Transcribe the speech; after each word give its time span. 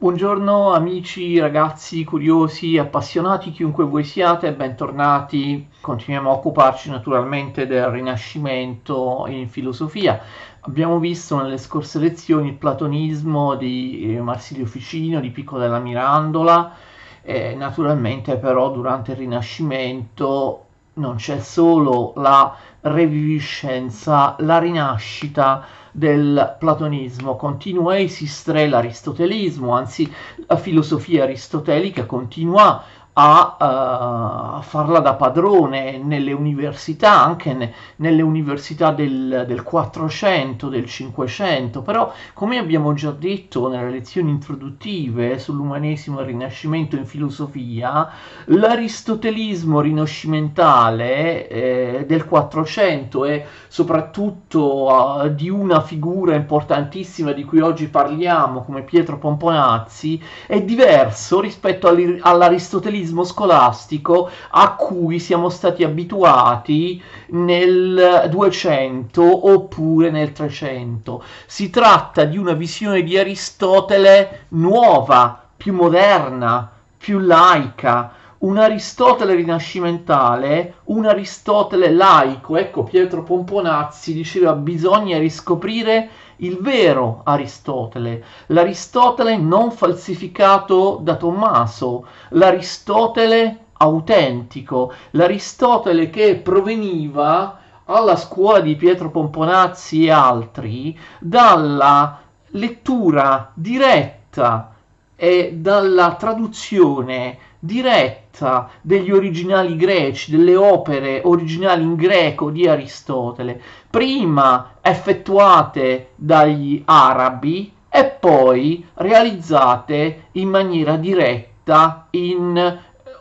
Buongiorno 0.00 0.74
amici, 0.74 1.40
ragazzi, 1.40 2.04
curiosi, 2.04 2.78
appassionati, 2.78 3.50
chiunque 3.50 3.82
voi 3.82 4.04
siate, 4.04 4.52
bentornati. 4.52 5.66
Continuiamo 5.80 6.30
a 6.30 6.34
occuparci 6.34 6.88
naturalmente 6.88 7.66
del 7.66 7.86
Rinascimento 7.86 9.24
in 9.26 9.48
filosofia. 9.48 10.20
Abbiamo 10.60 11.00
visto 11.00 11.42
nelle 11.42 11.58
scorse 11.58 11.98
lezioni 11.98 12.50
il 12.50 12.54
platonismo 12.54 13.56
di 13.56 14.14
eh, 14.14 14.20
Marsilio 14.20 14.66
Ficino, 14.66 15.18
di 15.18 15.30
Pico 15.30 15.58
della 15.58 15.80
Mirandola. 15.80 16.76
E 17.20 17.56
naturalmente 17.56 18.36
però 18.36 18.70
durante 18.70 19.10
il 19.10 19.16
Rinascimento 19.16 20.67
non 20.98 21.16
c'è 21.16 21.40
solo 21.40 22.12
la 22.16 22.54
reviviscenza, 22.80 24.36
la 24.40 24.58
rinascita 24.58 25.64
del 25.92 26.56
platonismo, 26.58 27.36
continua 27.36 27.94
a 27.94 27.98
esistere 27.98 28.68
l'aristotelismo, 28.68 29.74
anzi 29.74 30.12
la 30.46 30.56
filosofia 30.56 31.24
aristotelica 31.24 32.04
continua 32.06 32.82
a 33.20 34.58
uh, 34.58 34.62
farla 34.62 35.00
da 35.00 35.14
padrone 35.14 35.98
nelle 35.98 36.30
università, 36.30 37.20
anche 37.24 37.52
ne, 37.52 37.74
nelle 37.96 38.22
università 38.22 38.92
del, 38.92 39.44
del 39.44 39.64
400, 39.64 40.68
del 40.68 40.86
500, 40.86 41.82
però 41.82 42.12
come 42.32 42.58
abbiamo 42.58 42.94
già 42.94 43.10
detto 43.10 43.68
nelle 43.68 43.90
lezioni 43.90 44.30
introduttive 44.30 45.40
sull'umanesimo 45.40 46.20
e 46.20 46.22
il 46.22 46.28
rinascimento 46.28 46.94
in 46.94 47.06
filosofia, 47.06 48.08
l'aristotelismo 48.44 49.80
rinascimentale 49.80 51.48
eh, 51.48 52.04
del 52.06 52.24
400 52.24 53.24
e 53.24 53.44
soprattutto 53.66 54.86
uh, 54.86 55.34
di 55.34 55.50
una 55.50 55.80
figura 55.80 56.36
importantissima 56.36 57.32
di 57.32 57.42
cui 57.42 57.58
oggi 57.58 57.88
parliamo 57.88 58.62
come 58.62 58.82
Pietro 58.82 59.18
Pomponazzi 59.18 60.22
è 60.46 60.62
diverso 60.62 61.40
rispetto 61.40 61.88
all'aristotelismo 61.88 63.06
cristianesimo 63.08 63.24
scolastico 63.24 64.30
a 64.50 64.74
cui 64.74 65.18
siamo 65.18 65.48
stati 65.48 65.84
abituati 65.84 67.02
nel 67.28 68.28
200 68.30 69.50
oppure 69.50 70.10
nel 70.10 70.32
300. 70.32 71.22
Si 71.46 71.70
tratta 71.70 72.24
di 72.24 72.36
una 72.36 72.52
visione 72.52 73.02
di 73.02 73.16
Aristotele 73.18 74.46
nuova, 74.48 75.42
più 75.56 75.72
moderna, 75.74 76.70
più 76.96 77.18
laica, 77.18 78.12
un 78.38 78.56
Aristotele 78.56 79.34
rinascimentale, 79.34 80.74
un 80.84 81.06
Aristotele 81.06 81.90
laico. 81.90 82.56
Ecco, 82.56 82.84
Pietro 82.84 83.22
Pomponazzi 83.22 84.12
diceva 84.12 84.52
bisogna 84.52 85.18
riscoprire 85.18 86.08
il 86.38 86.58
vero 86.60 87.22
Aristotele, 87.24 88.24
l'Aristotele 88.46 89.36
non 89.36 89.70
falsificato 89.70 90.98
da 91.02 91.16
Tommaso, 91.16 92.06
l'Aristotele 92.30 93.66
autentico, 93.78 94.92
l'Aristotele 95.12 96.10
che 96.10 96.36
proveniva 96.36 97.58
alla 97.84 98.16
scuola 98.16 98.60
di 98.60 98.76
Pietro 98.76 99.10
Pomponazzi 99.10 100.04
e 100.04 100.10
altri 100.10 100.98
dalla 101.18 102.20
lettura 102.48 103.50
diretta 103.54 104.74
e 105.16 105.54
dalla 105.56 106.14
traduzione 106.14 107.38
diretta 107.58 108.70
degli 108.80 109.10
originali 109.10 109.76
greci, 109.76 110.30
delle 110.30 110.56
opere 110.56 111.22
originali 111.24 111.82
in 111.82 111.96
greco 111.96 112.50
di 112.50 112.68
Aristotele, 112.68 113.60
prima 113.90 114.74
effettuate 114.80 116.10
dagli 116.14 116.82
arabi 116.84 117.72
e 117.88 118.04
poi 118.04 118.86
realizzate 118.94 120.26
in 120.32 120.48
maniera 120.48 120.96
diretta 120.96 122.06
in 122.10 122.78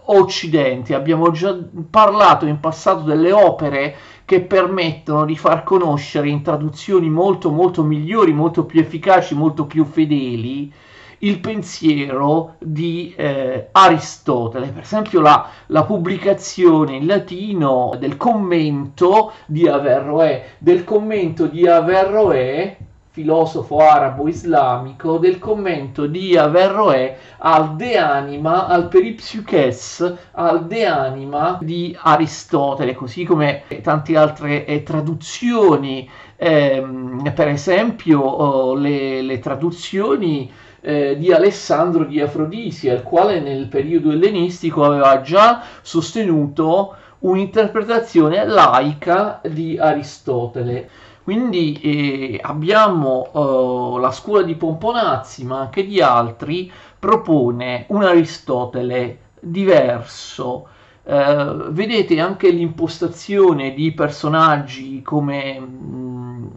Occidente. 0.10 0.94
Abbiamo 0.94 1.32
già 1.32 1.58
parlato 1.90 2.46
in 2.46 2.60
passato 2.60 3.02
delle 3.02 3.32
opere 3.32 3.96
che 4.24 4.42
permettono 4.42 5.26
di 5.26 5.38
far 5.38 5.64
conoscere 5.64 6.30
in 6.30 6.42
traduzioni 6.42 7.10
molto 7.10 7.50
molto 7.50 7.82
migliori, 7.84 8.34
molto 8.34 8.66
più 8.66 8.82
efficaci, 8.82 9.36
molto 9.36 9.66
più 9.66 9.86
fedeli 9.86 10.72
il 11.20 11.40
pensiero 11.40 12.56
di 12.60 13.14
eh, 13.16 13.70
Aristotele, 13.72 14.68
per 14.68 14.84
esempio 14.84 15.22
la, 15.22 15.50
la, 15.68 15.84
pubblicazione 15.84 16.96
in 16.96 17.08
latino 17.08 17.96
del 17.98 18.18
commento 18.18 19.32
di 19.46 19.68
Averroè, 19.68 20.56
del 20.60 20.84
commento 20.84 21.48
di 21.48 21.68
Averroè, 21.68 22.78
filosofo 23.18 23.80
arabo-islamico, 23.80 25.18
del 25.18 25.40
commento 25.40 26.06
di 26.06 26.38
Averroè 26.38 27.18
al 27.40 27.76
De 27.76 27.98
Anima, 27.98 28.68
al 28.68 28.90
Peripsyches, 28.90 30.18
al 30.34 30.68
De 30.68 30.86
Anima 30.86 31.58
di 31.60 31.98
Aristotele, 32.00 32.94
così 32.94 33.24
come 33.24 33.64
tante 33.82 34.16
altre 34.16 34.66
eh, 34.66 34.84
traduzioni, 34.84 36.08
ehm, 36.36 37.34
per 37.34 37.48
esempio 37.48 38.20
oh, 38.20 38.76
le, 38.76 39.24
le 39.24 39.40
traduzioni 39.40 40.52
eh, 40.88 41.18
di 41.18 41.34
Alessandro 41.34 42.06
di 42.06 42.22
Afrodisia, 42.22 42.94
il 42.94 43.04
quale 43.04 43.42
nel 43.42 43.68
periodo 43.68 44.12
ellenistico 44.12 44.86
aveva 44.86 45.20
già 45.20 45.62
sostenuto 45.82 46.96
un'interpretazione 47.20 48.46
laica 48.46 49.42
di 49.44 49.78
Aristotele. 49.78 50.90
Quindi 51.26 51.78
eh, 51.82 52.40
abbiamo 52.42 53.98
eh, 53.98 54.00
la 54.00 54.12
scuola 54.12 54.44
di 54.44 54.56
Pomponazzi, 54.56 55.44
ma 55.44 55.60
anche 55.60 55.86
di 55.86 56.00
altri, 56.00 56.72
propone 56.98 57.84
un 57.90 58.04
Aristotele 58.04 59.18
diverso. 59.42 60.70
Eh, 61.10 61.56
vedete 61.70 62.20
anche 62.20 62.50
l'impostazione 62.50 63.74
di 63.74 63.94
personaggi 63.94 65.02
come 65.02 65.58
mh, 65.58 66.50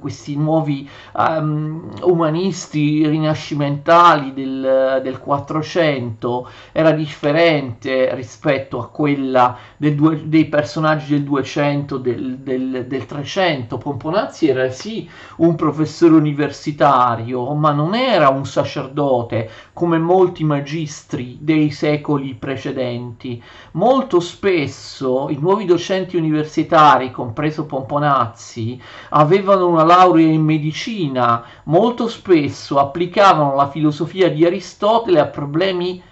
questi 0.00 0.36
nuovi 0.36 0.88
um, 1.12 1.88
umanisti 2.02 3.06
rinascimentali 3.06 4.32
del, 4.34 5.18
400 5.20 6.48
era 6.72 6.90
differente 6.90 8.12
rispetto 8.14 8.80
a 8.80 8.88
quella 8.88 9.56
due, 9.76 10.28
dei 10.28 10.46
personaggi 10.46 11.12
del 11.12 11.22
200, 11.22 11.98
del, 11.98 12.38
del, 12.38 12.86
del 12.88 13.06
300. 13.06 13.78
Pomponazzi 13.78 14.48
era 14.48 14.68
sì 14.70 15.08
un 15.36 15.54
professore 15.54 16.14
universitario, 16.14 17.54
ma 17.54 17.70
non 17.72 17.94
era 17.94 18.28
un 18.28 18.44
sacerdote 18.46 19.48
come 19.72 19.98
molti 19.98 20.44
magistri 20.44 21.38
dei 21.40 21.70
secoli 21.70 22.34
precedenti. 22.34 23.40
Molto 23.84 24.18
spesso 24.18 25.28
i 25.28 25.36
nuovi 25.36 25.66
docenti 25.66 26.16
universitari, 26.16 27.10
compreso 27.10 27.66
Pomponazzi, 27.66 28.80
avevano 29.10 29.68
una 29.68 29.84
laurea 29.84 30.26
in 30.26 30.40
medicina, 30.40 31.44
molto 31.64 32.08
spesso 32.08 32.78
applicavano 32.78 33.54
la 33.54 33.68
filosofia 33.68 34.30
di 34.30 34.42
Aristotele 34.46 35.20
a 35.20 35.26
problemi 35.26 36.02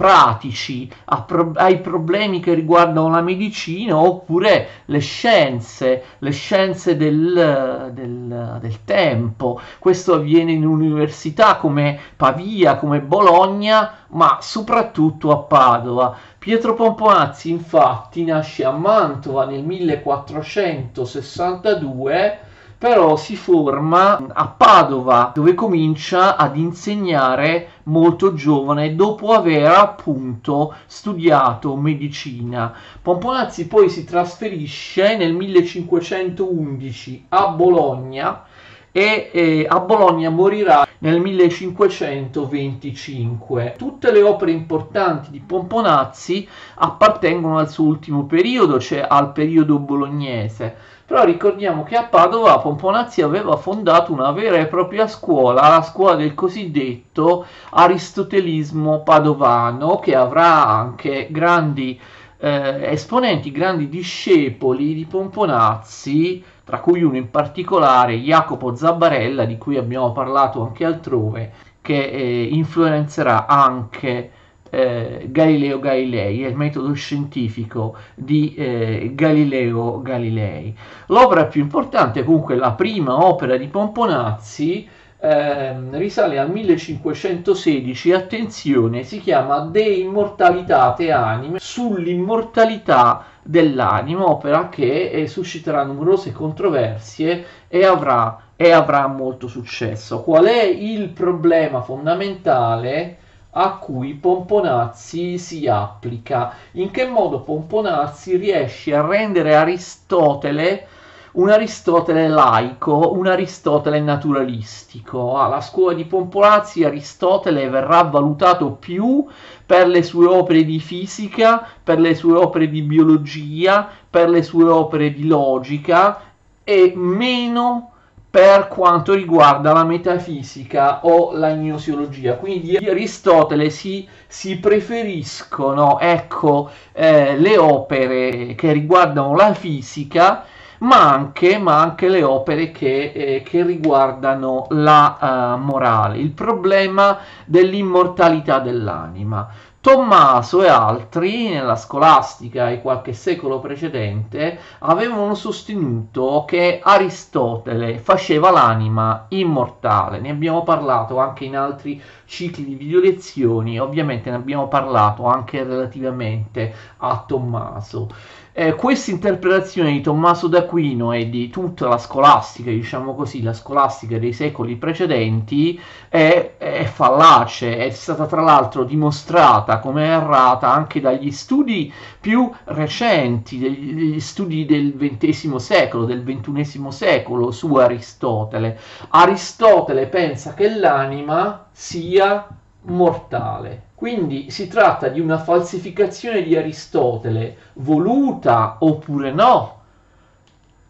pratici, 0.00 0.90
pro- 1.26 1.52
ai 1.56 1.78
problemi 1.80 2.40
che 2.40 2.54
riguardano 2.54 3.10
la 3.10 3.20
medicina 3.20 3.98
oppure 3.98 4.66
le 4.86 4.98
scienze, 5.00 6.04
le 6.20 6.30
scienze 6.30 6.96
del, 6.96 7.90
del, 7.92 8.56
del 8.62 8.84
tempo. 8.86 9.60
Questo 9.78 10.14
avviene 10.14 10.52
in 10.52 10.64
università 10.64 11.56
come 11.56 12.00
Pavia, 12.16 12.76
come 12.76 13.02
Bologna, 13.02 13.92
ma 14.12 14.38
soprattutto 14.40 15.32
a 15.32 15.36
Padova. 15.36 16.16
Pietro 16.38 16.72
Pomponazzi 16.72 17.50
infatti 17.50 18.24
nasce 18.24 18.64
a 18.64 18.70
Mantova 18.70 19.44
nel 19.44 19.62
1462 19.62 22.38
però 22.80 23.14
si 23.16 23.36
forma 23.36 24.26
a 24.32 24.46
Padova 24.46 25.32
dove 25.34 25.52
comincia 25.52 26.36
ad 26.36 26.56
insegnare 26.56 27.72
molto 27.82 28.32
giovane 28.32 28.94
dopo 28.94 29.34
aver 29.34 29.66
appunto 29.66 30.74
studiato 30.86 31.76
medicina. 31.76 32.72
Pomponazzi 33.02 33.66
poi 33.66 33.90
si 33.90 34.04
trasferisce 34.04 35.14
nel 35.18 35.34
1511 35.34 37.26
a 37.28 37.48
Bologna 37.48 38.44
e 38.92 39.30
eh, 39.30 39.66
a 39.68 39.78
Bologna 39.80 40.30
morirà 40.30 40.86
nel 41.00 41.20
1525. 41.20 43.74
Tutte 43.76 44.10
le 44.10 44.22
opere 44.22 44.52
importanti 44.52 45.30
di 45.30 45.40
Pomponazzi 45.40 46.48
appartengono 46.76 47.58
al 47.58 47.68
suo 47.68 47.84
ultimo 47.84 48.24
periodo, 48.24 48.80
cioè 48.80 49.04
al 49.06 49.32
periodo 49.32 49.78
bolognese 49.78 50.99
però 51.10 51.24
ricordiamo 51.24 51.82
che 51.82 51.96
a 51.96 52.04
Padova 52.04 52.60
Pomponazzi 52.60 53.20
aveva 53.20 53.56
fondato 53.56 54.12
una 54.12 54.30
vera 54.30 54.58
e 54.58 54.66
propria 54.66 55.08
scuola, 55.08 55.68
la 55.68 55.82
scuola 55.82 56.14
del 56.14 56.34
cosiddetto 56.34 57.46
aristotelismo 57.70 59.02
padovano, 59.02 59.98
che 59.98 60.14
avrà 60.14 60.68
anche 60.68 61.26
grandi 61.28 61.98
eh, 62.38 62.92
esponenti, 62.92 63.50
grandi 63.50 63.88
discepoli 63.88 64.94
di 64.94 65.04
Pomponazzi, 65.04 66.44
tra 66.62 66.78
cui 66.78 67.02
uno 67.02 67.16
in 67.16 67.28
particolare 67.28 68.14
Jacopo 68.14 68.76
Zabbarella, 68.76 69.46
di 69.46 69.58
cui 69.58 69.76
abbiamo 69.76 70.12
parlato 70.12 70.62
anche 70.62 70.84
altrove, 70.84 71.52
che 71.80 72.04
eh, 72.04 72.44
influenzerà 72.52 73.48
anche 73.48 74.30
eh, 74.70 75.26
Galileo 75.30 75.78
Galilei, 75.78 76.44
è 76.44 76.48
il 76.48 76.56
metodo 76.56 76.92
scientifico 76.94 77.96
di 78.14 78.54
eh, 78.54 79.10
Galileo 79.14 80.00
Galilei. 80.00 80.74
L'opera 81.06 81.46
più 81.46 81.60
importante, 81.60 82.24
comunque 82.24 82.54
la 82.56 82.72
prima 82.72 83.24
opera 83.24 83.56
di 83.56 83.66
Pomponazzi, 83.66 84.88
eh, 85.22 85.76
risale 85.98 86.38
al 86.38 86.50
1516, 86.50 88.12
attenzione, 88.12 89.02
si 89.02 89.20
chiama 89.20 89.58
De 89.60 89.82
Immortalitate 89.82 91.10
Anime, 91.10 91.58
sull'immortalità 91.60 93.24
dell'anima, 93.42 94.28
opera 94.28 94.68
che 94.70 95.10
eh, 95.10 95.26
susciterà 95.26 95.84
numerose 95.84 96.32
controversie 96.32 97.44
e 97.68 97.84
avrà, 97.84 98.40
e 98.56 98.70
avrà 98.70 99.06
molto 99.08 99.46
successo. 99.46 100.22
Qual 100.22 100.46
è 100.46 100.64
il 100.64 101.10
problema 101.10 101.82
fondamentale? 101.82 103.18
A 103.52 103.76
cui 103.76 104.14
Pomponazzi 104.14 105.38
si 105.38 105.66
applica. 105.66 106.54
In 106.72 106.90
che 106.90 107.06
modo 107.06 107.40
Pomponazzi 107.40 108.36
riesce 108.36 108.94
a 108.94 109.06
rendere 109.06 109.54
Aristotele 109.54 110.86
un 111.32 111.48
Aristotele 111.48 112.26
laico, 112.28 113.12
un 113.12 113.26
Aristotele 113.26 114.00
naturalistico. 114.00 115.38
Alla 115.38 115.60
scuola 115.60 115.94
di 115.94 116.04
Pomponazzi 116.04 116.84
Aristotele 116.84 117.68
verrà 117.68 118.02
valutato 118.02 118.72
più 118.72 119.24
per 119.64 119.86
le 119.86 120.02
sue 120.02 120.26
opere 120.26 120.64
di 120.64 120.80
fisica, 120.80 121.64
per 121.82 122.00
le 122.00 122.14
sue 122.14 122.36
opere 122.36 122.68
di 122.68 122.82
biologia, 122.82 123.88
per 124.08 124.28
le 124.28 124.42
sue 124.42 124.68
opere 124.68 125.12
di 125.12 125.26
logica 125.26 126.20
e 126.64 126.92
meno 126.96 127.89
per 128.30 128.68
quanto 128.68 129.12
riguarda 129.12 129.72
la 129.72 129.84
metafisica 129.84 131.04
o 131.04 131.32
la 131.32 131.52
gnoseologia. 131.52 132.36
Quindi 132.36 132.78
di 132.78 132.88
Aristotele 132.88 133.70
si, 133.70 134.08
si 134.28 134.58
preferiscono 134.58 135.98
ecco, 135.98 136.70
eh, 136.92 137.36
le 137.36 137.58
opere 137.58 138.54
che 138.54 138.72
riguardano 138.72 139.34
la 139.34 139.52
fisica, 139.52 140.44
ma 140.78 141.12
anche, 141.12 141.58
ma 141.58 141.80
anche 141.80 142.08
le 142.08 142.22
opere 142.22 142.70
che, 142.70 143.12
eh, 143.12 143.42
che 143.42 143.64
riguardano 143.64 144.66
la 144.70 145.56
uh, 145.56 145.60
morale, 145.60 146.18
il 146.18 146.30
problema 146.30 147.18
dell'immortalità 147.44 148.60
dell'anima. 148.60 149.46
Tommaso 149.82 150.62
e 150.62 150.68
altri, 150.68 151.48
nella 151.48 151.74
scolastica 151.74 152.68
e 152.68 152.82
qualche 152.82 153.14
secolo 153.14 153.60
precedente, 153.60 154.58
avevano 154.80 155.34
sostenuto 155.34 156.44
che 156.46 156.80
Aristotele 156.82 157.96
faceva 157.96 158.50
l'anima 158.50 159.24
immortale. 159.28 160.20
Ne 160.20 160.28
abbiamo 160.28 160.64
parlato 160.64 161.18
anche 161.18 161.46
in 161.46 161.56
altri 161.56 161.98
cicli 162.26 162.66
di 162.66 162.74
video 162.74 163.00
lezioni, 163.00 163.80
ovviamente 163.80 164.28
ne 164.28 164.36
abbiamo 164.36 164.68
parlato 164.68 165.24
anche 165.24 165.64
relativamente 165.64 166.74
a 166.98 167.24
Tommaso. 167.26 168.10
Eh, 168.52 168.74
questa 168.74 169.12
interpretazione 169.12 169.92
di 169.92 170.00
Tommaso 170.00 170.48
d'Aquino 170.48 171.12
e 171.12 171.28
di 171.30 171.50
tutta 171.50 171.86
la 171.86 171.98
scolastica, 171.98 172.70
diciamo 172.70 173.14
così, 173.14 173.42
la 173.42 173.52
scolastica 173.52 174.18
dei 174.18 174.32
secoli 174.32 174.74
precedenti, 174.74 175.80
è, 176.08 176.54
è 176.58 176.84
fallace, 176.84 177.76
è 177.76 177.90
stata 177.90 178.26
tra 178.26 178.40
l'altro 178.40 178.82
dimostrata 178.82 179.78
come 179.78 180.06
errata 180.06 180.68
anche 180.72 181.00
dagli 181.00 181.30
studi 181.30 181.92
più 182.20 182.50
recenti, 182.64 183.58
degli, 183.58 183.94
degli 183.94 184.20
studi 184.20 184.66
del 184.66 184.96
XX 184.96 185.54
secolo, 185.56 186.04
del 186.04 186.24
XXI 186.24 186.90
secolo 186.90 187.52
su 187.52 187.72
Aristotele. 187.76 188.78
Aristotele 189.10 190.06
pensa 190.08 190.54
che 190.54 190.74
l'anima 190.74 191.66
sia 191.70 192.48
mortale. 192.82 193.89
Quindi 194.00 194.50
si 194.50 194.66
tratta 194.66 195.08
di 195.08 195.20
una 195.20 195.36
falsificazione 195.36 196.42
di 196.42 196.56
Aristotele, 196.56 197.56
voluta 197.74 198.76
oppure 198.78 199.30
no, 199.30 199.80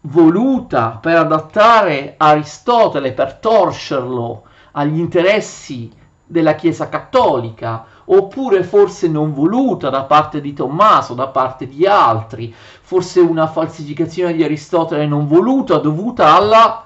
voluta 0.03 0.97
per 1.01 1.17
adattare 1.17 2.13
Aristotele, 2.15 3.11
per 3.11 3.33
torcerlo 3.33 4.43
agli 4.71 4.97
interessi 4.97 5.91
della 6.25 6.55
Chiesa 6.55 6.87
cattolica, 6.87 7.83
oppure 8.05 8.63
forse 8.63 9.09
non 9.09 9.33
voluta 9.33 9.89
da 9.89 10.03
parte 10.03 10.39
di 10.39 10.53
Tommaso, 10.53 11.13
da 11.13 11.27
parte 11.27 11.67
di 11.67 11.85
altri, 11.85 12.55
forse 12.55 13.19
una 13.19 13.47
falsificazione 13.47 14.31
di 14.31 14.41
Aristotele 14.45 15.05
non 15.05 15.27
voluta 15.27 15.79
dovuta 15.79 16.33
alla 16.33 16.85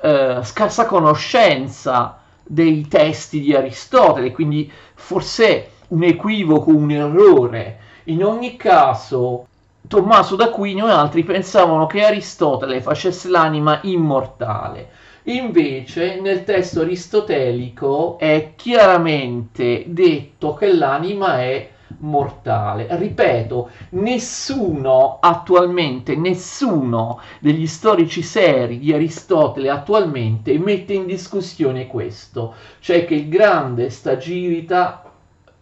eh, 0.00 0.40
scarsa 0.42 0.86
conoscenza 0.86 2.19
dei 2.52 2.88
testi 2.88 3.40
di 3.40 3.54
Aristotele, 3.54 4.32
quindi 4.32 4.68
forse 4.94 5.70
un 5.88 6.02
equivoco, 6.02 6.70
un 6.70 6.90
errore. 6.90 7.78
In 8.04 8.24
ogni 8.24 8.56
caso, 8.56 9.46
Tommaso 9.86 10.34
d'Aquino 10.34 10.88
e 10.88 10.90
altri 10.90 11.22
pensavano 11.22 11.86
che 11.86 12.04
Aristotele 12.04 12.80
facesse 12.80 13.28
l'anima 13.28 13.78
immortale. 13.84 14.88
Invece 15.24 16.20
nel 16.20 16.42
testo 16.42 16.80
aristotelico 16.80 18.18
è 18.18 18.54
chiaramente 18.56 19.84
detto 19.86 20.54
che 20.54 20.72
l'anima 20.72 21.40
è 21.40 21.68
mortale. 21.98 22.86
Ripeto, 22.90 23.70
nessuno 23.90 25.18
attualmente, 25.20 26.16
nessuno 26.16 27.20
degli 27.40 27.66
storici 27.66 28.22
seri 28.22 28.78
di 28.78 28.92
Aristotele 28.92 29.70
attualmente 29.70 30.58
mette 30.58 30.94
in 30.94 31.06
discussione 31.06 31.86
questo, 31.86 32.54
cioè 32.80 33.04
che 33.04 33.14
il 33.14 33.28
grande 33.28 33.90
Stagirita 33.90 35.09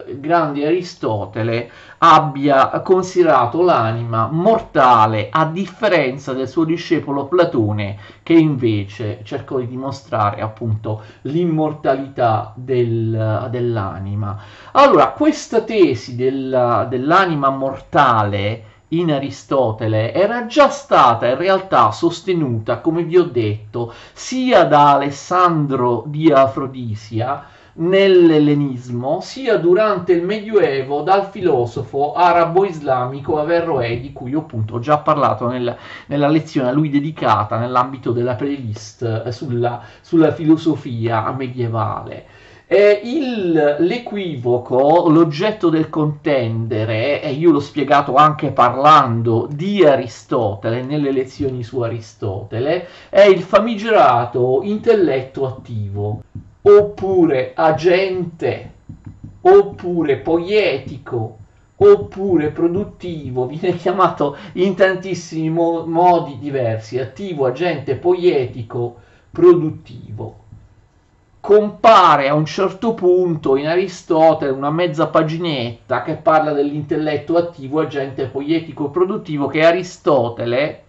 grande 0.06 0.66
Aristotele 0.66 1.70
abbia 1.98 2.68
considerato 2.80 3.62
l'anima 3.62 4.28
mortale 4.30 5.28
a 5.30 5.46
differenza 5.46 6.32
del 6.32 6.48
suo 6.48 6.64
discepolo 6.64 7.26
Platone 7.26 7.98
che 8.22 8.34
invece 8.34 9.20
cercò 9.24 9.58
di 9.58 9.66
dimostrare 9.66 10.40
appunto 10.40 11.02
l'immortalità 11.22 12.52
del, 12.54 13.48
dell'anima. 13.50 14.40
Allora, 14.72 15.08
questa 15.08 15.62
tesi 15.62 16.14
del, 16.14 16.86
dell'anima 16.88 17.50
mortale 17.50 18.64
in 18.92 19.12
Aristotele 19.12 20.14
era 20.14 20.46
già 20.46 20.70
stata 20.70 21.26
in 21.26 21.36
realtà 21.36 21.90
sostenuta, 21.90 22.78
come 22.78 23.02
vi 23.02 23.18
ho 23.18 23.24
detto, 23.24 23.92
sia 24.12 24.64
da 24.64 24.92
Alessandro 24.92 26.04
di 26.06 26.32
Afrodisia, 26.32 27.44
nell'ellenismo 27.78 29.20
sia 29.20 29.56
durante 29.56 30.12
il 30.12 30.24
Medioevo 30.24 31.02
dal 31.02 31.26
filosofo 31.26 32.12
arabo-islamico 32.14 33.38
Averroè 33.38 34.00
di 34.00 34.12
cui 34.12 34.34
ho 34.34 34.40
appunto 34.40 34.78
già 34.78 34.98
parlato 34.98 35.48
nel, 35.48 35.76
nella 36.06 36.28
lezione 36.28 36.68
a 36.68 36.72
lui 36.72 36.90
dedicata 36.90 37.58
nell'ambito 37.58 38.12
della 38.12 38.34
playlist 38.34 39.22
eh, 39.26 39.32
sulla, 39.32 39.82
sulla 40.00 40.32
filosofia 40.32 41.30
medievale. 41.32 42.46
Eh, 42.70 43.00
il, 43.02 43.76
l'equivoco, 43.78 45.08
l'oggetto 45.08 45.70
del 45.70 45.88
contendere, 45.88 47.22
e 47.22 47.30
io 47.30 47.50
l'ho 47.50 47.60
spiegato 47.60 48.14
anche 48.14 48.50
parlando 48.50 49.48
di 49.50 49.82
Aristotele, 49.86 50.82
nelle 50.82 51.10
lezioni 51.10 51.62
su 51.62 51.80
Aristotele, 51.80 52.86
è 53.08 53.22
il 53.22 53.40
famigerato 53.40 54.60
intelletto 54.64 55.46
attivo 55.46 56.20
oppure 56.62 57.52
agente, 57.54 58.72
oppure 59.42 60.16
poietico, 60.16 61.38
oppure 61.76 62.50
produttivo, 62.50 63.46
viene 63.46 63.76
chiamato 63.78 64.36
in 64.54 64.74
tantissimi 64.74 65.50
mo- 65.50 65.86
modi 65.86 66.38
diversi, 66.38 66.98
attivo, 66.98 67.46
agente, 67.46 67.94
poietico, 67.96 68.96
produttivo. 69.30 70.46
Compare 71.40 72.28
a 72.28 72.34
un 72.34 72.44
certo 72.44 72.94
punto 72.94 73.56
in 73.56 73.68
Aristotele 73.68 74.50
una 74.50 74.70
mezza 74.70 75.06
paginetta 75.06 76.02
che 76.02 76.16
parla 76.16 76.52
dell'intelletto 76.52 77.36
attivo, 77.36 77.80
agente, 77.80 78.26
poietico, 78.26 78.90
produttivo, 78.90 79.46
che 79.46 79.64
Aristotele 79.64 80.82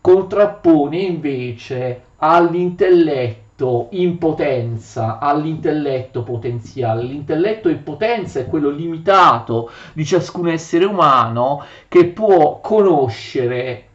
contrappone 0.00 0.98
invece 0.98 2.02
all'intelletto 2.16 3.41
l'intelletto 3.62 3.86
in 3.90 4.18
potenza 4.18 5.18
all'intelletto 5.18 6.22
potenziale. 6.22 7.04
L'intelletto 7.04 7.68
in 7.68 7.82
potenza 7.82 8.40
è 8.40 8.46
quello 8.46 8.70
limitato 8.70 9.70
di 9.92 10.04
ciascun 10.04 10.48
essere 10.48 10.84
umano 10.84 11.64
che 11.88 12.06
può 12.06 12.60
conoscere 12.60 13.88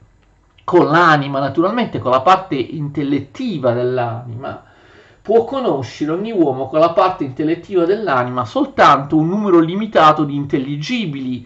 con 0.64 0.88
l'anima, 0.88 1.40
naturalmente 1.40 2.00
con 2.00 2.12
la 2.12 2.22
parte 2.22 2.56
intellettiva 2.56 3.74
dell'anima, 3.74 4.64
può 5.22 5.44
conoscere 5.44 6.12
ogni 6.12 6.32
uomo 6.32 6.68
con 6.68 6.80
la 6.80 6.92
parte 6.92 7.24
intellettiva 7.24 7.86
dell'anima 7.86 8.46
soltanto 8.46 9.18
un 9.18 9.28
numero 9.28 9.60
limitato 9.60 10.24
di 10.24 10.36
intelligibili, 10.36 11.46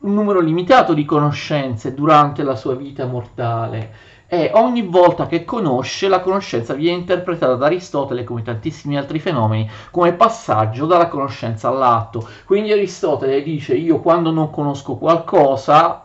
un 0.00 0.14
numero 0.14 0.40
limitato 0.40 0.94
di 0.94 1.04
conoscenze 1.04 1.94
durante 1.94 2.42
la 2.42 2.56
sua 2.56 2.74
vita 2.74 3.06
mortale 3.06 4.09
e 4.32 4.52
ogni 4.54 4.82
volta 4.82 5.26
che 5.26 5.44
conosce, 5.44 6.06
la 6.06 6.20
conoscenza 6.20 6.74
viene 6.74 6.98
interpretata 6.98 7.56
da 7.56 7.66
Aristotele, 7.66 8.22
come 8.22 8.42
tantissimi 8.42 8.96
altri 8.96 9.18
fenomeni, 9.18 9.68
come 9.90 10.12
passaggio 10.12 10.86
dalla 10.86 11.08
conoscenza 11.08 11.66
all'atto. 11.66 12.28
Quindi 12.44 12.70
Aristotele 12.70 13.42
dice 13.42 13.74
io 13.74 13.98
quando 13.98 14.30
non 14.30 14.50
conosco 14.50 14.94
qualcosa 14.94 16.04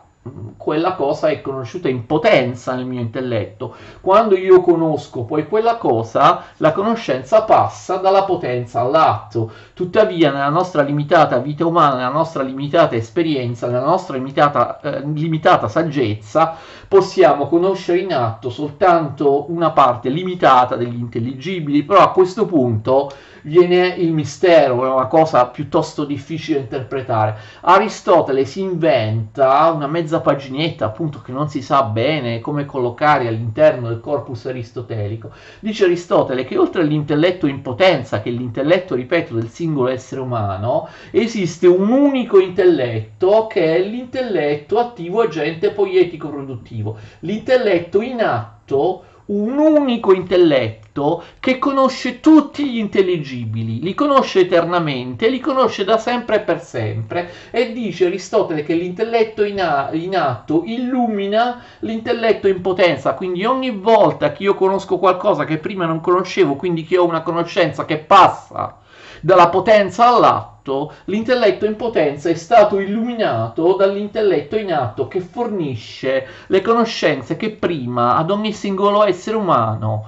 quella 0.56 0.94
cosa 0.94 1.28
è 1.28 1.40
conosciuta 1.40 1.88
in 1.88 2.06
potenza 2.06 2.74
nel 2.74 2.86
mio 2.86 3.00
intelletto. 3.00 3.74
Quando 4.00 4.36
io 4.36 4.60
conosco 4.60 5.24
poi 5.24 5.46
quella 5.46 5.76
cosa, 5.76 6.44
la 6.58 6.72
conoscenza 6.72 7.42
passa 7.42 7.96
dalla 7.96 8.24
potenza 8.24 8.80
all'atto. 8.80 9.50
Tuttavia, 9.74 10.30
nella 10.30 10.48
nostra 10.48 10.82
limitata 10.82 11.38
vita 11.38 11.66
umana, 11.66 11.96
nella 11.96 12.08
nostra 12.08 12.42
limitata 12.42 12.96
esperienza, 12.96 13.66
nella 13.66 13.84
nostra 13.84 14.16
limitata, 14.16 14.80
eh, 14.80 15.00
limitata 15.00 15.68
saggezza, 15.68 16.56
possiamo 16.88 17.48
conoscere 17.48 17.98
in 17.98 18.12
atto 18.12 18.50
soltanto 18.50 19.50
una 19.50 19.70
parte 19.70 20.08
limitata 20.08 20.76
degli 20.76 20.98
intelligibili, 20.98 21.82
però 21.82 22.00
a 22.00 22.12
questo 22.12 22.46
punto 22.46 23.10
viene 23.46 23.94
il 23.96 24.12
mistero, 24.12 24.84
è 24.84 24.90
una 24.90 25.06
cosa 25.06 25.46
piuttosto 25.46 26.04
difficile 26.04 26.58
da 26.58 26.64
interpretare. 26.64 27.36
Aristotele 27.60 28.44
si 28.44 28.60
inventa 28.60 29.70
una 29.70 29.86
mezza 29.86 30.20
paginetta, 30.20 30.86
appunto, 30.86 31.22
che 31.22 31.32
non 31.32 31.48
si 31.48 31.62
sa 31.62 31.84
bene 31.84 32.40
come 32.40 32.64
collocare 32.64 33.28
all'interno 33.28 33.88
del 33.88 34.00
corpus 34.00 34.46
aristotelico. 34.46 35.30
Dice 35.60 35.84
Aristotele 35.84 36.44
che 36.44 36.58
oltre 36.58 36.82
all'intelletto 36.82 37.46
in 37.46 37.62
potenza, 37.62 38.20
che 38.20 38.30
è 38.30 38.32
l'intelletto, 38.32 38.94
ripeto, 38.94 39.34
del 39.34 39.48
singolo 39.48 39.88
essere 39.88 40.20
umano, 40.20 40.88
esiste 41.12 41.68
un 41.68 41.90
unico 41.90 42.40
intelletto 42.40 43.46
che 43.46 43.76
è 43.76 43.80
l'intelletto 43.80 44.78
attivo 44.78 45.20
agente 45.20 45.70
poietico 45.70 46.28
produttivo, 46.28 46.96
l'intelletto 47.20 48.00
in 48.00 48.22
atto 48.22 49.04
un 49.26 49.58
unico 49.58 50.12
intelletto 50.12 51.22
che 51.40 51.58
conosce 51.58 52.20
tutti 52.20 52.68
gli 52.68 52.78
intelligibili, 52.78 53.80
li 53.80 53.94
conosce 53.94 54.40
eternamente, 54.40 55.28
li 55.28 55.40
conosce 55.40 55.84
da 55.84 55.98
sempre 55.98 56.36
e 56.36 56.40
per 56.40 56.62
sempre. 56.62 57.30
E 57.50 57.72
dice 57.72 58.06
Aristotele 58.06 58.62
che 58.62 58.74
l'intelletto 58.74 59.42
in, 59.42 59.60
atto 59.60 60.62
illumina 60.64 61.62
l'intelletto 61.80 62.46
in 62.48 62.60
potenza, 62.60 63.14
quindi 63.14 63.44
ogni 63.44 63.70
volta 63.70 64.32
che 64.32 64.44
io 64.44 64.54
conosco 64.54 64.98
qualcosa 64.98 65.44
che 65.44 65.58
prima 65.58 65.86
non 65.86 66.00
conoscevo, 66.00 66.54
quindi 66.54 66.84
che 66.84 66.98
ho 66.98 67.04
una 67.04 67.22
conoscenza 67.22 67.84
che 67.84 67.98
passa 67.98 68.78
dalla 69.20 69.48
potenza 69.48 70.06
all'atto, 70.06 70.55
l'intelletto 71.04 71.64
in 71.66 71.76
potenza 71.76 72.28
è 72.28 72.34
stato 72.34 72.78
illuminato 72.78 73.74
dall'intelletto 73.74 74.56
in 74.56 74.72
atto 74.72 75.08
che 75.08 75.20
fornisce 75.20 76.26
le 76.46 76.60
conoscenze 76.60 77.36
che 77.36 77.50
prima 77.50 78.16
ad 78.16 78.30
ogni 78.30 78.52
singolo 78.52 79.04
essere 79.04 79.36
umano 79.36 80.04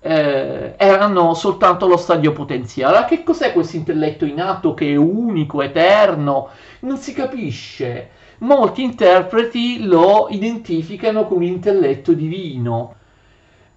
eh, 0.00 0.74
erano 0.76 1.32
soltanto 1.34 1.86
lo 1.86 1.96
stadio 1.96 2.32
potenziale. 2.32 3.06
Che 3.06 3.22
cos'è 3.22 3.52
questo 3.52 3.76
intelletto 3.76 4.24
in 4.24 4.40
atto 4.40 4.74
che 4.74 4.92
è 4.92 4.96
unico, 4.96 5.62
eterno? 5.62 6.48
Non 6.80 6.98
si 6.98 7.12
capisce. 7.14 8.10
Molti 8.38 8.82
interpreti 8.82 9.84
lo 9.84 10.26
identificano 10.28 11.28
un 11.30 11.44
intelletto 11.44 12.12
divino. 12.12 12.96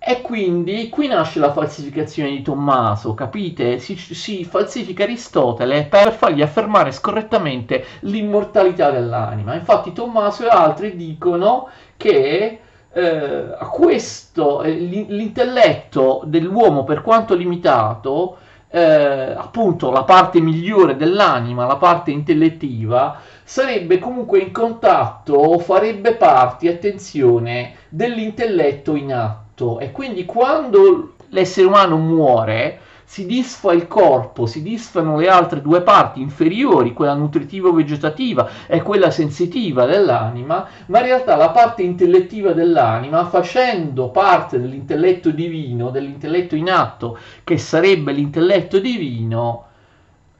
E 0.07 0.21
quindi 0.21 0.89
qui 0.89 1.07
nasce 1.07 1.39
la 1.39 1.51
falsificazione 1.51 2.29
di 2.29 2.43
Tommaso, 2.43 3.15
capite? 3.15 3.79
Si, 3.79 3.95
si, 3.95 4.45
falsifica 4.45 5.01
Aristotele 5.01 5.85
per 5.85 6.13
fargli 6.13 6.43
affermare 6.43 6.91
scorrettamente 6.91 7.83
l'immortalità 8.01 8.91
dell'anima. 8.91 9.55
Infatti 9.55 9.93
Tommaso 9.93 10.43
e 10.45 10.49
altri 10.49 10.95
dicono 10.95 11.69
che 11.97 12.59
eh, 12.93 13.57
questo, 13.71 14.61
eh, 14.61 14.73
l'intelletto 14.73 16.21
dell'uomo, 16.25 16.83
per 16.83 17.01
quanto 17.01 17.33
limitato, 17.33 18.37
eh, 18.69 19.33
appunto 19.35 19.89
la 19.89 20.03
parte 20.03 20.39
migliore 20.39 20.97
dell'anima, 20.97 21.65
la 21.65 21.77
parte 21.77 22.11
intellettiva, 22.11 23.19
sarebbe 23.43 23.97
comunque 23.97 24.37
in 24.37 24.51
contatto 24.51 25.33
o 25.33 25.57
farebbe 25.57 26.13
parte, 26.13 26.69
attenzione, 26.69 27.73
dell'intelletto 27.89 28.95
in 28.95 29.11
atto 29.11 29.44
tutto. 29.55 29.79
E 29.79 29.91
quindi 29.91 30.25
quando 30.25 31.13
l'essere 31.29 31.65
umano 31.65 31.97
muore 31.97 32.79
si 33.05 33.25
disfa 33.25 33.71
il 33.71 33.87
corpo, 33.87 34.45
si 34.45 34.61
disfano 34.61 35.17
le 35.17 35.29
altre 35.29 35.61
due 35.61 35.81
parti 35.81 36.21
inferiori, 36.21 36.93
quella 36.93 37.13
nutritivo-vegetativa 37.13 38.49
e 38.67 38.81
quella 38.81 39.11
sensitiva 39.11 39.85
dell'anima, 39.85 40.67
ma 40.87 40.99
in 40.99 41.05
realtà 41.05 41.35
la 41.35 41.51
parte 41.51 41.83
intellettiva 41.83 42.51
dell'anima, 42.53 43.25
facendo 43.25 44.09
parte 44.09 44.59
dell'intelletto 44.59 45.29
divino, 45.29 45.91
dell'intelletto 45.91 46.55
in 46.55 46.69
atto, 46.69 47.17
che 47.43 47.57
sarebbe 47.57 48.11
l'intelletto 48.11 48.79
divino, 48.79 49.67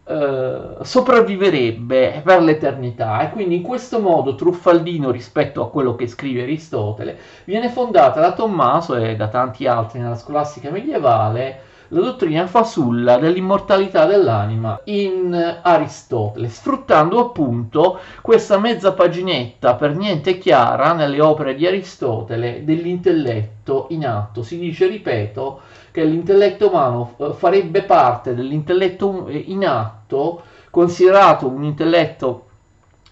eh, 0.08 0.78
sopravviverebbe 0.82 2.22
per 2.24 2.42
l'eternità. 2.42 3.22
E 3.22 3.32
quindi 3.32 3.56
in 3.56 3.62
questo 3.64 4.00
modo 4.00 4.36
Truffaldino 4.36 5.10
rispetto 5.12 5.64
a 5.64 5.70
quello 5.70 5.96
che 5.96 6.08
scrive 6.08 6.44
Aristotele 6.44 7.18
viene 7.46 7.70
fondata 7.70 8.20
da 8.20 8.34
Tommaso 8.34 8.96
e 8.96 9.16
da 9.16 9.28
tanti 9.28 9.66
altri 9.66 10.00
nella 10.00 10.16
scolastica 10.16 10.70
medievale 10.70 11.65
la 11.90 12.00
dottrina 12.02 12.48
fasulla 12.48 13.18
dell'immortalità 13.18 14.06
dell'anima 14.06 14.80
in 14.86 15.60
Aristotele, 15.62 16.50
sfruttando 16.50 17.20
appunto 17.20 18.00
questa 18.22 18.58
mezza 18.58 18.94
paginetta 18.94 19.76
per 19.76 19.96
niente 19.96 20.38
chiara 20.38 20.94
nelle 20.94 21.22
opere 21.22 21.56
di 21.56 21.68
Aristotele 21.68 22.64
dell'intelletto 22.64 23.88
in 23.90 24.06
atto. 24.08 24.42
Si 24.42 24.58
dice, 24.58 24.88
ripeto, 24.88 25.62
che 25.92 26.04
l'intelletto 26.04 26.70
umano 26.70 27.14
eh, 27.18 27.34
farebbe 27.34 27.84
parte 27.84 28.34
dell'intelletto 28.34 29.28
eh, 29.28 29.38
in 29.48 29.66
atto, 29.66 30.42
considerato 30.70 31.48
un 31.48 31.64
intelletto 31.64 32.48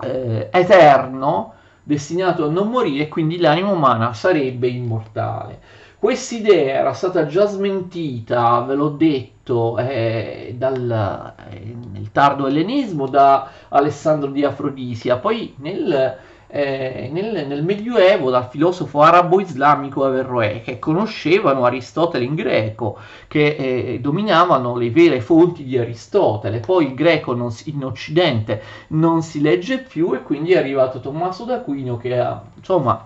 eh, 0.02 0.50
eterno, 0.52 1.54
destinato 1.84 2.46
a 2.46 2.50
non 2.50 2.70
morire, 2.70 3.04
e 3.04 3.08
quindi 3.08 3.38
l'anima 3.38 3.70
umana 3.70 4.14
sarebbe 4.14 4.68
immortale. 4.68 5.60
Quest'idea 6.04 6.80
era 6.80 6.92
stata 6.92 7.28
già 7.28 7.46
smentita, 7.46 8.60
ve 8.64 8.76
l'ho 8.76 8.90
detto, 8.90 9.78
eh, 9.78 10.54
dal, 10.58 11.34
eh, 11.50 11.76
nel 11.94 12.12
tardo 12.12 12.46
ellenismo 12.46 13.08
da 13.08 13.50
Alessandro 13.70 14.30
di 14.30 14.44
Afrodisia, 14.44 15.16
poi 15.16 15.54
nel, 15.60 16.18
eh, 16.48 17.10
nel, 17.10 17.48
nel, 17.48 17.64
Medioevo 17.64 18.30
dal 18.30 18.50
filosofo 18.50 19.00
arabo-islamico 19.00 20.04
Averroè, 20.04 20.62
che 20.62 20.78
conoscevano 20.78 21.64
Aristotele 21.64 22.26
in 22.26 22.36
greco, 22.36 22.98
che 23.30 23.56
eh, 23.56 24.00
dominavano 24.02 24.76
le 24.76 24.92
vere 24.92 25.22
fonti 25.22 25.64
di 25.64 25.78
Aristotele. 25.78 26.60
Poi 26.60 26.88
il 26.88 26.96
greco 26.96 27.34
non, 27.34 27.50
in 27.64 27.86
Occidente 27.86 28.62
non 28.90 29.22
si 29.22 29.40
legge 29.40 29.78
più 29.78 30.14
e 30.14 30.22
quindi 30.22 30.52
è 30.52 30.58
arrivato 30.58 31.00
Tommaso 31.00 31.46
d'Aquino 31.46 31.96
che 31.96 32.20
ha, 32.20 32.44
insomma, 32.58 33.06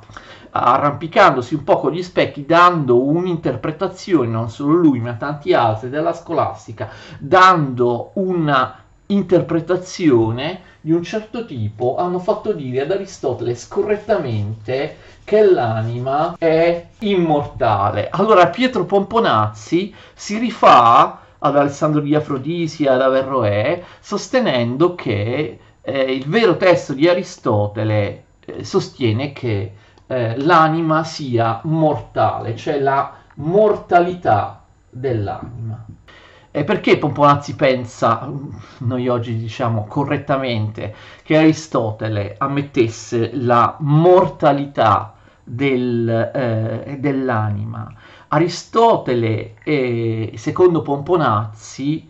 arrampicandosi 0.63 1.55
un 1.55 1.63
po' 1.63 1.77
con 1.79 1.91
gli 1.91 2.03
specchi, 2.03 2.45
dando 2.45 3.01
un'interpretazione, 3.03 4.27
non 4.27 4.49
solo 4.49 4.73
lui, 4.73 4.99
ma 4.99 5.13
tanti 5.13 5.53
altri 5.53 5.89
della 5.89 6.13
scolastica, 6.13 6.89
dando 7.19 8.11
una 8.13 8.83
interpretazione 9.07 10.61
di 10.81 10.91
un 10.91 11.03
certo 11.03 11.45
tipo, 11.45 11.97
hanno 11.97 12.19
fatto 12.19 12.53
dire 12.53 12.81
ad 12.81 12.91
Aristotele 12.91 13.55
scorrettamente 13.55 14.97
che 15.23 15.41
l'anima 15.43 16.35
è 16.37 16.87
immortale. 16.99 18.09
Allora 18.09 18.47
Pietro 18.47 18.85
Pomponazzi 18.85 19.93
si 20.13 20.37
rifà 20.37 21.19
ad 21.39 21.55
Alessandro 21.55 22.01
di 22.01 22.15
Afrodisia, 22.15 22.93
ad 22.93 23.01
Averroè, 23.01 23.83
sostenendo 23.99 24.95
che 24.95 25.59
eh, 25.81 26.01
il 26.01 26.25
vero 26.27 26.57
testo 26.57 26.93
di 26.93 27.07
Aristotele 27.07 28.23
eh, 28.45 28.63
sostiene 28.63 29.33
che 29.33 29.73
eh, 30.07 30.37
l'anima 30.41 31.03
sia 31.03 31.59
mortale, 31.63 32.55
cioè 32.55 32.79
la 32.79 33.13
mortalità 33.35 34.63
dell'anima. 34.89 35.85
E 36.49 36.63
perché 36.63 36.97
Pomponazzi 36.97 37.55
pensa, 37.55 38.27
noi 38.79 39.07
oggi 39.07 39.37
diciamo 39.37 39.85
correttamente, 39.85 40.95
che 41.21 41.37
Aristotele 41.37 42.35
ammettesse 42.37 43.29
la 43.33 43.75
mortalità 43.79 45.13
del, 45.43 46.09
eh, 46.09 46.97
dell'anima? 46.99 47.93
Aristotele, 48.29 49.55
eh, 49.63 50.33
secondo 50.35 50.81
Pomponazzi, 50.81 52.09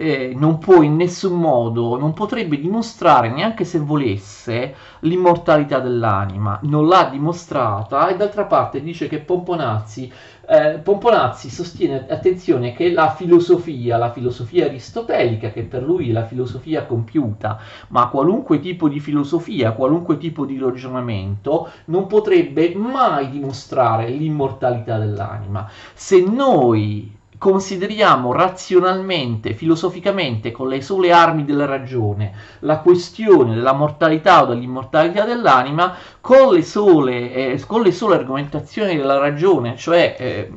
eh, 0.00 0.32
non 0.36 0.58
può 0.58 0.82
in 0.82 0.94
nessun 0.94 1.40
modo, 1.40 1.98
non 1.98 2.12
potrebbe 2.14 2.58
dimostrare 2.60 3.30
neanche 3.30 3.64
se 3.64 3.80
volesse 3.80 4.74
l'immortalità 5.00 5.80
dell'anima, 5.80 6.60
non 6.62 6.86
l'ha 6.86 7.08
dimostrata 7.10 8.08
e 8.08 8.16
d'altra 8.16 8.44
parte 8.44 8.80
dice 8.80 9.08
che 9.08 9.18
Pomponazzi, 9.18 10.10
eh, 10.48 10.78
Pomponazzi 10.78 11.50
sostiene, 11.50 12.06
attenzione, 12.08 12.72
che 12.74 12.92
la 12.92 13.10
filosofia, 13.10 13.96
la 13.96 14.12
filosofia 14.12 14.66
aristotelica, 14.66 15.50
che 15.50 15.64
per 15.64 15.82
lui 15.82 16.10
è 16.10 16.12
la 16.12 16.24
filosofia 16.24 16.86
compiuta, 16.86 17.58
ma 17.88 18.06
qualunque 18.08 18.60
tipo 18.60 18.88
di 18.88 19.00
filosofia, 19.00 19.72
qualunque 19.72 20.16
tipo 20.16 20.44
di 20.44 20.58
ragionamento, 20.58 21.70
non 21.86 22.06
potrebbe 22.06 22.72
mai 22.76 23.30
dimostrare 23.30 24.08
l'immortalità 24.10 24.96
dell'anima. 24.96 25.68
Se 25.92 26.20
noi 26.20 27.16
consideriamo 27.38 28.32
razionalmente, 28.32 29.54
filosoficamente, 29.54 30.50
con 30.50 30.68
le 30.68 30.82
sole 30.82 31.12
armi 31.12 31.44
della 31.44 31.66
ragione, 31.66 32.32
la 32.60 32.80
questione 32.80 33.54
della 33.54 33.72
mortalità 33.72 34.42
o 34.42 34.46
dell'immortalità 34.46 35.24
dell'anima, 35.24 35.94
con 36.20 36.52
le 36.52 36.62
sole, 36.62 37.32
eh, 37.32 37.62
con 37.64 37.82
le 37.82 37.92
sole 37.92 38.16
argomentazioni 38.16 38.96
della 38.96 39.18
ragione, 39.18 39.76
cioè, 39.76 40.16
eh, 40.18 40.52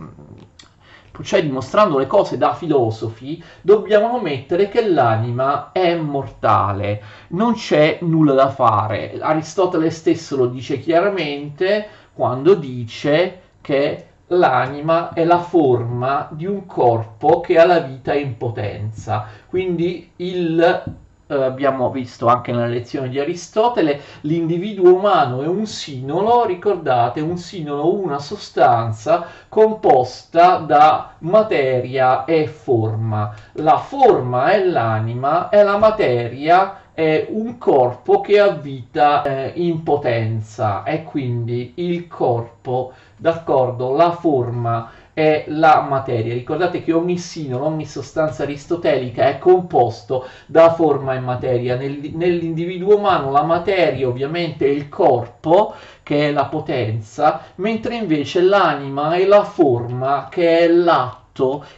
cioè 1.21 1.43
dimostrando 1.43 1.99
le 1.99 2.07
cose 2.07 2.37
da 2.37 2.55
filosofi, 2.55 3.41
dobbiamo 3.61 4.17
ammettere 4.17 4.67
che 4.69 4.87
l'anima 4.87 5.71
è 5.71 5.95
mortale, 5.95 7.03
non 7.29 7.53
c'è 7.53 7.99
nulla 8.01 8.33
da 8.33 8.49
fare. 8.49 9.19
Aristotele 9.21 9.91
stesso 9.91 10.35
lo 10.35 10.47
dice 10.47 10.79
chiaramente 10.79 11.87
quando 12.13 12.55
dice 12.55 13.41
che 13.61 14.05
l'anima 14.31 15.13
è 15.13 15.23
la 15.23 15.39
forma 15.39 16.27
di 16.31 16.45
un 16.45 16.65
corpo 16.65 17.39
che 17.41 17.57
ha 17.57 17.65
la 17.65 17.79
vita 17.79 18.13
in 18.13 18.37
potenza. 18.37 19.25
Quindi 19.47 20.11
il 20.17 20.83
eh, 21.31 21.43
abbiamo 21.43 21.89
visto 21.89 22.27
anche 22.27 22.51
nella 22.51 22.67
lezione 22.67 23.07
di 23.07 23.17
Aristotele, 23.17 24.01
l'individuo 24.21 24.93
umano 24.93 25.41
è 25.41 25.47
un 25.47 25.65
sinolo, 25.65 26.45
ricordate, 26.45 27.21
un 27.21 27.37
sinolo, 27.37 27.93
una 27.93 28.19
sostanza 28.19 29.25
composta 29.47 30.57
da 30.57 31.13
materia 31.19 32.25
e 32.25 32.47
forma. 32.47 33.33
La 33.53 33.77
forma 33.77 34.51
è 34.51 34.63
l'anima 34.65 35.47
e 35.47 35.63
la 35.63 35.77
materia 35.77 36.81
è 36.93 37.27
un 37.29 37.57
corpo 37.57 38.19
che 38.19 38.37
ha 38.37 38.49
vita 38.49 39.23
eh, 39.23 39.53
in 39.55 39.83
potenza 39.83 40.83
e 40.83 41.03
quindi 41.03 41.71
il 41.75 42.07
corpo 42.07 42.91
d'accordo, 43.21 43.95
la 43.95 44.11
forma 44.13 44.89
è 45.13 45.45
la 45.49 45.81
materia. 45.81 46.33
Ricordate 46.33 46.83
che 46.83 46.91
ogni 46.91 47.19
sinolo, 47.19 47.65
ogni 47.65 47.85
sostanza 47.85 48.41
aristotelica 48.43 49.27
è 49.27 49.37
composto 49.37 50.25
da 50.47 50.73
forma 50.73 51.13
e 51.13 51.19
materia. 51.19 51.75
Nel, 51.75 52.11
nell'individuo 52.15 52.97
umano 52.97 53.29
la 53.29 53.43
materia 53.43 54.07
ovviamente 54.07 54.65
è 54.65 54.69
il 54.69 54.89
corpo, 54.89 55.75
che 56.01 56.29
è 56.29 56.31
la 56.31 56.45
potenza, 56.45 57.41
mentre 57.55 57.95
invece 57.95 58.41
l'anima 58.41 59.13
è 59.13 59.25
la 59.25 59.43
forma, 59.43 60.27
che 60.29 60.59
è 60.59 60.67
l'atto 60.67 61.20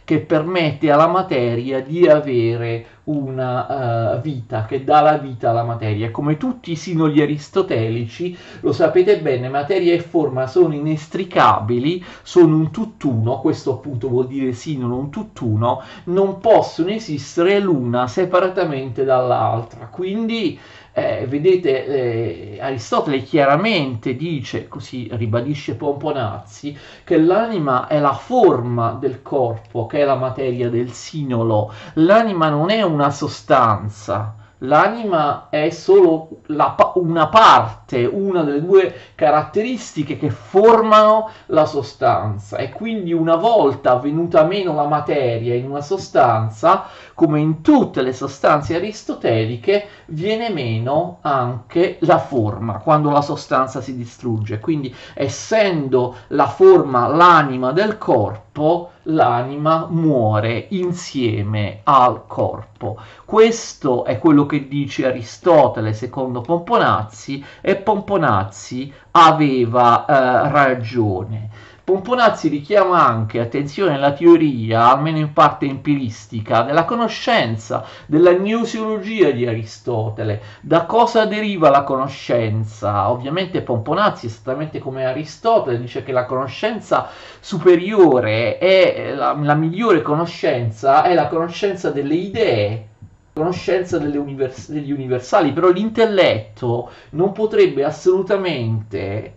che 0.04 0.18
permette 0.18 0.90
alla 0.90 1.06
materia 1.06 1.80
di 1.80 2.08
avere 2.08 2.86
una 3.04 4.14
uh, 4.16 4.20
vita, 4.20 4.64
che 4.64 4.82
dà 4.82 5.00
la 5.00 5.16
vita 5.18 5.50
alla 5.50 5.62
materia. 5.62 6.10
Come 6.10 6.36
tutti 6.36 6.72
i 6.72 6.76
sinoli 6.76 7.20
aristotelici, 7.22 8.36
lo 8.60 8.72
sapete 8.72 9.20
bene, 9.20 9.48
materia 9.48 9.94
e 9.94 10.00
forma 10.00 10.46
sono 10.46 10.74
inestricabili, 10.74 12.02
sono 12.22 12.56
un 12.56 12.70
tutt'uno, 12.70 13.38
questo 13.40 13.74
appunto 13.74 14.08
vuol 14.08 14.26
dire 14.26 14.52
sinolo, 14.52 14.96
un 14.96 15.10
tutt'uno, 15.10 15.82
non 16.04 16.40
possono 16.40 16.90
esistere 16.90 17.60
l'una 17.60 18.06
separatamente 18.06 19.04
dall'altra. 19.04 19.86
Quindi 19.86 20.58
eh, 20.94 21.26
vedete, 21.28 21.86
eh, 21.86 22.58
Aristotele 22.60 23.22
chiaramente 23.22 24.14
dice, 24.14 24.68
così 24.68 25.08
ribadisce 25.10 25.74
Pomponazzi, 25.74 26.76
che 27.02 27.18
l'anima 27.18 27.88
è 27.88 27.98
la 27.98 28.14
forma 28.14 28.92
del 28.92 29.20
corpo, 29.20 29.86
che 29.86 29.98
è 29.98 30.04
la 30.04 30.14
materia 30.14 30.70
del 30.70 30.92
sinolo. 30.92 31.72
L'anima 31.94 32.48
non 32.48 32.70
è 32.70 32.82
una 32.82 33.10
sostanza, 33.10 34.36
l'anima 34.66 35.48
è 35.50 35.70
solo 35.70 36.40
la, 36.46 36.74
una 36.94 37.28
parte, 37.28 38.04
una 38.04 38.42
delle 38.42 38.64
due 38.64 38.94
caratteristiche 39.14 40.16
che 40.16 40.30
formano 40.30 41.30
la 41.46 41.66
sostanza 41.66 42.56
e 42.56 42.70
quindi 42.70 43.12
una 43.12 43.36
volta 43.36 43.96
venuta 43.96 44.44
meno 44.44 44.74
la 44.74 44.86
materia 44.86 45.54
in 45.54 45.70
una 45.70 45.80
sostanza, 45.80 46.84
come 47.14 47.40
in 47.40 47.60
tutte 47.62 48.02
le 48.02 48.12
sostanze 48.12 48.74
aristoteliche, 48.74 49.86
viene 50.06 50.50
meno 50.50 51.18
anche 51.22 51.98
la 52.00 52.18
forma 52.18 52.78
quando 52.78 53.10
la 53.10 53.22
sostanza 53.22 53.80
si 53.80 53.96
distrugge. 53.96 54.58
Quindi 54.58 54.94
essendo 55.14 56.16
la 56.28 56.46
forma 56.46 57.06
l'anima 57.06 57.72
del 57.72 57.98
corpo, 57.98 58.90
l'anima 59.04 59.86
muore 59.88 60.66
insieme 60.70 61.80
al 61.84 62.26
corpo. 62.26 62.96
Questo 63.24 64.04
è 64.04 64.18
quello 64.18 64.46
che 64.46 64.68
dice 64.68 65.06
Aristotele 65.06 65.92
secondo 65.92 66.40
Pomponazzi 66.40 67.44
e 67.60 67.76
Pomponazzi 67.76 68.92
aveva 69.12 70.04
eh, 70.04 70.50
ragione. 70.50 71.72
Pomponazzi 71.84 72.48
richiama 72.48 73.06
anche, 73.06 73.40
attenzione, 73.40 73.98
la 73.98 74.14
teoria, 74.14 74.90
almeno 74.90 75.18
in 75.18 75.34
parte 75.34 75.66
empiristica, 75.66 76.62
della 76.62 76.86
conoscenza, 76.86 77.84
della 78.06 78.32
gnoseologia 78.32 79.30
di 79.30 79.46
Aristotele. 79.46 80.40
Da 80.62 80.86
cosa 80.86 81.26
deriva 81.26 81.68
la 81.68 81.82
conoscenza? 81.82 83.10
Ovviamente 83.10 83.60
Pomponazzi, 83.60 84.24
esattamente 84.26 84.78
come 84.78 85.04
Aristotele, 85.04 85.78
dice 85.78 86.02
che 86.02 86.12
la 86.12 86.24
conoscenza 86.24 87.10
superiore 87.38 88.56
è 88.56 89.12
la, 89.14 89.36
la 89.38 89.54
migliore 89.54 90.00
conoscenza, 90.00 91.02
è 91.02 91.12
la 91.12 91.28
conoscenza 91.28 91.90
delle 91.90 92.14
idee 92.14 92.88
conoscenza 93.34 93.98
univers- 93.98 94.70
degli 94.70 94.92
universali, 94.92 95.52
però 95.52 95.68
l'intelletto 95.68 96.90
non 97.10 97.32
potrebbe 97.32 97.84
assolutamente 97.84 99.34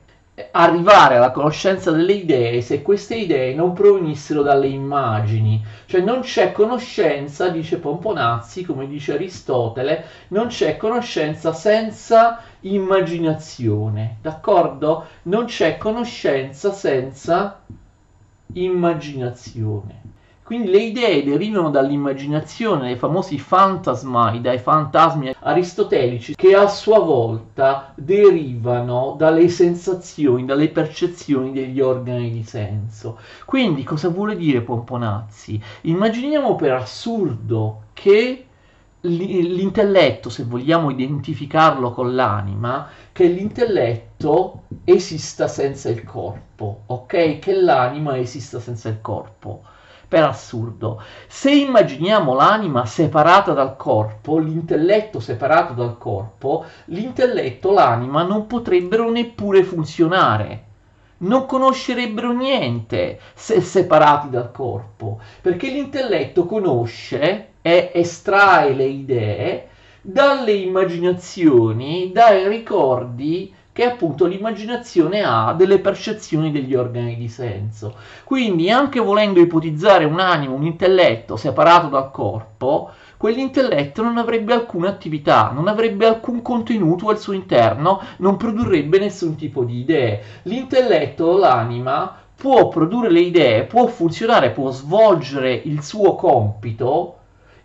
arrivare 0.51 1.15
alla 1.15 1.31
conoscenza 1.31 1.89
delle 1.89 2.13
idee 2.13 2.61
se 2.61 2.83
queste 2.83 3.15
idee 3.15 3.55
non 3.55 3.73
provenissero 3.73 4.43
dalle 4.43 4.67
immagini. 4.67 5.63
Cioè 5.85 6.01
non 6.01 6.21
c'è 6.21 6.51
conoscenza, 6.51 7.49
dice 7.49 7.77
Pomponazzi, 7.77 8.63
come 8.63 8.87
dice 8.87 9.13
Aristotele, 9.13 10.05
non 10.29 10.47
c'è 10.47 10.77
conoscenza 10.77 11.53
senza 11.53 12.41
immaginazione, 12.61 14.17
d'accordo? 14.21 15.07
Non 15.23 15.45
c'è 15.45 15.77
conoscenza 15.77 16.71
senza 16.71 17.61
immaginazione. 18.53 20.01
Quindi 20.47 20.69
le 20.69 20.81
idee 20.81 21.25
derivano 21.25 21.69
dall'immaginazione, 21.69 22.83
dai 22.83 22.95
famosi 22.95 23.37
fantasmai, 23.37 24.39
dai 24.39 24.59
fantasmi 24.59 25.35
aristotelici, 25.41 26.35
che 26.35 26.55
a 26.55 26.69
sua 26.69 26.99
volta 26.99 27.91
derivano 27.95 29.15
dalle 29.17 29.49
sensazioni, 29.49 30.45
dalle 30.45 30.69
percezioni 30.69 31.51
degli 31.51 31.81
organi 31.81 32.31
di 32.31 32.43
senso. 32.43 33.19
Quindi 33.43 33.83
cosa 33.83 34.07
vuole 34.07 34.37
dire 34.37 34.61
Pomponazzi? 34.61 35.61
Immaginiamo 35.81 36.55
per 36.55 36.71
assurdo 36.71 37.87
che 37.91 38.45
l'intelletto, 39.01 40.29
se 40.29 40.45
vogliamo 40.45 40.91
identificarlo 40.91 41.91
con 41.91 42.15
l'anima, 42.15 42.87
che 43.11 43.25
l'intelletto 43.25 44.61
esista 44.85 45.49
senza 45.49 45.89
il 45.89 46.05
corpo, 46.05 46.83
ok? 46.85 47.39
Che 47.39 47.53
l'anima 47.53 48.17
esista 48.17 48.61
senza 48.61 48.87
il 48.87 49.01
corpo 49.01 49.75
per 50.07 50.23
assurdo. 50.23 51.01
Se 51.27 51.51
immaginiamo 51.51 52.33
l'anima 52.33 52.85
separata 52.85 53.51
dal 53.53 53.75
corpo, 53.75 54.37
l'intelletto 54.37 55.19
separato 55.19 55.73
dal 55.73 55.97
corpo, 55.97 56.65
l'intelletto, 56.85 57.73
l'anima 57.73 58.23
non 58.23 58.47
potrebbero 58.47 59.11
neppure 59.11 59.63
funzionare. 59.63 60.63
Non 61.19 61.45
conoscerebbero 61.45 62.31
niente 62.31 63.19
se 63.33 63.59
separati 63.59 64.29
dal 64.29 64.51
corpo, 64.51 65.19
perché 65.41 65.69
l'intelletto 65.69 66.45
conosce 66.45 67.53
e 67.61 67.91
estrae 67.93 68.73
le 68.73 68.85
idee 68.85 69.67
dalle 69.99 70.53
immaginazioni, 70.53 72.11
dai 72.13 72.47
ricordi 72.47 73.53
che 73.77 73.83
appunto 73.83 74.25
l'immaginazione 74.25 75.21
ha 75.23 75.53
delle 75.53 75.77
percezioni 75.77 76.51
degli 76.51 76.73
organi 76.73 77.15
di 77.15 77.27
senso. 77.29 77.93
Quindi 78.23 78.71
anche 78.71 78.99
volendo 78.99 79.39
ipotizzare 79.39 80.03
un 80.03 80.19
animo, 80.19 80.55
un 80.55 80.65
intelletto 80.65 81.35
separato 81.35 81.85
dal 81.85 82.09
corpo, 82.09 82.89
quell'intelletto 83.17 84.01
non 84.01 84.17
avrebbe 84.17 84.53
alcuna 84.53 84.89
attività, 84.89 85.51
non 85.53 85.67
avrebbe 85.67 86.07
alcun 86.07 86.41
contenuto 86.41 87.09
al 87.09 87.19
suo 87.19 87.33
interno, 87.33 88.01
non 88.17 88.35
produrrebbe 88.35 88.97
nessun 88.97 89.35
tipo 89.35 89.63
di 89.63 89.81
idee. 89.81 90.23
L'intelletto, 90.43 91.37
l'anima, 91.37 92.15
può 92.35 92.69
produrre 92.69 93.11
le 93.11 93.19
idee, 93.19 93.65
può 93.65 93.85
funzionare, 93.85 94.49
può 94.49 94.71
svolgere 94.71 95.53
il 95.53 95.83
suo 95.83 96.15
compito 96.15 97.16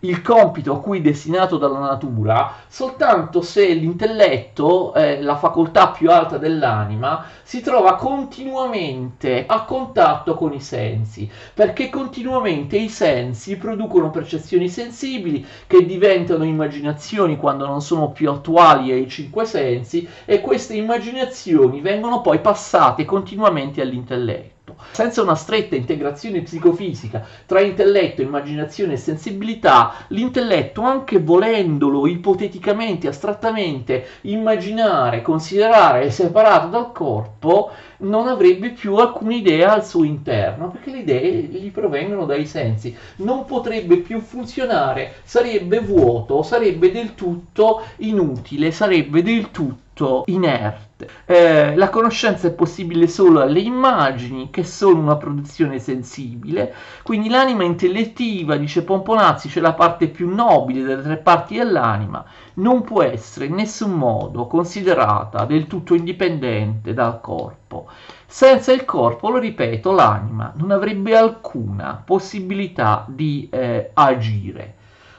il 0.04 0.20
compito 0.20 0.74
a 0.74 0.80
cui 0.80 0.98
è 0.98 1.00
destinato 1.00 1.58
dalla 1.58 1.78
natura 1.78 2.54
soltanto 2.66 3.40
se 3.40 3.72
l'intelletto, 3.72 4.94
eh, 4.94 5.22
la 5.22 5.36
facoltà 5.36 5.88
più 5.90 6.10
alta 6.10 6.38
dell'anima, 6.38 7.24
si 7.42 7.60
trova 7.60 7.94
continuamente 7.94 9.44
a 9.46 9.64
contatto 9.64 10.34
con 10.34 10.52
i 10.52 10.60
sensi, 10.60 11.30
perché 11.54 11.88
continuamente 11.88 12.76
i 12.76 12.88
sensi 12.88 13.56
producono 13.56 14.10
percezioni 14.10 14.68
sensibili 14.68 15.46
che 15.66 15.86
diventano 15.86 16.44
immaginazioni 16.44 17.36
quando 17.36 17.66
non 17.66 17.80
sono 17.80 18.10
più 18.10 18.30
attuali 18.30 18.90
ai 18.90 19.08
cinque 19.08 19.44
sensi 19.44 20.08
e 20.24 20.40
queste 20.40 20.74
immaginazioni 20.74 21.80
vengono 21.80 22.22
poi 22.22 22.40
passate 22.40 23.04
continuamente 23.04 23.80
all'intelletto. 23.80 24.51
Senza 24.90 25.22
una 25.22 25.34
stretta 25.34 25.76
integrazione 25.76 26.42
psicofisica 26.42 27.24
tra 27.46 27.60
intelletto, 27.60 28.22
immaginazione 28.22 28.94
e 28.94 28.96
sensibilità, 28.98 29.94
l'intelletto, 30.08 30.82
anche 30.82 31.18
volendolo 31.18 32.06
ipoteticamente, 32.06 33.08
astrattamente 33.08 34.06
immaginare, 34.22 35.22
considerare 35.22 36.10
separato 36.10 36.68
dal 36.68 36.92
corpo, 36.92 37.70
non 37.98 38.26
avrebbe 38.28 38.70
più 38.70 38.96
alcuna 38.96 39.34
idea 39.34 39.72
al 39.72 39.84
suo 39.84 40.04
interno, 40.04 40.70
perché 40.70 40.90
le 40.90 40.98
idee 40.98 41.32
gli 41.42 41.70
provengono 41.70 42.26
dai 42.26 42.46
sensi. 42.46 42.94
Non 43.16 43.44
potrebbe 43.44 43.98
più 43.98 44.20
funzionare, 44.20 45.14
sarebbe 45.24 45.80
vuoto, 45.80 46.42
sarebbe 46.42 46.90
del 46.90 47.14
tutto 47.14 47.82
inutile, 47.98 48.70
sarebbe 48.72 49.22
del 49.22 49.50
tutto 49.50 50.24
inerte. 50.26 50.91
Eh, 51.24 51.74
la 51.76 51.88
conoscenza 51.88 52.48
è 52.48 52.52
possibile 52.52 53.06
solo 53.06 53.40
alle 53.40 53.60
immagini, 53.60 54.50
che 54.50 54.64
sono 54.64 55.00
una 55.00 55.16
produzione 55.16 55.78
sensibile, 55.78 56.74
quindi 57.02 57.28
l'anima 57.28 57.64
intellettiva, 57.64 58.56
dice 58.56 58.82
Pomponazzi, 58.84 59.48
cioè 59.48 59.62
la 59.62 59.74
parte 59.74 60.08
più 60.08 60.32
nobile 60.32 60.82
delle 60.82 61.02
tre 61.02 61.16
parti 61.18 61.56
dell'anima, 61.56 62.24
non 62.54 62.82
può 62.82 63.02
essere 63.02 63.46
in 63.46 63.54
nessun 63.54 63.92
modo 63.92 64.46
considerata 64.46 65.44
del 65.44 65.66
tutto 65.66 65.94
indipendente 65.94 66.92
dal 66.92 67.20
corpo. 67.20 67.88
Senza 68.26 68.72
il 68.72 68.84
corpo, 68.84 69.28
lo 69.28 69.38
ripeto, 69.38 69.92
l'anima 69.92 70.52
non 70.56 70.70
avrebbe 70.70 71.16
alcuna 71.16 72.02
possibilità 72.04 73.04
di 73.08 73.48
eh, 73.50 73.90
agire. 73.92 74.74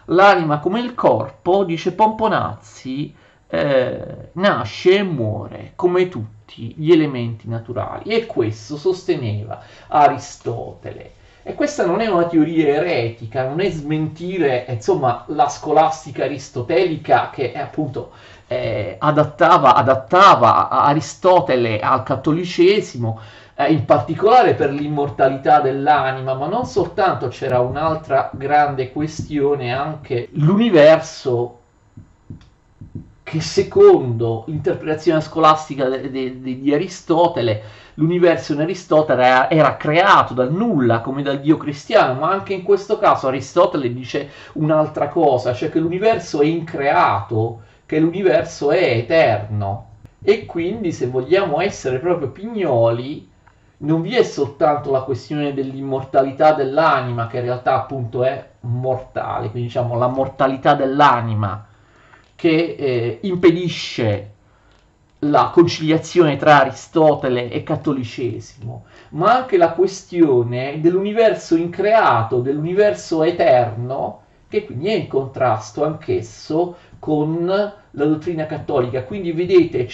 L'anima 0.07 0.59
come 0.59 0.81
il 0.81 0.95
corpo, 0.95 1.63
dice 1.63 1.93
Pomponazzi, 1.93 3.15
eh, 3.53 4.29
nasce 4.33 4.97
e 4.97 5.03
muore 5.03 5.73
come 5.75 6.09
tutti 6.09 6.73
gli 6.75 6.91
elementi 6.91 7.47
naturali 7.47 8.09
e 8.09 8.25
questo 8.25 8.77
sosteneva 8.77 9.61
Aristotele. 9.87 11.11
E 11.43 11.53
questa 11.53 11.85
non 11.85 11.99
è 11.99 12.07
una 12.07 12.25
teoria 12.25 12.73
eretica, 12.73 13.47
non 13.47 13.59
è 13.59 13.69
smentire 13.69 14.65
insomma, 14.69 15.25
la 15.27 15.49
scolastica 15.49 16.23
aristotelica 16.23 17.29
che 17.31 17.51
è 17.51 17.59
appunto 17.59 18.13
eh, 18.47 18.95
adattava, 18.97 19.75
adattava 19.75 20.69
Aristotele 20.69 21.79
al 21.79 22.01
cattolicesimo, 22.01 23.19
eh, 23.55 23.71
in 23.71 23.85
particolare 23.85 24.55
per 24.55 24.71
l'immortalità 24.71 25.59
dell'anima, 25.59 26.33
ma 26.33 26.47
non 26.47 26.65
soltanto 26.65 27.27
c'era 27.27 27.59
un'altra 27.59 28.31
grande 28.33 28.91
questione, 28.91 29.71
anche 29.71 30.29
l'universo 30.31 31.59
che 33.33 33.41
secondo 33.41 34.43
l'interpretazione 34.45 35.19
scolastica 35.19 35.89
de, 35.89 36.11
de, 36.11 36.39
di 36.39 36.71
Aristotele, 36.71 37.63
l'universo 37.95 38.53
in 38.53 38.59
Aristotele 38.59 39.23
era, 39.25 39.49
era, 39.49 39.75
creato 39.75 40.35
dal 40.35 40.53
nulla, 40.53 40.99
come 40.99 41.23
dal 41.23 41.39
Dio 41.39 41.57
cristiano, 41.57 42.19
ma 42.19 42.29
anche 42.29 42.53
in 42.53 42.61
questo 42.61 42.99
caso 42.99 43.25
Aristotele 43.25 43.91
dice 43.91 44.29
un'altra 44.53 45.07
cosa, 45.07 45.51
cioè 45.51 45.71
che 45.71 45.79
l'universo 45.79 46.41
è 46.41 46.45
increato, 46.45 47.61
che 47.87 47.99
l'universo 47.99 48.69
è 48.69 48.97
eterno. 48.97 49.87
E 50.21 50.45
quindi 50.45 50.91
se 50.91 51.07
vogliamo 51.07 51.59
essere 51.59 51.97
proprio 51.97 52.29
pignoli, 52.29 53.27
non 53.77 54.03
vi 54.03 54.13
è 54.13 54.21
soltanto 54.21 54.91
la 54.91 55.01
questione 55.01 55.55
dell'immortalità 55.55 56.53
dell'anima, 56.53 57.25
che 57.25 57.37
in 57.37 57.45
realtà 57.45 57.73
appunto 57.73 58.23
è 58.23 58.47
mortale, 58.59 59.49
quindi 59.49 59.69
diciamo 59.69 59.97
la 59.97 60.07
mortalità 60.07 60.75
dell'anima 60.75 61.65
che 62.43 62.75
eh, 62.77 63.19
impedisce 63.21 64.31
la 65.19 65.49
conciliazione 65.53 66.35
tra 66.35 66.59
Aristotele 66.59 67.49
e 67.49 67.63
cattolicesimo, 67.63 68.83
ma 69.11 69.33
anche 69.33 69.55
la 69.55 69.71
questione 69.71 70.81
dell'universo 70.81 71.55
increato, 71.55 72.41
dell'universo 72.41 73.23
eterno, 73.23 74.23
che 74.49 74.65
quindi 74.65 74.87
è 74.87 74.93
in 74.95 75.07
contrasto 75.07 75.85
anch'esso 75.85 76.75
con 76.99 77.45
la 77.45 78.05
dottrina 78.05 78.45
cattolica. 78.45 79.05
Quindi 79.05 79.31
vedete, 79.31 79.87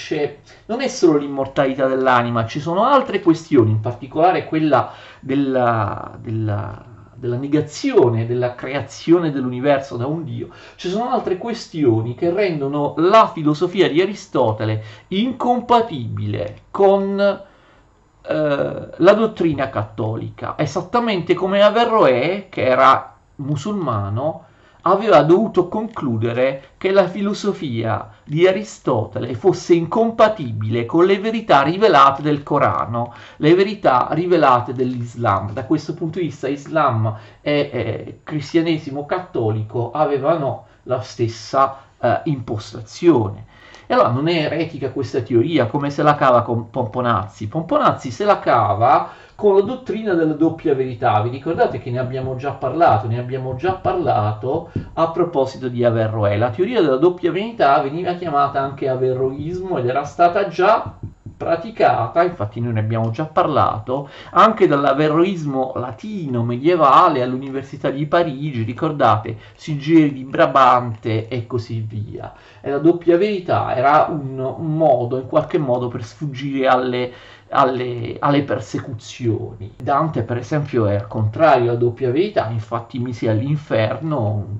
non 0.66 0.82
è 0.82 0.88
solo 0.88 1.20
l'immortalità 1.20 1.86
dell'anima, 1.86 2.48
ci 2.48 2.60
sono 2.60 2.84
altre 2.84 3.22
questioni, 3.22 3.70
in 3.70 3.80
particolare 3.80 4.46
quella 4.46 4.92
della, 5.20 6.18
della 6.20 6.89
della 7.20 7.38
negazione 7.38 8.26
della 8.26 8.56
creazione 8.56 9.32
dell'universo 9.32 9.98
da 9.98 10.08
un 10.08 10.24
Dio, 10.24 10.50
ci 10.76 10.90
sono 10.90 11.10
altre 11.10 11.38
questioni 11.38 12.16
che 12.16 12.32
rendono 12.32 12.94
la 12.98 13.30
filosofia 13.34 13.90
di 13.90 14.02
Aristotele 14.02 14.84
incompatibile 15.10 16.62
con 16.72 17.20
eh, 17.20 18.88
la 18.96 19.14
dottrina 19.14 19.70
cattolica, 19.70 20.58
esattamente 20.58 21.34
come 21.34 21.62
Averroè, 21.62 22.48
che 22.50 22.64
era 22.64 23.18
musulmano, 23.36 24.46
aveva 24.82 25.24
dovuto 25.24 25.68
concludere 25.68 26.70
che 26.78 26.92
la 26.92 27.08
filosofia 27.08 28.10
di 28.24 28.48
Aristotele 28.48 29.34
fosse 29.36 29.74
incompatibile 29.74 30.86
con 30.86 31.06
le 31.06 31.20
verità 31.20 31.62
rivelate 31.64 32.22
del 32.22 32.44
Corano, 32.44 33.14
le 33.38 33.54
verità 33.56 34.08
rivelate 34.12 34.74
dell'Islam. 34.74 35.52
Da 35.52 35.66
questo 35.66 35.94
punto 35.94 36.20
di 36.20 36.26
vista 36.26 36.48
Islam 36.48 37.18
e 37.42 37.70
eh, 37.72 38.20
cristianesimo 38.24 39.06
cattolico 39.06 39.92
avevano 39.92 40.66
la 40.84 41.02
stessa 41.02 41.80
eh, 42.00 42.22
impostazione. 42.26 43.46
E 43.86 43.94
allora 43.96 44.10
non 44.10 44.28
è 44.28 44.44
eretica 44.44 44.92
questa 44.92 45.22
teoria, 45.22 45.66
come 45.66 45.90
se 45.90 46.04
la 46.04 46.14
cava 46.14 46.44
con 46.44 46.70
Pomponazzi. 46.70 47.48
Pomponazzi 47.48 48.12
se 48.12 48.24
la 48.24 48.40
cava 48.40 49.10
con 49.40 49.56
la 49.56 49.62
dottrina 49.62 50.16
della 50.16 50.34
doppia 50.34 50.76
verità. 50.76 51.22
Vi 51.22 51.30
ricordate 51.30 51.80
che 51.80 51.90
ne 51.90 52.00
abbiamo 52.00 52.36
già 52.36 52.52
parlato, 52.52 53.08
ne 53.08 53.20
abbiamo 53.20 53.56
già 53.56 53.72
parlato 53.72 54.70
a 54.96 55.12
proposito 55.12 55.70
di 55.70 55.82
Averroè. 55.86 56.36
La 56.36 56.50
teoria 56.50 56.82
della 56.82 56.98
doppia 56.98 57.32
verità 57.32 57.80
veniva 57.82 58.16
chiamata 58.16 58.60
anche 58.60 58.90
averroismo 58.90 59.78
ed 59.78 59.88
era 59.88 60.04
stata 60.04 60.50
già 60.50 60.94
praticata, 61.38 62.22
infatti 62.22 62.60
noi 62.60 62.74
ne 62.74 62.82
abbiamo 62.82 63.12
già 63.12 63.24
parlato, 63.24 64.10
anche 64.32 64.68
dall'averroismo 64.68 65.72
latino 65.76 66.44
medievale 66.44 67.22
all'Università 67.22 67.90
di 67.90 68.06
Parigi, 68.08 68.64
ricordate, 68.64 69.38
Sigeri 69.56 70.12
di 70.12 70.26
Brabante 70.26 71.30
e 71.30 71.48
così 71.48 71.80
via. 71.80 72.34
E 72.60 72.70
la 72.70 72.80
doppia 72.80 73.16
verità 73.16 73.74
era 73.74 74.08
un 74.10 74.54
modo, 74.58 75.18
in 75.18 75.28
qualche 75.28 75.58
modo, 75.58 75.88
per 75.88 76.04
sfuggire 76.04 76.68
alle 76.68 77.14
alle, 77.50 78.18
alle, 78.20 78.44
persecuzioni. 78.44 79.74
Dante, 79.82 80.24
per 80.24 80.38
esempio, 80.38 80.86
è 80.88 81.06
contrario 81.08 81.72
alla 81.72 81.80
doppia 81.80 82.12
verità, 82.12 82.50
infatti 82.50 83.00
mise 83.00 83.30
all'inferno 83.30 84.60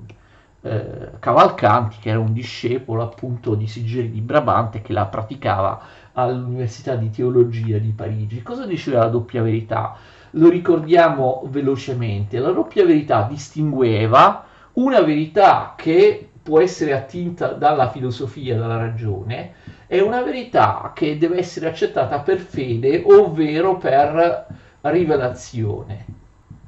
eh, 0.62 1.12
Cavalcanti, 1.18 1.96
che 2.00 2.10
era 2.10 2.18
un 2.18 2.32
discepolo 2.32 3.02
appunto 3.02 3.54
di 3.54 3.66
Sigeri 3.66 4.10
di 4.10 4.20
Brabante, 4.20 4.82
che 4.82 4.92
la 4.92 5.06
praticava 5.06 5.80
all'Università 6.12 6.96
di 6.96 7.10
Teologia 7.10 7.78
di 7.78 7.90
Parigi. 7.90 8.42
Cosa 8.42 8.66
diceva 8.66 9.00
la 9.00 9.08
doppia 9.08 9.42
verità? 9.42 9.96
Lo 10.32 10.48
ricordiamo 10.48 11.42
velocemente. 11.46 12.38
La 12.38 12.50
doppia 12.50 12.84
verità 12.84 13.26
distingueva 13.28 14.44
una 14.74 15.00
verità 15.00 15.74
che 15.76 16.28
può 16.42 16.60
essere 16.60 16.94
attinta 16.94 17.52
dalla 17.52 17.90
filosofia, 17.90 18.56
dalla 18.56 18.76
ragione, 18.76 19.52
è 19.90 19.98
una 19.98 20.22
verità 20.22 20.92
che 20.94 21.18
deve 21.18 21.38
essere 21.38 21.66
accettata 21.66 22.20
per 22.20 22.38
fede, 22.38 23.02
ovvero 23.04 23.76
per 23.76 24.46
rivelazione, 24.82 26.04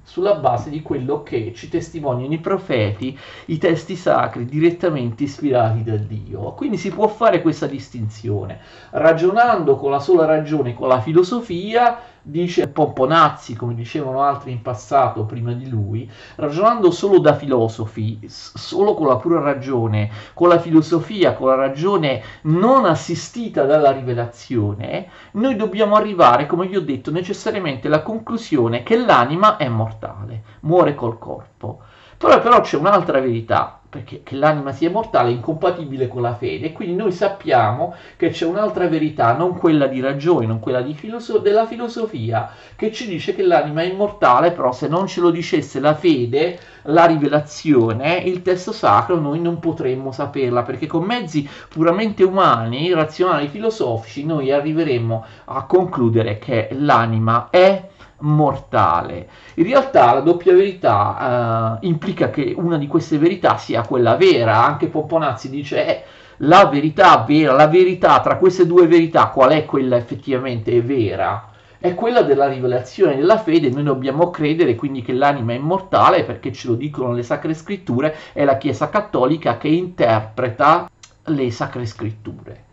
sulla 0.02 0.34
base 0.34 0.70
di 0.70 0.82
quello 0.82 1.22
che 1.22 1.52
ci 1.54 1.68
testimoniano 1.68 2.34
i 2.34 2.40
profeti, 2.40 3.16
i 3.44 3.58
testi 3.58 3.94
sacri 3.94 4.44
direttamente 4.44 5.22
ispirati 5.22 5.84
da 5.84 5.94
Dio. 5.94 6.50
Quindi 6.54 6.76
si 6.78 6.90
può 6.90 7.06
fare 7.06 7.42
questa 7.42 7.68
distinzione, 7.68 8.58
ragionando 8.90 9.76
con 9.76 9.92
la 9.92 10.00
sola 10.00 10.24
ragione, 10.24 10.74
con 10.74 10.88
la 10.88 11.00
filosofia, 11.00 12.00
dice 12.22 12.68
Pomponazzi, 12.68 13.56
come 13.56 13.74
dicevano 13.74 14.22
altri 14.22 14.52
in 14.52 14.62
passato 14.62 15.24
prima 15.24 15.52
di 15.52 15.68
lui, 15.68 16.08
ragionando 16.36 16.90
solo 16.90 17.18
da 17.18 17.34
filosofi, 17.34 18.20
solo 18.28 18.94
con 18.94 19.08
la 19.08 19.16
pura 19.16 19.40
ragione, 19.40 20.10
con 20.32 20.48
la 20.48 20.60
filosofia, 20.60 21.34
con 21.34 21.48
la 21.48 21.56
ragione 21.56 22.22
non 22.42 22.84
assistita 22.84 23.64
dalla 23.64 23.90
rivelazione, 23.90 25.08
noi 25.32 25.56
dobbiamo 25.56 25.96
arrivare, 25.96 26.46
come 26.46 26.68
vi 26.68 26.76
ho 26.76 26.82
detto, 26.82 27.10
necessariamente 27.10 27.88
alla 27.88 28.02
conclusione 28.02 28.82
che 28.84 28.96
l'anima 28.96 29.56
è 29.56 29.68
mortale, 29.68 30.42
muore 30.60 30.94
col 30.94 31.18
corpo. 31.18 31.80
Però, 32.16 32.40
però 32.40 32.60
c'è 32.60 32.76
un'altra 32.76 33.20
verità, 33.20 33.81
perché 33.92 34.22
che 34.22 34.36
l'anima 34.36 34.72
sia 34.72 34.88
mortale 34.88 35.28
è 35.28 35.32
incompatibile 35.34 36.08
con 36.08 36.22
la 36.22 36.34
fede. 36.34 36.68
E 36.68 36.72
quindi 36.72 36.94
noi 36.94 37.12
sappiamo 37.12 37.94
che 38.16 38.30
c'è 38.30 38.46
un'altra 38.46 38.88
verità, 38.88 39.36
non 39.36 39.58
quella 39.58 39.86
di 39.86 40.00
ragione, 40.00 40.46
non 40.46 40.60
quella 40.60 40.80
di 40.80 40.94
filoso- 40.94 41.36
della 41.36 41.66
filosofia, 41.66 42.48
che 42.74 42.90
ci 42.90 43.06
dice 43.06 43.34
che 43.34 43.42
l'anima 43.42 43.82
è 43.82 43.92
immortale, 43.92 44.52
però 44.52 44.72
se 44.72 44.88
non 44.88 45.06
ce 45.06 45.20
lo 45.20 45.28
dicesse 45.28 45.78
la 45.78 45.94
fede, 45.94 46.58
la 46.84 47.04
rivelazione, 47.04 48.16
il 48.16 48.40
testo 48.40 48.72
sacro, 48.72 49.20
noi 49.20 49.40
non 49.40 49.58
potremmo 49.58 50.10
saperla, 50.10 50.62
perché 50.62 50.86
con 50.86 51.04
mezzi 51.04 51.46
puramente 51.68 52.24
umani, 52.24 52.94
razionali, 52.94 53.48
filosofici, 53.48 54.24
noi 54.24 54.50
arriveremmo 54.50 55.22
a 55.44 55.66
concludere 55.66 56.38
che 56.38 56.70
l'anima 56.72 57.48
è 57.50 57.90
mortale. 58.22 59.28
In 59.54 59.64
realtà 59.64 60.12
la 60.14 60.20
doppia 60.20 60.52
verità 60.54 61.78
eh, 61.80 61.86
implica 61.86 62.30
che 62.30 62.54
una 62.56 62.78
di 62.78 62.86
queste 62.86 63.18
verità 63.18 63.56
sia 63.56 63.86
quella 63.86 64.16
vera, 64.16 64.64
anche 64.64 64.88
Pomponazzi 64.88 65.48
dice 65.48 65.86
eh, 65.86 66.02
la 66.38 66.66
verità 66.66 67.24
vera, 67.26 67.52
la 67.52 67.68
verità 67.68 68.20
tra 68.20 68.36
queste 68.36 68.66
due 68.66 68.86
verità, 68.86 69.28
qual 69.28 69.50
è 69.50 69.64
quella 69.64 69.96
effettivamente 69.96 70.80
vera? 70.82 71.50
È 71.78 71.94
quella 71.94 72.22
della 72.22 72.46
rivelazione 72.46 73.16
della 73.16 73.38
fede, 73.38 73.68
noi 73.68 73.82
dobbiamo 73.82 74.30
credere 74.30 74.76
quindi 74.76 75.02
che 75.02 75.12
l'anima 75.12 75.52
è 75.52 75.56
immortale 75.56 76.22
perché 76.24 76.52
ce 76.52 76.68
lo 76.68 76.74
dicono 76.74 77.12
le 77.12 77.24
sacre 77.24 77.54
scritture, 77.54 78.14
è 78.32 78.44
la 78.44 78.56
Chiesa 78.56 78.88
cattolica 78.88 79.56
che 79.56 79.68
interpreta 79.68 80.88
le 81.24 81.50
sacre 81.50 81.84
scritture. 81.86 82.64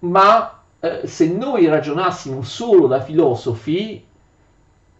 Ma 0.00 0.62
eh, 0.80 1.02
se 1.04 1.28
noi 1.30 1.66
ragionassimo 1.66 2.42
solo 2.42 2.86
da 2.86 3.00
filosofi, 3.00 4.02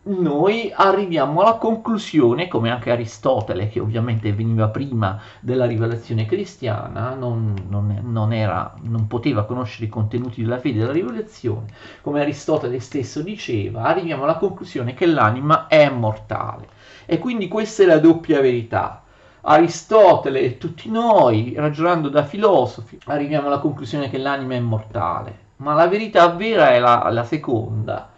noi 0.03 0.73
arriviamo 0.75 1.43
alla 1.43 1.57
conclusione, 1.57 2.49
come 2.49 2.71
anche 2.71 2.91
Aristotele, 2.91 3.69
che 3.69 3.81
ovviamente 3.81 4.33
veniva 4.33 4.69
prima 4.69 5.21
della 5.41 5.67
rivelazione 5.67 6.25
cristiana, 6.25 7.15
non, 7.15 7.55
non, 7.69 8.01
non, 8.05 8.33
era, 8.33 8.75
non 8.83 9.07
poteva 9.07 9.45
conoscere 9.45 9.85
i 9.87 9.91
contenuti 9.91 10.41
della 10.43 10.59
fede 10.59 10.79
della 10.79 10.93
rivelazione, 10.93 11.67
come 12.01 12.23
Aristotele 12.23 12.81
stesso 12.81 13.21
diceva, 13.21 13.83
arriviamo 13.83 14.23
alla 14.25 14.37
conclusione 14.37 14.95
che 14.95 15.05
l'anima 15.05 15.67
è 15.67 15.91
mortale. 15.91 16.69
E 17.05 17.19
quindi 17.19 17.49
questa 17.49 17.83
è 17.83 17.87
la 17.87 17.99
doppia 17.99 18.41
verità. 18.41 19.03
Aristotele 19.43 20.41
e 20.41 20.59
tutti 20.59 20.91
noi, 20.91 21.55
ragionando 21.57 22.09
da 22.09 22.25
filosofi, 22.25 22.99
arriviamo 23.07 23.49
alla 23.49 23.59
conclusione 23.59 24.09
che 24.09 24.19
l'anima 24.19 24.55
è 24.55 24.61
mortale. 24.61 25.49
Ma 25.57 25.75
la 25.75 25.89
verità 25.89 26.29
vera 26.29 26.71
è 26.71 26.79
la, 26.79 27.07
la 27.11 27.25
seconda, 27.25 28.10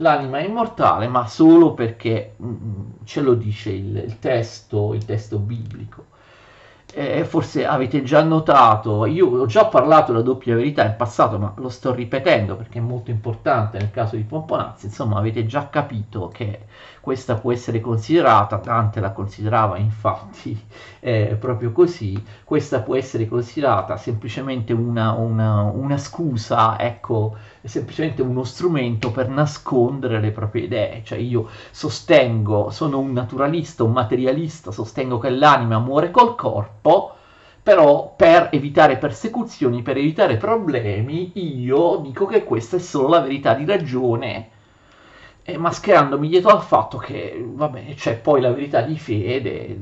l'anima 0.00 0.38
è 0.38 0.44
immortale, 0.44 1.08
ma 1.08 1.26
solo 1.26 1.72
perché 1.72 2.34
mm, 2.42 2.48
mm, 2.48 2.90
ce 3.04 3.20
lo 3.20 3.34
dice 3.34 3.70
il, 3.70 3.96
il, 3.96 4.18
testo, 4.18 4.94
il 4.94 5.04
testo 5.04 5.38
biblico. 5.38 6.06
Eh, 6.92 7.24
forse 7.24 7.64
avete 7.66 8.02
già 8.02 8.20
notato, 8.24 9.06
io 9.06 9.28
ho 9.28 9.46
già 9.46 9.66
parlato 9.66 10.10
della 10.10 10.24
doppia 10.24 10.56
verità 10.56 10.84
in 10.84 10.96
passato, 10.96 11.38
ma 11.38 11.54
lo 11.56 11.68
sto 11.68 11.94
ripetendo 11.94 12.56
perché 12.56 12.78
è 12.78 12.82
molto 12.82 13.12
importante 13.12 13.78
nel 13.78 13.92
caso 13.92 14.16
di 14.16 14.24
Pomponazzi, 14.24 14.86
insomma 14.86 15.18
avete 15.18 15.46
già 15.46 15.68
capito 15.68 16.26
che 16.28 16.66
questa 17.00 17.36
può 17.36 17.50
essere 17.50 17.80
considerata, 17.80 18.56
Dante 18.56 19.00
la 19.00 19.12
considerava 19.12 19.78
infatti 19.78 20.58
eh, 21.00 21.36
proprio 21.40 21.72
così, 21.72 22.22
questa 22.44 22.80
può 22.80 22.94
essere 22.94 23.26
considerata 23.26 23.96
semplicemente 23.96 24.72
una, 24.72 25.12
una, 25.12 25.62
una 25.62 25.96
scusa, 25.96 26.78
ecco, 26.78 27.36
semplicemente 27.62 28.22
uno 28.22 28.44
strumento 28.44 29.10
per 29.10 29.28
nascondere 29.28 30.20
le 30.20 30.30
proprie 30.30 30.64
idee, 30.64 31.02
cioè 31.02 31.18
io 31.18 31.48
sostengo, 31.70 32.70
sono 32.70 32.98
un 32.98 33.12
naturalista, 33.12 33.82
un 33.82 33.92
materialista, 33.92 34.70
sostengo 34.70 35.18
che 35.18 35.30
l'anima 35.30 35.78
muore 35.78 36.10
col 36.10 36.34
corpo, 36.36 37.14
però 37.62 38.14
per 38.16 38.48
evitare 38.52 38.96
persecuzioni, 38.96 39.82
per 39.82 39.96
evitare 39.96 40.36
problemi, 40.36 41.32
io 41.34 41.96
dico 41.96 42.26
che 42.26 42.44
questa 42.44 42.76
è 42.76 42.80
solo 42.80 43.08
la 43.08 43.20
verità 43.20 43.54
di 43.54 43.64
ragione 43.64 44.50
e 45.52 45.58
mascherandomi 45.58 46.28
dietro 46.28 46.50
al 46.50 46.62
fatto 46.62 46.98
che 46.98 47.44
vabbè, 47.44 47.94
c'è 47.94 48.16
poi 48.18 48.40
la 48.40 48.52
verità 48.52 48.82
di 48.82 48.98
fede, 48.98 49.76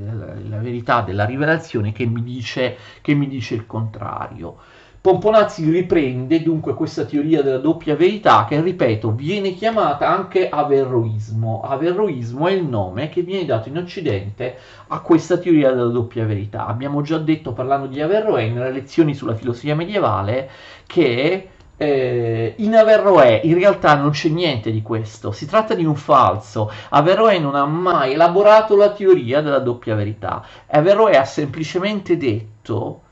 la 0.48 0.58
verità 0.58 1.02
della 1.02 1.24
rivelazione 1.24 1.92
che 1.92 2.06
mi 2.06 2.22
dice, 2.22 2.76
che 3.00 3.14
mi 3.14 3.28
dice 3.28 3.54
il 3.54 3.66
contrario. 3.66 4.56
Pomponazzi 5.00 5.70
riprende 5.70 6.42
dunque 6.42 6.74
questa 6.74 7.04
teoria 7.04 7.40
della 7.40 7.58
doppia 7.58 7.94
verità 7.94 8.44
che, 8.48 8.60
ripeto, 8.60 9.12
viene 9.12 9.54
chiamata 9.54 10.08
anche 10.08 10.48
averroismo. 10.48 11.62
Averroismo 11.62 12.48
è 12.48 12.52
il 12.52 12.64
nome 12.64 13.08
che 13.08 13.22
viene 13.22 13.44
dato 13.44 13.68
in 13.68 13.78
Occidente 13.78 14.56
a 14.88 15.00
questa 15.00 15.38
teoria 15.38 15.70
della 15.70 15.88
doppia 15.88 16.26
verità. 16.26 16.66
Abbiamo 16.66 17.00
già 17.02 17.16
detto, 17.18 17.52
parlando 17.52 17.86
di 17.86 18.00
Averroè, 18.00 18.48
nelle 18.48 18.72
lezioni 18.72 19.14
sulla 19.14 19.36
filosofia 19.36 19.76
medievale, 19.76 20.50
che 20.84 21.48
eh, 21.80 22.54
in 22.56 22.74
Averroè 22.74 23.40
in 23.44 23.54
realtà 23.54 23.94
non 23.94 24.10
c'è 24.10 24.28
niente 24.28 24.72
di 24.72 24.82
questo, 24.82 25.30
si 25.30 25.46
tratta 25.46 25.74
di 25.74 25.84
un 25.84 25.94
falso. 25.94 26.70
Averroè 26.90 27.38
non 27.38 27.54
ha 27.54 27.64
mai 27.64 28.12
elaborato 28.12 28.76
la 28.76 28.90
teoria 28.90 29.40
della 29.40 29.60
doppia 29.60 29.94
verità. 29.94 30.44
Averroè 30.66 31.16
ha 31.16 31.24
semplicemente 31.24 32.16
detto 32.16 33.02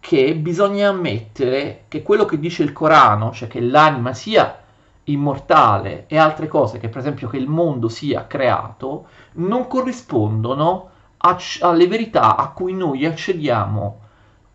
che 0.00 0.34
bisogna 0.34 0.88
ammettere 0.88 1.84
che 1.88 2.02
quello 2.02 2.24
che 2.24 2.38
dice 2.38 2.62
il 2.62 2.72
Corano, 2.72 3.32
cioè 3.32 3.48
che 3.48 3.60
l'anima 3.60 4.14
sia 4.14 4.62
immortale 5.04 6.04
e 6.06 6.16
altre 6.16 6.48
cose, 6.48 6.78
che 6.78 6.88
per 6.88 7.00
esempio 7.00 7.28
che 7.28 7.36
il 7.36 7.48
mondo 7.48 7.88
sia 7.88 8.26
creato, 8.26 9.08
non 9.34 9.66
corrispondono 9.66 10.90
a, 11.18 11.38
alle 11.60 11.86
verità 11.86 12.36
a 12.36 12.50
cui 12.50 12.72
noi 12.72 13.04
accediamo 13.04 14.06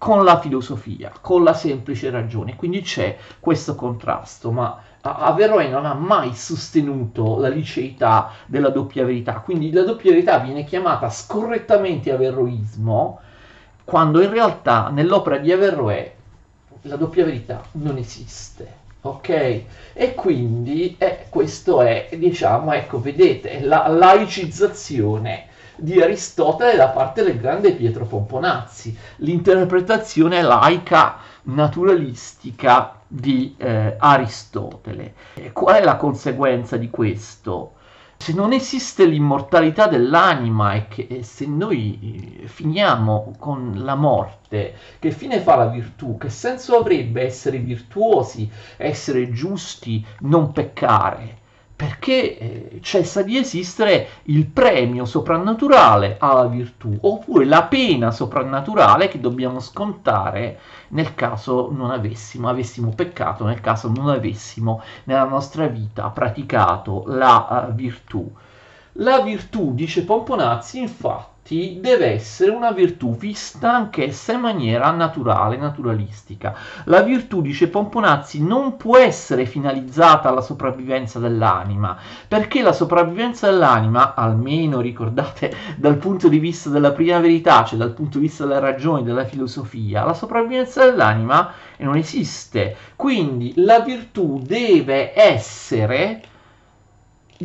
con 0.04 0.26
la 0.26 0.38
filosofia, 0.38 1.14
con 1.22 1.46
la 1.46 1.54
semplice 1.54 2.10
ragione. 2.10 2.58
Quindi 2.58 2.82
c'è 2.82 3.16
questo 3.40 3.74
contrasto, 3.74 4.52
ma 4.52 4.78
Averroè 5.00 5.70
non 5.70 5.86
ha 5.86 5.94
mai 5.94 6.34
sostenuto 6.34 7.40
la 7.40 7.48
liceità 7.48 8.32
della 8.46 8.68
doppia 8.68 9.06
verità, 9.06 9.36
quindi 9.36 9.72
la 9.72 9.84
doppia 9.84 10.12
verità 10.12 10.40
viene 10.40 10.66
chiamata 10.66 11.10
scorrettamente 11.10 12.12
averroismo, 12.12 13.22
quando 13.86 14.22
in 14.22 14.30
realtà 14.30 14.90
nell'opera 14.90 15.38
di 15.38 15.54
Averroè 15.54 16.14
la 16.82 16.98
doppia 16.98 17.24
verità 17.24 17.64
non 17.72 17.96
esiste. 17.96 18.82
Ok? 19.04 19.30
E 19.94 20.14
quindi 20.16 20.98
eh, 20.98 21.28
questo 21.30 21.82
è, 21.82 22.10
diciamo, 22.18 22.74
ecco, 22.74 23.00
vedete, 23.00 23.62
la 23.62 23.88
laicizzazione 23.88 25.48
di 25.76 26.02
Aristotele 26.02 26.76
da 26.76 26.90
parte 26.90 27.24
del 27.24 27.40
grande 27.40 27.74
Pietro 27.74 28.06
Pomponazzi, 28.06 28.96
l'interpretazione 29.18 30.42
laica 30.42 31.18
naturalistica 31.44 33.00
di 33.08 33.56
eh, 33.58 33.96
Aristotele. 33.98 35.14
E 35.34 35.52
qual 35.52 35.76
è 35.76 35.84
la 35.84 35.98
conseguenza 35.98 36.78
di 36.78 36.90
questo? 36.90 37.74
Se 38.18 38.34
non 38.34 38.54
esiste 38.54 39.06
l'immortalità 39.06 39.88
dell'anima 39.88 40.76
e 40.76 40.88
che 40.88 41.08
e 41.10 41.24
se 41.24 41.46
noi 41.46 42.40
eh, 42.42 42.48
finiamo 42.48 43.36
con 43.38 43.74
la 43.84 43.96
morte, 43.96 44.76
che 45.00 45.12
fine 45.12 45.42
fa 45.42 45.58
la 45.58 45.66
virtù? 45.66 46.18
Che 46.18 46.30
senso 46.30 46.78
avrebbe 46.78 47.22
essere 47.24 47.58
virtuosi, 47.58 48.50
essere 48.78 49.32
giusti, 49.32 50.06
non 50.22 50.54
peccare? 50.54 51.42
Perché 51.84 52.38
eh, 52.38 52.80
cessa 52.82 53.24
di 53.24 53.38
esistere 53.38 54.08
il 54.24 54.46
premio 54.46 55.04
soprannaturale 55.04 56.16
alla 56.18 56.46
virtù, 56.46 56.98
oppure 57.02 57.44
la 57.44 57.64
pena 57.64 58.10
soprannaturale 58.10 59.10
che 59.10 59.20
dobbiamo 59.20 59.60
scontare 59.60 60.60
nel 60.90 61.14
caso 61.14 61.70
non 61.74 61.92
avessimo, 61.92 62.48
avessimo 62.48 62.94
peccato, 62.96 63.44
nel 63.44 63.60
caso 63.60 63.90
non 63.90 64.08
avessimo 64.08 64.82
nella 65.04 65.26
nostra 65.26 65.68
vita 65.68 66.08
praticato 66.08 67.04
la 67.08 67.68
uh, 67.68 67.74
virtù. 67.74 68.32
La 68.98 69.20
virtù, 69.20 69.74
dice 69.74 70.06
Pomponazzi, 70.06 70.80
infatti, 70.80 71.33
infatti 71.44 71.80
deve 71.82 72.14
essere 72.14 72.52
una 72.52 72.72
virtù 72.72 73.18
vista 73.18 73.74
anch'essa 73.74 74.32
in 74.32 74.40
maniera 74.40 74.90
naturale, 74.92 75.58
naturalistica. 75.58 76.56
La 76.86 77.02
virtù, 77.02 77.42
dice 77.42 77.68
Pomponazzi, 77.68 78.42
non 78.42 78.78
può 78.78 78.98
essere 78.98 79.46
finalizzata 79.46 80.30
alla 80.30 80.42
sopravvivenza 80.42 81.20
dell'anima, 81.20 81.98
perché 82.28 82.62
la 82.62 82.72
sopravvivenza 82.72 83.50
dell'anima, 83.50 84.14
almeno 84.16 84.80
ricordate 84.80 85.54
dal 85.76 85.98
punto 85.98 86.30
di 86.30 86.40
vista 86.40 86.70
della 86.70 86.92
prima 86.92 87.20
verità, 87.20 87.66
cioè 87.66 87.78
dal 87.78 87.94
punto 87.94 88.20
di 88.20 88.28
vista 88.28 88.46
della 88.46 88.60
ragione, 88.60 89.04
della 89.04 89.26
filosofia, 89.26 90.06
la 90.06 90.14
sopravvivenza 90.14 90.86
dell'anima 90.86 91.52
non 91.78 91.98
esiste. 91.98 92.76
Quindi 92.96 93.52
la 93.58 93.82
virtù 93.82 94.40
deve 94.42 95.14
essere 95.14 96.22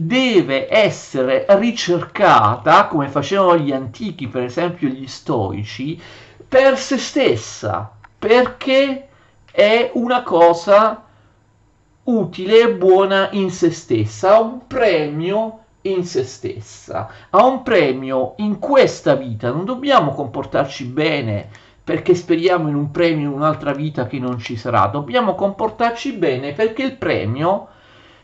deve 0.06 0.68
essere 0.70 1.46
ricercata, 1.48 2.86
come 2.86 3.08
facevano 3.08 3.56
gli 3.56 3.72
antichi, 3.72 4.28
per 4.28 4.42
esempio 4.42 4.88
gli 4.88 5.06
stoici, 5.06 6.00
per 6.48 6.78
se 6.78 6.98
stessa, 6.98 7.90
perché 8.18 9.08
è 9.50 9.90
una 9.94 10.22
cosa 10.22 11.04
utile 12.04 12.60
e 12.60 12.74
buona 12.74 13.28
in 13.32 13.50
se 13.50 13.70
stessa, 13.70 14.36
ha 14.36 14.40
un 14.40 14.66
premio 14.66 15.58
in 15.82 16.04
se 16.04 16.24
stessa, 16.24 17.08
ha 17.30 17.44
un 17.44 17.62
premio 17.62 18.34
in 18.38 18.58
questa 18.58 19.14
vita, 19.14 19.50
non 19.50 19.64
dobbiamo 19.64 20.12
comportarci 20.12 20.84
bene 20.84 21.48
perché 21.84 22.14
speriamo 22.14 22.68
in 22.68 22.74
un 22.74 22.90
premio 22.90 23.28
in 23.28 23.34
un'altra 23.34 23.72
vita 23.72 24.06
che 24.06 24.18
non 24.18 24.38
ci 24.38 24.56
sarà, 24.56 24.86
dobbiamo 24.86 25.34
comportarci 25.34 26.12
bene 26.12 26.52
perché 26.52 26.82
il 26.82 26.96
premio 26.96 27.68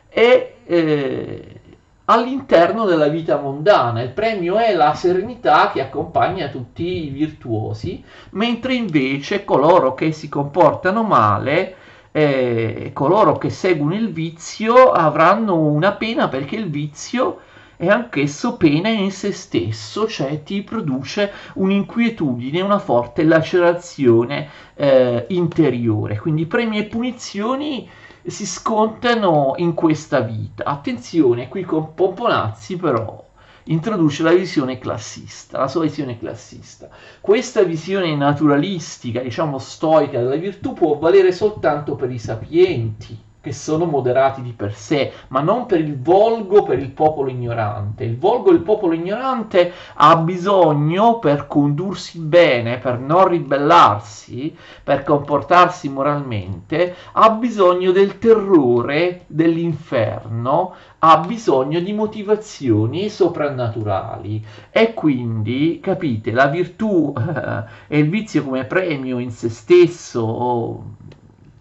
è 0.08 0.54
eh, 0.64 1.60
all'interno 2.06 2.84
della 2.84 3.08
vita 3.08 3.38
mondana, 3.38 4.02
il 4.02 4.10
premio 4.10 4.56
è 4.58 4.74
la 4.74 4.94
serenità 4.94 5.70
che 5.70 5.80
accompagna 5.80 6.48
tutti 6.48 7.06
i 7.06 7.08
virtuosi, 7.08 8.02
mentre 8.30 8.74
invece 8.74 9.44
coloro 9.44 9.94
che 9.94 10.12
si 10.12 10.28
comportano 10.28 11.02
male 11.02 11.76
eh, 12.16 12.90
coloro 12.92 13.38
che 13.38 13.50
seguono 13.50 13.94
il 13.94 14.12
vizio 14.12 14.92
avranno 14.92 15.56
una 15.56 15.92
pena 15.92 16.28
perché 16.28 16.54
il 16.54 16.70
vizio 16.70 17.40
è 17.76 17.88
anch'esso 17.88 18.56
pena 18.56 18.88
in 18.88 19.10
se 19.10 19.32
stesso, 19.32 20.06
cioè 20.06 20.42
ti 20.44 20.62
produce 20.62 21.32
un'inquietudine, 21.54 22.60
una 22.60 22.78
forte 22.78 23.24
lacerazione 23.24 24.48
eh, 24.74 25.24
interiore. 25.30 26.18
Quindi 26.18 26.46
premi 26.46 26.78
e 26.78 26.84
punizioni 26.84 27.88
si 28.26 28.46
scontano 28.46 29.54
in 29.56 29.74
questa 29.74 30.20
vita. 30.20 30.64
Attenzione, 30.64 31.48
qui 31.48 31.62
con 31.62 31.94
Pomponazzi 31.94 32.76
però 32.76 33.22
introduce 33.64 34.22
la 34.22 34.32
visione 34.32 34.78
classista, 34.78 35.58
la 35.58 35.68
sua 35.68 35.82
visione 35.82 36.18
classista. 36.18 36.88
Questa 37.20 37.62
visione 37.62 38.14
naturalistica, 38.14 39.20
diciamo 39.20 39.58
stoica 39.58 40.18
della 40.18 40.36
virtù 40.36 40.72
può 40.72 40.98
valere 40.98 41.32
soltanto 41.32 41.94
per 41.94 42.10
i 42.10 42.18
sapienti, 42.18 43.18
che 43.44 43.52
sono 43.52 43.84
moderati 43.84 44.40
di 44.40 44.52
per 44.52 44.74
sé, 44.74 45.12
ma 45.28 45.42
non 45.42 45.66
per 45.66 45.78
il 45.78 46.00
volgo, 46.00 46.62
per 46.62 46.78
il 46.78 46.88
popolo 46.88 47.28
ignorante. 47.28 48.02
Il 48.04 48.16
volgo, 48.16 48.50
il 48.50 48.62
popolo 48.62 48.94
ignorante 48.94 49.70
ha 49.96 50.16
bisogno 50.16 51.18
per 51.18 51.46
condursi 51.46 52.20
bene, 52.20 52.78
per 52.78 52.98
non 52.98 53.28
ribellarsi, 53.28 54.56
per 54.82 55.02
comportarsi 55.02 55.90
moralmente, 55.90 56.94
ha 57.12 57.28
bisogno 57.32 57.92
del 57.92 58.16
terrore 58.16 59.24
dell'inferno, 59.26 60.74
ha 61.00 61.18
bisogno 61.18 61.80
di 61.80 61.92
motivazioni 61.92 63.10
soprannaturali 63.10 64.42
e 64.70 64.94
quindi 64.94 65.80
capite 65.82 66.32
la 66.32 66.46
virtù 66.46 67.12
e 67.88 67.98
il 67.98 68.08
vizio 68.08 68.42
come 68.42 68.64
premio 68.64 69.18
in 69.18 69.30
se 69.30 69.50
stesso 69.50 70.92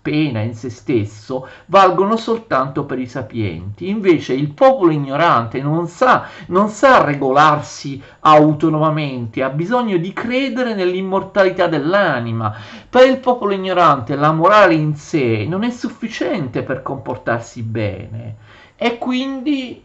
pena 0.04 0.42
in 0.42 0.54
se 0.54 0.70
stesso 0.70 1.48
valgono 1.68 2.18
soltanto 2.18 2.84
per 2.84 3.00
i 3.00 3.08
sapienti. 3.08 3.88
Invece 3.88 4.34
il 4.34 4.52
popolo 4.52 4.92
ignorante 4.92 5.62
non 5.62 5.88
sa, 5.88 6.28
non 6.48 6.68
sa 6.68 7.04
regolarsi 7.04 8.00
autonomamente, 8.20 9.42
ha 9.42 9.50
bisogno 9.50 9.98
di 9.98 10.12
credere 10.12 10.76
nell'immortalità 10.76 11.68
dell'anima. 11.68 12.54
Per 12.90 13.08
il 13.08 13.20
popolo 13.20 13.54
ignorante 13.54 14.16
la 14.16 14.34
morale 14.34 14.74
in 14.74 14.96
sé 14.96 15.46
non 15.48 15.64
è 15.64 15.72
sufficiente 15.72 16.64
per 16.64 16.82
comportarsi 16.82 17.64
bene 17.64 18.36
e 18.76 18.98
quindi 18.98 19.82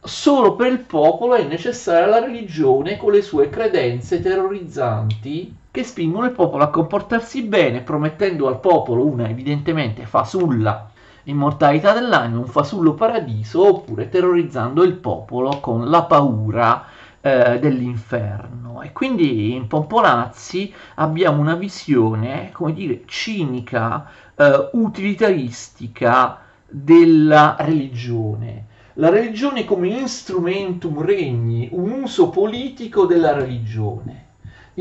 solo 0.00 0.54
per 0.54 0.70
il 0.70 0.78
popolo 0.78 1.34
è 1.34 1.42
necessaria 1.42 2.06
la 2.06 2.20
religione 2.20 2.96
con 2.96 3.10
le 3.10 3.22
sue 3.22 3.50
credenze 3.50 4.22
terrorizzanti 4.22 5.57
che 5.70 5.84
spingono 5.84 6.26
il 6.26 6.32
popolo 6.32 6.64
a 6.64 6.70
comportarsi 6.70 7.42
bene, 7.42 7.82
promettendo 7.82 8.48
al 8.48 8.60
popolo 8.60 9.04
una 9.04 9.28
evidentemente 9.28 10.06
fasulla 10.06 10.90
immortalità 11.24 11.92
dell'anima, 11.92 12.38
un 12.38 12.46
fasullo 12.46 12.94
paradiso, 12.94 13.66
oppure 13.66 14.08
terrorizzando 14.08 14.82
il 14.82 14.94
popolo 14.94 15.60
con 15.60 15.88
la 15.88 16.04
paura 16.04 16.86
eh, 17.20 17.58
dell'inferno. 17.58 18.82
E 18.82 18.92
quindi 18.92 19.54
in 19.54 19.66
Pomponazzi 19.66 20.72
abbiamo 20.96 21.40
una 21.40 21.54
visione, 21.54 22.50
come 22.52 22.72
dire, 22.72 23.02
cinica, 23.06 24.08
eh, 24.34 24.70
utilitaristica 24.72 26.40
della 26.66 27.56
religione. 27.60 28.66
La 28.94 29.10
religione 29.10 29.64
come 29.64 29.88
instrumentum 29.88 31.02
regni, 31.02 31.68
un 31.72 31.90
uso 31.90 32.30
politico 32.30 33.06
della 33.06 33.32
religione 33.32 34.27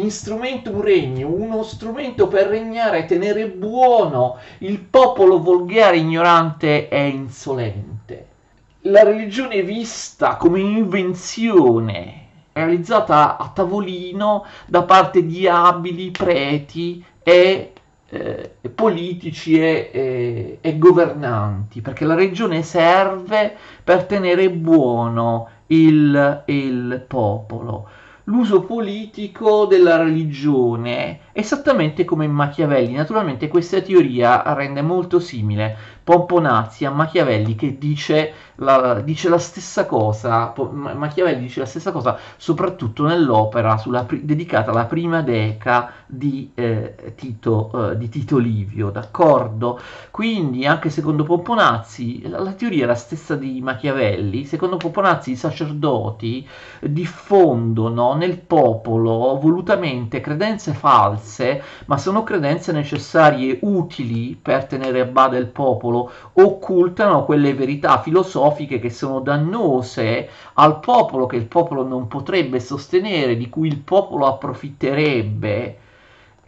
instrumentum 0.02 0.82
regno, 0.82 1.30
uno 1.30 1.64
strumento 1.64 2.28
per 2.28 2.48
regnare 2.48 3.00
e 3.00 3.06
tenere 3.06 3.48
buono 3.48 4.38
il 4.60 4.80
popolo 4.80 5.42
volgare, 5.42 5.98
ignorante 5.98 6.88
e 6.88 7.08
insolente. 7.08 8.26
La 8.82 9.04
religione 9.04 9.64
vista 9.64 10.36
come 10.36 10.60
invenzione 10.60 12.26
realizzata 12.54 13.38
a 13.38 13.50
tavolino 13.54 14.46
da 14.66 14.84
parte 14.84 15.26
di 15.26 15.48
abili 15.48 16.12
preti 16.12 17.04
e 17.22 17.74
eh, 18.10 18.52
politici 18.74 19.60
e, 19.60 19.90
e, 19.92 20.58
e, 20.62 20.78
governanti, 20.78 21.82
perché 21.82 22.06
la 22.06 22.16
religione 22.16 22.64
serve 22.64 23.56
per 23.84 24.06
tenere 24.06 24.50
buono 24.50 25.50
il, 25.68 26.44
il 26.46 27.04
popolo 27.06 27.90
l'uso 28.28 28.62
politico 28.62 29.66
della 29.66 29.98
religione, 29.98 31.20
esattamente 31.38 32.04
come 32.04 32.26
in 32.26 32.32
Machiavelli. 32.32 32.94
Naturalmente 32.94 33.48
questa 33.48 33.80
teoria 33.82 34.42
rende 34.56 34.82
molto 34.82 35.20
simile 35.20 35.78
Pomponazzi 36.08 36.86
a 36.86 36.90
Machiavelli 36.90 37.54
che 37.56 37.78
dice 37.78 38.34
la, 38.56 39.02
dice 39.02 39.28
la 39.28 39.38
stessa 39.38 39.86
cosa, 39.86 40.54
Machiavelli 40.72 41.42
dice 41.42 41.60
la 41.60 41.66
stessa 41.66 41.92
cosa 41.92 42.18
soprattutto 42.38 43.06
nell'opera 43.06 43.78
sulla, 43.78 44.06
dedicata 44.10 44.72
alla 44.72 44.86
prima 44.86 45.22
deca 45.22 45.92
di, 46.06 46.52
eh, 46.56 47.14
Tito, 47.16 47.92
eh, 47.92 47.98
di 47.98 48.08
Tito 48.08 48.38
Livio, 48.38 48.90
d'accordo? 48.90 49.80
Quindi 50.10 50.66
anche 50.66 50.90
secondo 50.90 51.24
Pomponazzi 51.24 52.28
la, 52.30 52.40
la, 52.40 52.54
teoria 52.54 52.86
è 52.86 52.88
la 52.88 52.96
stessa 52.96 53.36
di 53.36 53.60
Machiavelli, 53.62 54.46
secondo 54.46 54.78
Pomponazzi 54.78 55.32
i 55.32 55.36
sacerdoti 55.36 56.48
diffondono 56.80 58.14
nel 58.14 58.38
popolo 58.40 59.38
volutamente 59.42 60.22
credenze 60.22 60.72
false, 60.72 61.27
ma 61.86 61.98
sono 61.98 62.24
credenze 62.24 62.72
necessarie, 62.72 63.60
utili 63.62 64.38
per 64.42 64.66
tenere 64.66 65.02
a 65.02 65.06
bada 65.06 65.38
il 65.38 65.48
popolo 65.48 66.12
occultano 66.34 67.26
quelle 67.26 67.54
verità 67.54 68.00
filosofiche 68.00 68.80
che 68.80 68.90
sono 68.90 69.20
dannose 69.20 70.30
al 70.54 70.80
popolo, 70.80 71.26
che 71.26 71.36
il 71.36 71.48
popolo 71.48 71.84
non 71.86 72.08
potrebbe 72.08 72.60
sostenere, 72.60 73.38
di 73.38 73.50
cui 73.50 73.68
il 73.68 73.80
popolo 73.80 74.26
approfitterebbe 74.26 75.78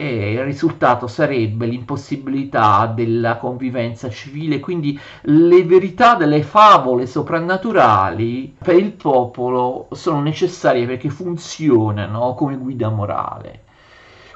e 0.02 0.32
il 0.32 0.44
risultato 0.46 1.08
sarebbe 1.08 1.66
l'impossibilità 1.66 2.86
della 2.88 3.36
convivenza 3.36 4.10
civile, 4.10 4.62
quindi 4.62 4.98
le 5.24 5.66
verità 5.66 6.16
delle 6.16 6.42
favole 6.42 7.06
soprannaturali 7.06 8.56
per 8.58 8.76
il 8.78 8.94
popolo 8.94 9.90
sono 9.92 10.22
necessarie 10.22 10.86
perché 10.86 11.10
funzionano 11.10 12.34
come 12.34 12.56
guida 12.56 12.88
morale. 12.88 13.64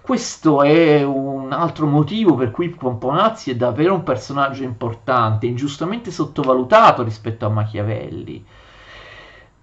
Questo 0.03 0.63
è 0.63 1.01
un 1.01 1.53
altro 1.53 1.85
motivo 1.85 2.35
per 2.35 2.51
cui 2.51 2.67
Pomponazzi 2.67 3.51
è 3.51 3.55
davvero 3.55 3.93
un 3.93 4.03
personaggio 4.03 4.63
importante, 4.63 5.45
ingiustamente 5.45 6.11
sottovalutato 6.11 7.03
rispetto 7.03 7.45
a 7.45 7.49
Machiavelli. 7.49 8.45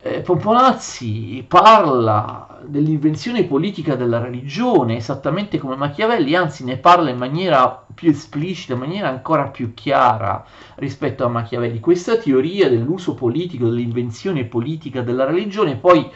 Eh, 0.01 0.21
Pomponazzi 0.21 1.45
parla 1.47 2.59
dell'invenzione 2.65 3.45
politica 3.45 3.97
della 3.97 4.19
religione 4.19 4.97
esattamente 4.97 5.59
come 5.59 5.77
Machiavelli, 5.77 6.35
anzi 6.35 6.65
ne 6.65 6.79
parla 6.79 7.11
in 7.11 7.19
maniera 7.19 7.85
più 7.93 8.09
esplicita, 8.09 8.73
in 8.73 8.79
maniera 8.79 9.11
ancora 9.11 9.49
più 9.49 9.75
chiara 9.75 10.43
rispetto 10.77 11.23
a 11.27 11.29
Machiavelli. 11.29 11.81
Questa 11.81 12.17
teoria 12.17 12.71
dell'uso 12.71 13.13
politico, 13.13 13.67
dell'invenzione 13.67 14.45
politica 14.45 15.03
della 15.03 15.27
religione 15.27 15.77
poi 15.77 16.11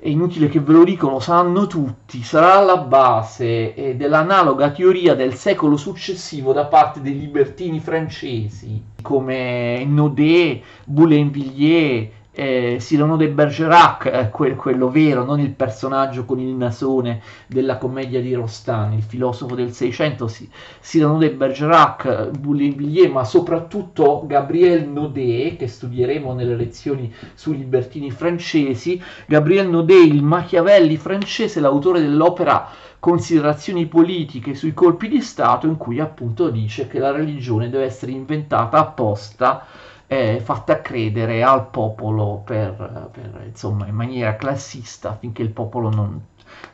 è 0.00 0.08
inutile 0.08 0.48
che 0.48 0.60
ve 0.60 0.72
lo 0.72 0.82
dico, 0.82 1.10
lo 1.10 1.20
sanno 1.20 1.66
tutti, 1.66 2.22
sarà 2.22 2.54
alla 2.54 2.78
base 2.78 3.74
eh, 3.74 3.96
dell'analoga 3.96 4.70
teoria 4.70 5.14
del 5.14 5.34
secolo 5.34 5.76
successivo 5.76 6.54
da 6.54 6.64
parte 6.64 7.02
dei 7.02 7.18
libertini 7.18 7.80
francesi 7.80 8.82
come 9.02 9.84
Naudet, 9.84 10.62
Boulainvilliers, 10.86 12.08
eh, 12.40 12.78
Cyrano 12.80 13.18
de 13.18 13.28
Bergerac, 13.28 14.06
eh, 14.06 14.30
quel, 14.30 14.56
quello 14.56 14.90
vero, 14.90 15.24
non 15.24 15.40
il 15.40 15.50
personaggio 15.50 16.24
con 16.24 16.40
il 16.40 16.54
nasone 16.54 17.20
della 17.46 17.76
commedia 17.76 18.18
di 18.22 18.32
Rostand, 18.32 18.94
il 18.94 19.02
filosofo 19.02 19.54
del 19.54 19.72
Seicento, 19.72 20.26
sì, 20.26 20.48
Cyrano 20.80 21.18
de 21.18 21.32
Bergerac, 21.32 22.30
Boulainvilliers, 22.30 23.12
ma 23.12 23.24
soprattutto 23.24 24.24
Gabriel 24.26 24.88
Naudet, 24.88 25.58
che 25.58 25.68
studieremo 25.68 26.32
nelle 26.32 26.56
lezioni 26.56 27.12
sui 27.34 27.58
libertini 27.58 28.10
francesi, 28.10 28.98
Gabriel 29.26 29.68
Naudet, 29.68 30.06
il 30.06 30.22
Machiavelli 30.22 30.96
francese, 30.96 31.60
l'autore 31.60 32.00
dell'opera 32.00 32.68
considerazioni 32.98 33.84
politiche 33.84 34.54
sui 34.54 34.72
colpi 34.72 35.08
di 35.08 35.20
Stato 35.20 35.66
in 35.66 35.76
cui 35.76 36.00
appunto 36.00 36.48
dice 36.48 36.86
che 36.86 36.98
la 36.98 37.10
religione 37.10 37.68
deve 37.68 37.84
essere 37.84 38.12
inventata 38.12 38.78
apposta 38.78 39.66
eh, 40.12 40.40
fatta 40.42 40.80
credere 40.80 41.44
al 41.44 41.70
popolo 41.70 42.42
per, 42.44 43.10
per, 43.12 43.44
insomma, 43.46 43.86
in 43.86 43.94
maniera 43.94 44.34
classista 44.34 45.10
affinché 45.10 45.40
il 45.42 45.50
popolo 45.50 45.88
non 45.88 46.20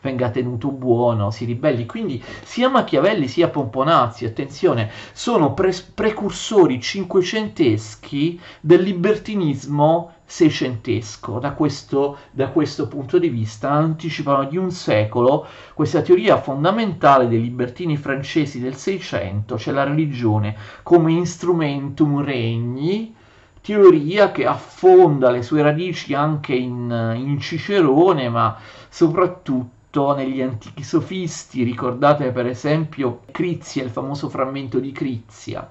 venga 0.01 0.31
tenuto 0.31 0.71
buono, 0.71 1.31
si 1.31 1.45
ribelli. 1.45 1.85
Quindi 1.85 2.25
sia 2.43 2.71
Machiavelli 2.71 3.29
sia 3.29 3.49
Pomponazzi, 3.49 4.25
attenzione, 4.25 4.91
sono 5.13 5.53
pre- 5.53 5.75
precursori 5.93 6.81
cinquecenteschi 6.81 8.41
del 8.59 8.81
libertinismo 8.81 10.13
seicentesco. 10.25 11.39
Da 11.39 11.53
questo, 11.53 12.17
da 12.31 12.49
questo 12.49 12.89
punto 12.89 13.19
di 13.19 13.29
vista 13.29 13.71
anticipano 13.71 14.45
di 14.45 14.57
un 14.57 14.71
secolo 14.71 15.47
questa 15.75 16.01
teoria 16.01 16.41
fondamentale 16.41 17.29
dei 17.29 17.43
libertini 17.43 17.99
francesi 17.99 18.61
del 18.61 18.77
Seicento, 18.77 19.59
cioè 19.59 19.75
la 19.75 19.85
religione 19.85 20.57
come 20.83 21.13
instrumentum 21.13 22.25
regni, 22.25 23.15
teoria 23.67 24.31
che 24.31 24.47
affonda 24.47 25.29
le 25.31 25.43
sue 25.43 25.61
radici 25.61 26.15
anche 26.15 26.55
in, 26.55 27.15
in 27.17 27.41
Cicerone, 27.41 28.29
ma 28.29 28.57
soprattutto 28.89 30.15
negli 30.15 30.41
antichi 30.41 30.85
sofisti, 30.85 31.65
ricordate 31.65 32.31
per 32.31 32.47
esempio 32.47 33.23
Crizia, 33.33 33.83
il 33.83 33.91
famoso 33.91 34.29
frammento 34.29 34.79
di 34.79 34.93
Crizia, 34.93 35.69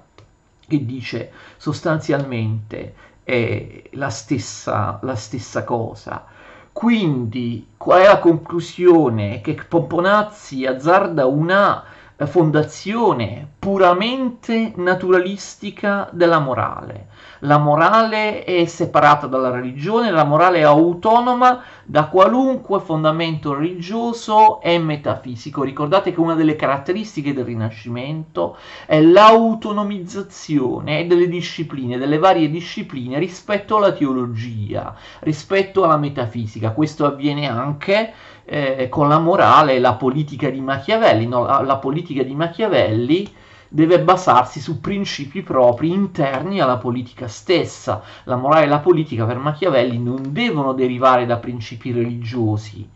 che 0.68 0.84
dice 0.84 1.32
sostanzialmente 1.56 2.94
è 3.24 3.84
la 3.92 4.10
stessa, 4.10 4.98
la 5.00 5.16
stessa 5.16 5.64
cosa. 5.64 6.26
Quindi, 6.72 7.68
qual 7.78 8.02
è 8.02 8.06
la 8.08 8.18
conclusione? 8.18 9.40
Che 9.40 9.54
Pomponazzi 9.66 10.66
azzarda 10.66 11.24
una 11.24 11.82
fondazione 12.26 13.48
puramente 13.58 14.72
naturalistica 14.76 16.10
della 16.12 16.40
morale. 16.40 17.08
La 17.40 17.58
morale 17.58 18.44
è 18.44 18.64
separata 18.64 19.26
dalla 19.26 19.50
religione, 19.50 20.10
la 20.10 20.24
morale 20.24 20.58
è 20.58 20.62
autonoma 20.62 21.62
da 21.84 22.06
qualunque 22.06 22.80
fondamento 22.80 23.52
religioso 23.52 24.60
e 24.62 24.78
metafisico. 24.78 25.62
Ricordate 25.62 26.12
che 26.12 26.20
una 26.20 26.34
delle 26.34 26.56
caratteristiche 26.56 27.34
del 27.34 27.44
Rinascimento 27.44 28.56
è 28.86 29.00
l'autonomizzazione 29.00 31.06
delle 31.06 31.28
discipline, 31.28 31.98
delle 31.98 32.18
varie 32.18 32.50
discipline 32.50 33.18
rispetto 33.18 33.76
alla 33.76 33.92
teologia, 33.92 34.94
rispetto 35.20 35.84
alla 35.84 35.98
metafisica. 35.98 36.70
Questo 36.70 37.04
avviene 37.04 37.48
anche 37.48 38.12
eh, 38.46 38.88
con 38.88 39.08
la 39.08 39.18
morale 39.18 39.74
e 39.74 39.80
la 39.80 39.94
politica 39.94 40.48
di 40.48 40.60
Machiavelli. 40.60 41.26
No? 41.26 41.44
La, 41.44 41.60
la 41.60 41.76
politica 41.76 42.22
di 42.22 42.34
Machiavelli 42.34 43.30
deve 43.76 44.00
basarsi 44.00 44.58
su 44.58 44.80
principi 44.80 45.42
propri 45.42 45.90
interni 45.90 46.60
alla 46.60 46.78
politica 46.78 47.28
stessa. 47.28 48.00
La 48.24 48.36
morale 48.36 48.64
e 48.64 48.68
la 48.68 48.78
politica 48.78 49.26
per 49.26 49.36
Machiavelli 49.36 49.98
non 49.98 50.32
devono 50.32 50.72
derivare 50.72 51.26
da 51.26 51.36
principi 51.36 51.92
religiosi, 51.92 52.88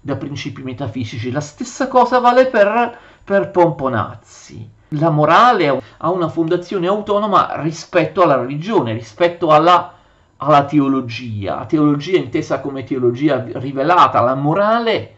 da 0.00 0.14
principi 0.14 0.62
metafisici. 0.62 1.32
La 1.32 1.40
stessa 1.40 1.88
cosa 1.88 2.20
vale 2.20 2.46
per, 2.46 2.96
per 3.24 3.50
Pomponazzi. 3.50 4.70
La 4.90 5.10
morale 5.10 5.82
ha 5.96 6.10
una 6.10 6.28
fondazione 6.28 6.86
autonoma 6.86 7.60
rispetto 7.62 8.22
alla 8.22 8.36
religione, 8.36 8.92
rispetto 8.92 9.50
alla 9.50 9.90
alla 10.38 10.66
teologia, 10.66 11.64
teologia 11.64 12.18
intesa 12.18 12.60
come 12.60 12.84
teologia 12.84 13.42
rivelata, 13.54 14.20
la 14.20 14.34
morale 14.34 15.14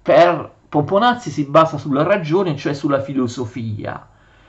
per 0.00 0.52
Pomponazzi 0.68 1.30
si 1.30 1.44
basa 1.44 1.78
sulla 1.78 2.02
ragione, 2.02 2.54
cioè 2.54 2.74
sulla 2.74 3.00
filosofia. 3.00 4.06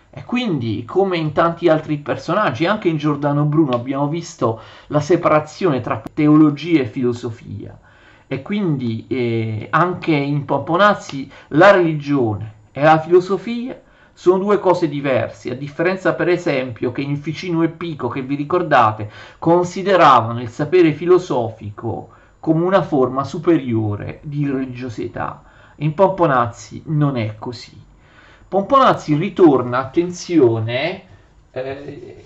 E 0.09 0.26
quindi, 0.26 0.84
come 0.84 1.15
in 1.15 1.32
tanti 1.32 1.70
altri 1.70 1.97
personaggi, 1.99 2.65
anche 2.65 2.89
in 2.89 2.97
Giordano 2.97 3.45
Bruno 3.45 3.72
abbiamo 3.72 4.09
visto 4.09 4.59
la 4.88 4.99
separazione 4.99 5.80
tra 5.80 6.03
teologia 6.13 6.82
e 6.82 6.88
filosofia. 6.88 7.80
E 8.28 8.41
quindi 8.41 9.05
eh, 9.07 9.67
anche 9.70 10.11
in 10.11 10.43
Pomponazzi 10.43 11.32
la 11.49 11.72
religione 11.72 12.53
e 12.74 12.84
la 12.84 12.99
filosofia 12.99 13.80
sono 14.11 14.39
due 14.39 14.59
cose 14.59 14.89
diverse, 14.89 15.51
a 15.51 15.55
differenza 15.55 16.13
per 16.13 16.28
esempio 16.28 16.91
che 16.91 16.99
in 16.99 17.15
Ficino 17.15 17.63
e 17.63 17.70
Pico, 17.70 18.09
che 18.09 18.24
vi 18.24 18.36
ricordate, 18.36 19.09
consideravano 19.39 20.41
il 20.41 20.49
sapere 20.49 20.91
filosofico 20.91 22.09
come 22.41 22.65
una 22.65 22.82
forma 22.82 23.24
superiore 23.24 24.20
di 24.24 24.45
religiosità. 24.45 25.43
In 25.82 25.93
Pomponazzi 25.93 26.84
non 26.88 27.15
è 27.17 27.36
così. 27.38 27.77
Pomponazzi 28.47 29.15
ritorna, 29.15 29.77
attenzione, 29.77 31.03
eh, 31.51 32.23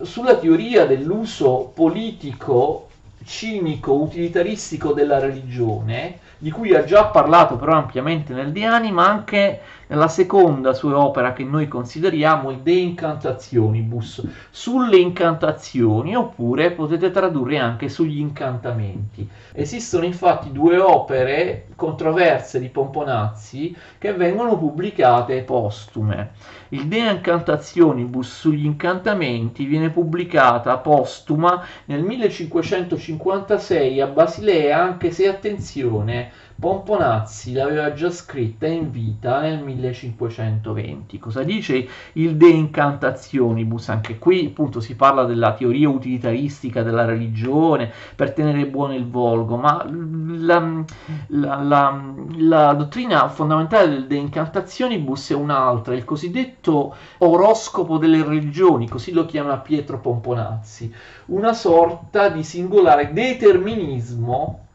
sulla 0.00 0.36
teoria 0.36 0.86
dell'uso 0.86 1.70
politico, 1.74 2.88
cinico, 3.24 3.92
utilitaristico 3.92 4.92
della 4.92 5.18
religione, 5.18 6.18
di 6.38 6.50
cui 6.50 6.74
ha 6.74 6.84
già 6.84 7.06
parlato 7.06 7.56
però 7.56 7.74
ampiamente 7.74 8.32
nel 8.32 8.50
De 8.52 8.64
Anima, 8.64 9.08
anche 9.08 9.60
nella 9.88 10.08
seconda 10.08 10.72
sua 10.72 10.98
opera 10.98 11.32
che 11.32 11.44
noi 11.44 11.68
consideriamo 11.68 12.50
il 12.50 12.58
De 12.58 12.72
Incantationibus, 12.72 14.26
sulle 14.50 14.98
incantazioni, 14.98 16.14
oppure 16.14 16.70
potete 16.72 17.10
tradurre 17.10 17.58
anche 17.58 17.88
sugli 17.88 18.18
incantamenti. 18.18 19.28
Esistono 19.52 20.04
infatti 20.04 20.52
due 20.52 20.78
opere 20.78 21.68
controverse 21.74 22.60
di 22.60 22.68
Pomponazzi 22.68 23.74
che 23.98 24.12
vengono 24.12 24.58
pubblicate 24.58 25.42
postume. 25.42 26.30
Il 26.70 26.86
De 26.86 26.98
Incantationibus 26.98 28.40
sugli 28.40 28.66
incantamenti 28.66 29.64
viene 29.64 29.90
pubblicata 29.90 30.76
postuma 30.76 31.64
nel 31.86 32.02
1556 32.02 34.00
a 34.00 34.06
Basilea, 34.06 34.82
anche 34.82 35.10
se 35.10 35.28
attenzione, 35.28 36.30
Pomponazzi 36.60 37.52
l'aveva 37.52 37.92
già 37.92 38.10
scritta 38.10 38.66
in 38.66 38.90
vita 38.90 39.40
nel 39.42 39.62
1520. 39.62 41.16
Cosa 41.20 41.44
dice 41.44 41.88
il 42.14 42.36
De 42.36 42.48
Incantationibus? 42.48 43.90
Anche 43.90 44.18
qui 44.18 44.46
appunto 44.46 44.80
si 44.80 44.96
parla 44.96 45.22
della 45.22 45.54
teoria 45.54 45.88
utilitaristica 45.88 46.82
della 46.82 47.04
religione 47.04 47.92
per 48.16 48.32
tenere 48.32 48.66
buono 48.66 48.96
il 48.96 49.08
volgo, 49.08 49.56
ma 49.56 49.86
la, 49.88 50.82
la, 51.28 51.62
la, 51.62 52.14
la 52.38 52.72
dottrina 52.72 53.28
fondamentale 53.28 53.90
del 53.90 54.08
De 54.08 54.16
Incantationibus 54.16 55.30
è 55.30 55.34
un'altra, 55.34 55.94
il 55.94 56.04
cosiddetto 56.04 56.92
oroscopo 57.18 57.98
delle 57.98 58.24
religioni, 58.24 58.88
così 58.88 59.12
lo 59.12 59.26
chiama 59.26 59.58
Pietro 59.58 60.00
Pomponazzi, 60.00 60.92
una 61.26 61.52
sorta 61.52 62.30
di 62.30 62.42
singolare 62.42 63.12
determinismo 63.12 64.66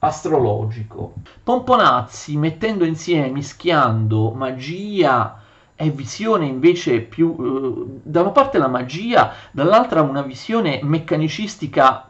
astrologico. 0.00 1.14
Pomponazzi, 1.42 2.36
mettendo 2.36 2.84
insieme, 2.84 3.30
mischiando 3.30 4.30
magia 4.30 5.40
e 5.74 5.90
visione 5.90 6.46
invece 6.46 7.00
più, 7.00 7.36
eh, 7.38 8.00
da 8.02 8.20
una 8.22 8.30
parte 8.30 8.58
la 8.58 8.68
magia, 8.68 9.32
dall'altra 9.52 10.02
una 10.02 10.22
visione 10.22 10.80
meccanicistica 10.82 12.07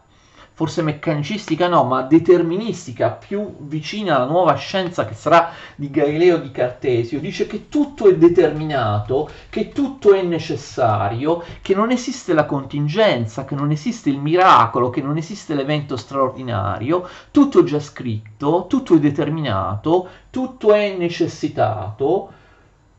forse 0.59 0.83
meccanicistica 0.83 1.69
no, 1.69 1.85
ma 1.85 2.03
deterministica, 2.03 3.11
più 3.11 3.59
vicina 3.61 4.17
alla 4.17 4.25
nuova 4.25 4.57
scienza 4.57 5.05
che 5.05 5.15
sarà 5.15 5.53
di 5.77 5.89
Galileo 5.89 6.39
di 6.39 6.51
Cartesio, 6.51 7.21
dice 7.21 7.47
che 7.47 7.69
tutto 7.69 8.09
è 8.09 8.17
determinato, 8.17 9.31
che 9.51 9.69
tutto 9.69 10.15
è 10.15 10.23
necessario, 10.23 11.45
che 11.63 11.77
non 11.77 11.93
esiste 11.93 12.33
la 12.33 12.45
contingenza, 12.45 13.45
che 13.45 13.55
non 13.55 13.71
esiste 13.71 14.11
il 14.11 14.19
miracolo, 14.19 14.91
che 14.91 15.01
non 15.01 15.17
esiste 15.17 15.55
l'evento 15.55 15.97
straordinario, 15.97 17.09
tutto 17.31 17.61
è 17.61 17.63
già 17.63 17.79
scritto, 17.79 18.67
tutto 18.69 18.97
è 18.97 18.99
determinato, 18.99 20.09
tutto 20.29 20.73
è 20.73 20.93
necessitato 20.97 22.33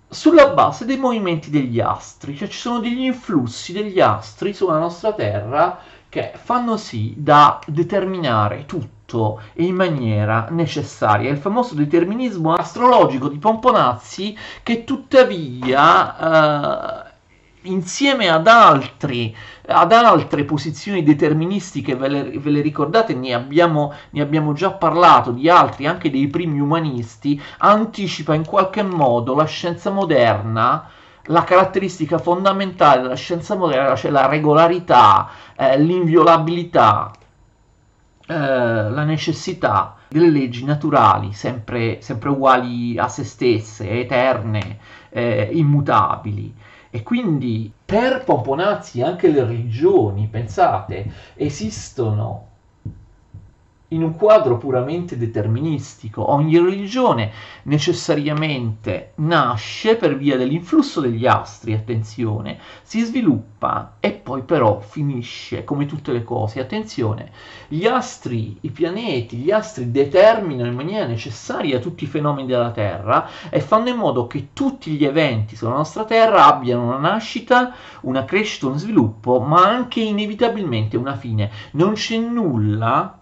sulla 0.07 0.47
base 0.53 0.85
dei 0.85 0.97
movimenti 0.97 1.49
degli 1.49 1.81
astri, 1.81 2.37
cioè 2.37 2.47
ci 2.47 2.57
sono 2.57 2.79
degli 2.79 3.03
influssi 3.03 3.73
degli 3.73 3.99
astri 3.99 4.53
sulla 4.53 4.79
nostra 4.79 5.11
Terra 5.11 5.97
che 6.09 6.31
fanno 6.35 6.77
sì 6.77 7.13
da 7.17 7.59
determinare 7.67 8.65
tutto 8.65 9.41
in 9.55 9.75
maniera 9.75 10.47
necessaria. 10.49 11.29
Il 11.29 11.37
famoso 11.37 11.75
determinismo 11.75 12.53
astrologico 12.53 13.29
di 13.29 13.37
Pomponazzi 13.37 14.37
che 14.63 14.83
tuttavia... 14.83 17.05
Eh, 17.05 17.07
insieme 17.63 18.29
ad, 18.29 18.47
altri, 18.47 19.35
ad 19.67 19.91
altre 19.91 20.45
posizioni 20.45 21.03
deterministiche, 21.03 21.95
ve 21.95 22.07
le, 22.07 22.39
ve 22.39 22.49
le 22.51 22.61
ricordate, 22.61 23.13
ne 23.13 23.33
abbiamo, 23.33 23.93
ne 24.11 24.21
abbiamo, 24.21 24.53
già 24.53 24.71
parlato 24.71 25.31
di 25.31 25.49
altri, 25.49 25.85
anche 25.85 26.09
dei 26.09 26.27
primi 26.27 26.59
umanisti, 26.59 27.41
anticipa 27.57 28.33
in 28.33 28.45
qualche 28.45 28.83
modo 28.83 29.35
la 29.35 29.45
scienza 29.45 29.89
moderna 29.89 30.89
la 31.25 31.43
caratteristica 31.43 32.17
fondamentale 32.17 33.03
della 33.03 33.15
scienza 33.15 33.55
moderna, 33.55 33.95
cioè 33.95 34.11
la 34.11 34.27
regolarità, 34.27 35.29
eh, 35.55 35.79
l'inviolabilità, 35.79 37.11
eh, 38.27 38.33
la 38.35 39.03
necessità 39.03 39.95
delle 40.07 40.29
leggi 40.29 40.65
naturali, 40.65 41.33
sempre, 41.33 42.01
sempre, 42.01 42.29
uguali 42.29 42.97
a 42.97 43.07
se 43.07 43.23
stesse, 43.23 43.89
eterne, 43.89 44.79
eh, 45.09 45.49
immutabili. 45.53 46.53
E 46.91 47.03
quindi 47.03 47.71
per 47.85 48.23
Pomponazzi 48.23 49.01
anche 49.03 49.29
le 49.29 49.43
religioni, 49.43 50.27
pensate, 50.27 51.11
esistono 51.35 52.48
in 53.89 54.03
un 54.03 54.15
quadro 54.15 54.57
puramente 54.57 55.17
deterministico. 55.17 56.31
Ogni 56.31 56.57
religione 56.59 57.31
necessariamente 57.63 59.13
nasce 59.15 59.95
per 59.95 60.17
via 60.17 60.37
dell'influsso 60.37 60.99
degli 61.01 61.25
astri, 61.25 61.73
attenzione, 61.73 62.59
si 62.83 63.01
sviluppa 63.01 63.95
e 63.99 64.11
poi 64.11 64.43
però 64.43 64.79
finisce 64.79 65.63
come 65.63 65.85
tutte 65.85 66.11
le 66.11 66.23
cose. 66.23 66.59
Attenzione, 66.59 67.31
gli 67.67 67.85
astri, 67.85 68.57
i 68.61 68.69
pianeti, 68.69 69.37
gli 69.37 69.51
astri 69.51 69.91
determinano 69.91 70.69
in 70.69 70.75
maniera 70.75 71.05
necessaria 71.05 71.79
tutti 71.79 72.03
i 72.03 72.07
fenomeni 72.07 72.47
della 72.47 72.71
Terra 72.71 73.27
e 73.49 73.59
fanno 73.59 73.89
in 73.89 73.95
modo 73.95 74.27
che 74.27 74.49
tutti 74.53 74.91
gli 74.91 75.05
eventi 75.05 75.55
sulla 75.55 75.71
nostra 75.71 76.05
Terra 76.05 76.45
abbiano 76.45 76.83
una 76.83 76.97
nascita, 76.97 77.73
una 78.01 78.25
crescita, 78.25 78.67
un 78.67 78.77
sviluppo, 78.77 79.39
ma 79.39 79.67
anche 79.67 79.99
inevitabilmente 79.99 80.97
una 80.97 81.15
fine. 81.15 81.49
Non 81.71 81.93
c'è 81.93 82.17
nulla 82.17 83.18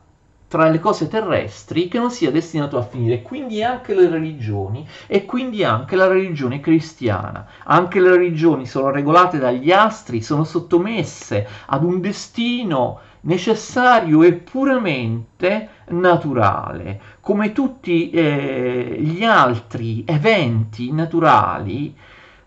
tra 0.48 0.70
le 0.70 0.80
cose 0.80 1.08
terrestri 1.08 1.88
che 1.88 2.00
non 2.00 2.10
sia 2.10 2.32
destinato 2.32 2.78
a 2.78 2.84
finire, 2.84 3.22
quindi 3.22 3.62
anche 3.64 3.94
le 3.94 4.08
religioni 4.08 4.88
e 5.06 5.26
quindi 5.26 5.64
anche 5.64 5.96
la 5.96 6.08
religione 6.08 6.60
cristiana. 6.62 7.46
Anche 7.66 8.00
le 8.00 8.12
religioni 8.12 8.66
sono 8.66 8.90
regolate 8.90 9.40
dagli 9.40 9.72
astri, 9.72 10.22
sono 10.22 10.46
sottomesse 10.46 11.48
ad 11.66 11.84
un 11.84 12.00
destino 12.00 13.00
necessario 13.22 14.24
e 14.24 14.34
puramente 14.34 15.70
naturale. 15.88 17.00
Come 17.20 17.52
tutti 17.52 18.10
eh, 18.10 18.96
gli 19.00 19.24
altri 19.24 20.04
eventi 20.08 20.94
naturali, 20.94 21.94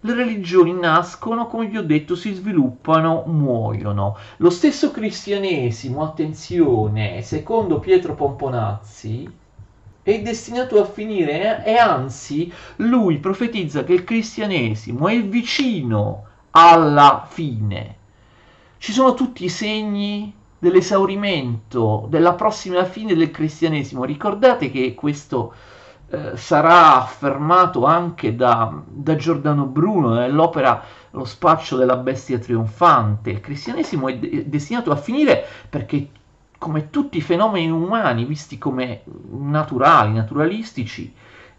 le 0.03 0.14
religioni 0.14 0.72
nascono, 0.72 1.46
come 1.46 1.66
vi 1.66 1.76
ho 1.76 1.82
detto, 1.82 2.14
si 2.14 2.32
sviluppano, 2.32 3.24
muoiono. 3.26 4.16
Lo 4.38 4.51
stesso 4.51 4.90
cristianesimo, 4.90 6.03
attenzione, 6.03 7.20
secondo 7.22 7.80
Pietro 7.80 8.14
Pomponazzi, 8.14 9.30
è 10.03 10.22
destinato 10.22 10.80
a 10.80 10.86
finire 10.86 11.62
e 11.64 11.76
anzi 11.76 12.51
lui 12.76 13.18
profetizza 13.18 13.84
che 13.84 13.92
il 13.92 14.05
cristianesimo 14.05 15.09
è 15.09 15.22
vicino 15.22 16.24
alla 16.53 17.26
fine. 17.28 17.96
Ci 18.78 18.92
sono 18.92 19.12
tutti 19.12 19.44
i 19.44 19.51
segni 19.51 20.34
dell'esaurimento, 20.59 22.07
della 22.09 22.32
prossima 22.32 22.84
fine 22.84 23.14
del 23.14 23.30
cristianesimo. 23.30 24.05
Ricordate 24.05 24.70
che 24.70 24.94
questo 24.94 25.53
eh, 26.12 26.36
sarà 26.36 26.96
affermato 26.96 27.84
anche 27.84 28.34
da, 28.34 28.82
da 28.84 29.14
Giordano 29.14 29.66
Bruno 29.66 30.14
nell'opera 30.14 30.82
Lo 31.12 31.24
spaccio 31.24 31.76
della 31.76 31.96
bestia 31.96 32.38
trionfante. 32.38 33.30
Il 33.30 33.40
cristianesimo 33.40 34.08
è, 34.08 34.18
de- 34.18 34.48
destinato 34.48 34.90
a 34.90 34.96
finire 34.96 35.44
perché 35.68 36.08
come 36.58 36.90
tutti 36.90 37.18
i 37.18 37.22
fenomeni 37.22 37.70
umani 37.70 38.24
visti 38.24 38.58
come 38.58 39.02
naturali, 39.30 40.12
naturalistici, 40.12 41.12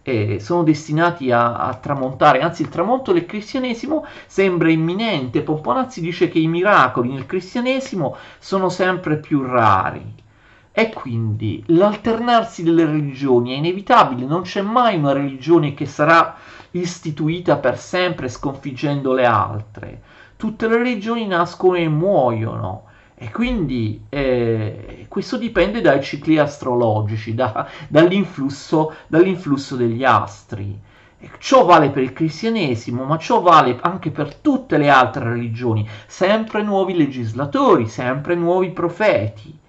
eh, 0.03 0.39
sono 0.39 0.63
destinati 0.63 1.31
a, 1.31 1.55
a, 1.57 1.73
tramontare, 1.75 2.41
anzi 2.41 2.63
il 2.63 2.69
tramonto 2.69 3.13
del 3.13 3.25
cristianesimo 3.25 4.05
sembra 4.27 4.69
imminente. 4.69 5.41
Pomponazzi 5.41 6.01
dice 6.01 6.27
che 6.27 6.39
i 6.39 6.47
miracoli 6.47 7.09
nel 7.11 7.25
cristianesimo 7.25 8.15
sono 8.39 8.69
sempre 8.69 9.17
più 9.17 9.43
rari. 9.43 10.20
E 10.73 10.93
quindi 10.93 11.61
l'alternarsi 11.67 12.63
delle 12.63 12.85
religioni 12.85 13.51
è 13.51 13.57
inevitabile, 13.57 14.25
non 14.25 14.43
c'è 14.43 14.61
mai 14.61 14.95
una 14.95 15.11
religione 15.11 15.73
che 15.73 15.85
sarà 15.85 16.37
istituita 16.71 17.57
per 17.57 17.77
sempre 17.77 18.29
sconfiggendo 18.29 19.11
le 19.11 19.25
altre. 19.25 20.01
Tutte 20.37 20.69
le 20.69 20.77
religioni 20.77 21.27
nascono 21.27 21.75
e 21.75 21.89
muoiono. 21.89 22.85
E 23.15 23.29
quindi 23.31 24.05
eh, 24.07 25.05
questo 25.09 25.37
dipende 25.37 25.81
dai 25.81 26.01
cicli 26.01 26.37
astrologici, 26.37 27.35
da, 27.35 27.67
dall'influsso, 27.89 28.93
dall'influsso 29.07 29.75
degli 29.75 30.05
astri. 30.05 30.79
E 31.19 31.29
ciò 31.39 31.65
vale 31.65 31.89
per 31.89 32.01
il 32.01 32.13
cristianesimo, 32.13 33.03
ma 33.03 33.17
ciò 33.17 33.41
vale 33.41 33.77
anche 33.81 34.09
per 34.09 34.35
tutte 34.35 34.77
le 34.77 34.89
altre 34.89 35.25
religioni. 35.25 35.85
Sempre 36.07 36.63
nuovi 36.63 36.95
legislatori, 36.95 37.87
sempre 37.87 38.35
nuovi 38.35 38.69
profeti 38.69 39.59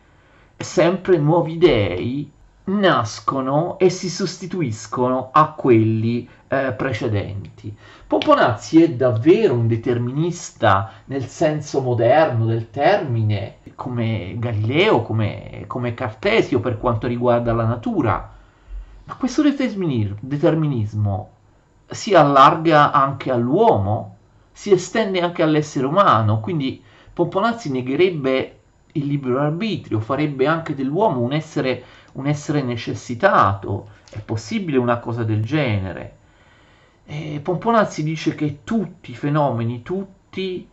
sempre 0.63 1.19
nuovi 1.19 1.59
dei 1.59 2.31
nascono 2.65 3.79
e 3.79 3.91
si 3.91 4.09
sostituiscono 4.09 5.31
a 5.33 5.53
quelli 5.53 6.29
eh, 6.49 6.73
precedenti. 6.73 7.75
Pomponazzi 8.07 8.83
è 8.83 8.91
davvero 8.91 9.55
un 9.55 9.67
determinista 9.67 10.93
nel 11.07 11.27
senso 11.27 11.81
moderno 11.81 12.47
del 12.47 12.71
termine, 12.71 13.57
come 13.75 14.37
Galileo, 14.39 15.03
come, 15.03 15.65
come 15.67 15.95
Cartesio 15.95 16.61
per 16.61 16.79
quanto 16.79 17.07
riguarda 17.07 17.53
la 17.53 17.65
natura, 17.65 18.31
ma 19.05 19.15
questo 19.17 19.43
determinismo 19.43 21.31
si 21.87 22.15
allarga 22.15 22.93
anche 22.93 23.31
all'uomo, 23.31 24.17
si 24.53 24.71
estende 24.71 25.21
anche 25.21 25.43
all'essere 25.43 25.87
umano, 25.87 26.41
quindi 26.41 26.83
Pomponazzi 27.13 27.71
negherebbe 27.71 28.62
il 28.93 29.07
libero 29.07 29.41
arbitrio, 29.41 30.01
farebbe 30.01 30.47
anche 30.47 30.75
dell'uomo 30.75 31.21
un 31.21 31.33
essere, 31.33 31.85
un 32.13 32.27
essere 32.27 32.63
necessitato. 32.63 33.89
È 34.11 34.21
possibile 34.21 34.79
una 34.79 34.99
cosa 34.99 35.25
del 35.25 35.43
genere? 35.43 36.17
E 37.05 37.41
Pomponazzi 37.43 38.03
dice 38.03 38.35
che 38.35 38.61
tutti 38.65 39.11
i 39.11 39.17
fenomeni, 39.17 39.83
tutti 39.83 40.69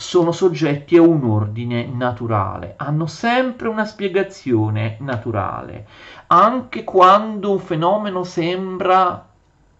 sono 0.00 0.30
soggetti 0.30 0.96
a 0.96 1.02
un 1.02 1.24
ordine 1.24 1.86
naturale, 1.86 2.74
hanno 2.76 3.06
sempre 3.06 3.66
una 3.66 3.84
spiegazione 3.84 4.96
naturale, 5.00 5.88
anche 6.28 6.84
quando 6.84 7.50
un 7.50 7.58
fenomeno 7.58 8.22
sembra 8.22 9.26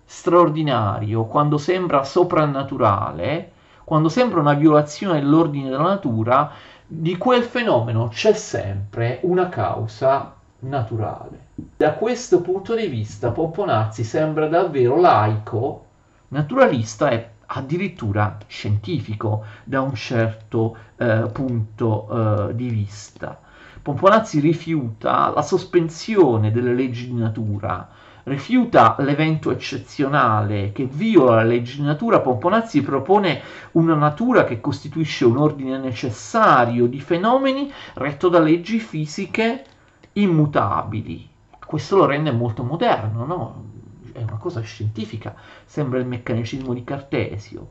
straordinario, 0.04 1.26
quando 1.26 1.56
sembra 1.56 2.02
soprannaturale, 2.02 3.52
quando 3.84 4.08
sembra 4.08 4.40
una 4.40 4.54
violazione 4.54 5.20
dell'ordine 5.20 5.70
della 5.70 5.82
natura, 5.82 6.50
di 6.90 7.18
quel 7.18 7.42
fenomeno 7.42 8.08
c'è 8.08 8.32
sempre 8.32 9.20
una 9.24 9.50
causa 9.50 10.34
naturale. 10.60 11.48
Da 11.76 11.92
questo 11.92 12.40
punto 12.40 12.74
di 12.74 12.86
vista 12.86 13.30
Pomponazzi 13.30 14.02
sembra 14.04 14.48
davvero 14.48 14.98
laico, 14.98 15.84
naturalista 16.28 17.10
e 17.10 17.28
addirittura 17.44 18.38
scientifico 18.46 19.44
da 19.64 19.82
un 19.82 19.94
certo 19.94 20.76
eh, 20.96 21.28
punto 21.30 22.48
eh, 22.48 22.54
di 22.54 22.70
vista. 22.70 23.38
Pomponazzi 23.82 24.40
rifiuta 24.40 25.28
la 25.28 25.42
sospensione 25.42 26.50
delle 26.50 26.74
leggi 26.74 27.08
di 27.08 27.20
natura, 27.20 27.86
rifiuta 28.28 28.94
l'evento 29.00 29.50
eccezionale 29.50 30.70
che 30.72 30.84
viola 30.84 31.36
la 31.36 31.42
legge 31.42 31.82
natura, 31.82 32.20
Pomponazzi 32.20 32.82
propone 32.82 33.40
una 33.72 33.94
natura 33.94 34.44
che 34.44 34.60
costituisce 34.60 35.24
un 35.24 35.38
ordine 35.38 35.78
necessario 35.78 36.86
di 36.86 37.00
fenomeni 37.00 37.72
retto 37.94 38.28
da 38.28 38.38
leggi 38.38 38.78
fisiche 38.78 39.64
immutabili. 40.12 41.28
Questo 41.66 41.96
lo 41.96 42.06
rende 42.06 42.30
molto 42.30 42.62
moderno, 42.62 43.24
no? 43.24 43.64
È 44.12 44.22
una 44.22 44.38
cosa 44.38 44.60
scientifica, 44.60 45.34
sembra 45.64 45.98
il 45.98 46.06
meccanicismo 46.06 46.72
di 46.72 46.84
Cartesio. 46.84 47.68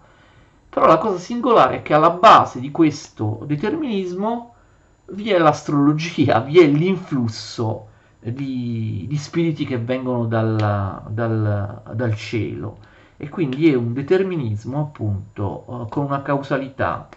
Però 0.69 0.85
la 0.85 0.97
cosa 0.97 1.17
singolare 1.17 1.77
è 1.77 1.81
che 1.81 1.93
alla 1.93 2.11
base 2.11 2.59
di 2.59 2.71
questo 2.71 3.39
determinismo 3.45 4.53
vi 5.11 5.31
è 5.31 5.37
l'astrologia, 5.37 6.39
vi 6.39 6.59
è 6.59 6.67
l'influsso 6.67 7.87
di, 8.31 9.05
di 9.07 9.17
spiriti 9.17 9.65
che 9.65 9.77
vengono 9.77 10.25
dal, 10.25 11.03
dal, 11.09 11.81
dal, 11.93 12.15
cielo 12.15 12.77
e 13.17 13.29
quindi 13.29 13.71
è 13.71 13.75
un 13.75 13.93
determinismo 13.93 14.81
appunto 14.81 15.63
uh, 15.65 15.87
con 15.87 16.05
una 16.05 16.21
causalità 16.21 17.07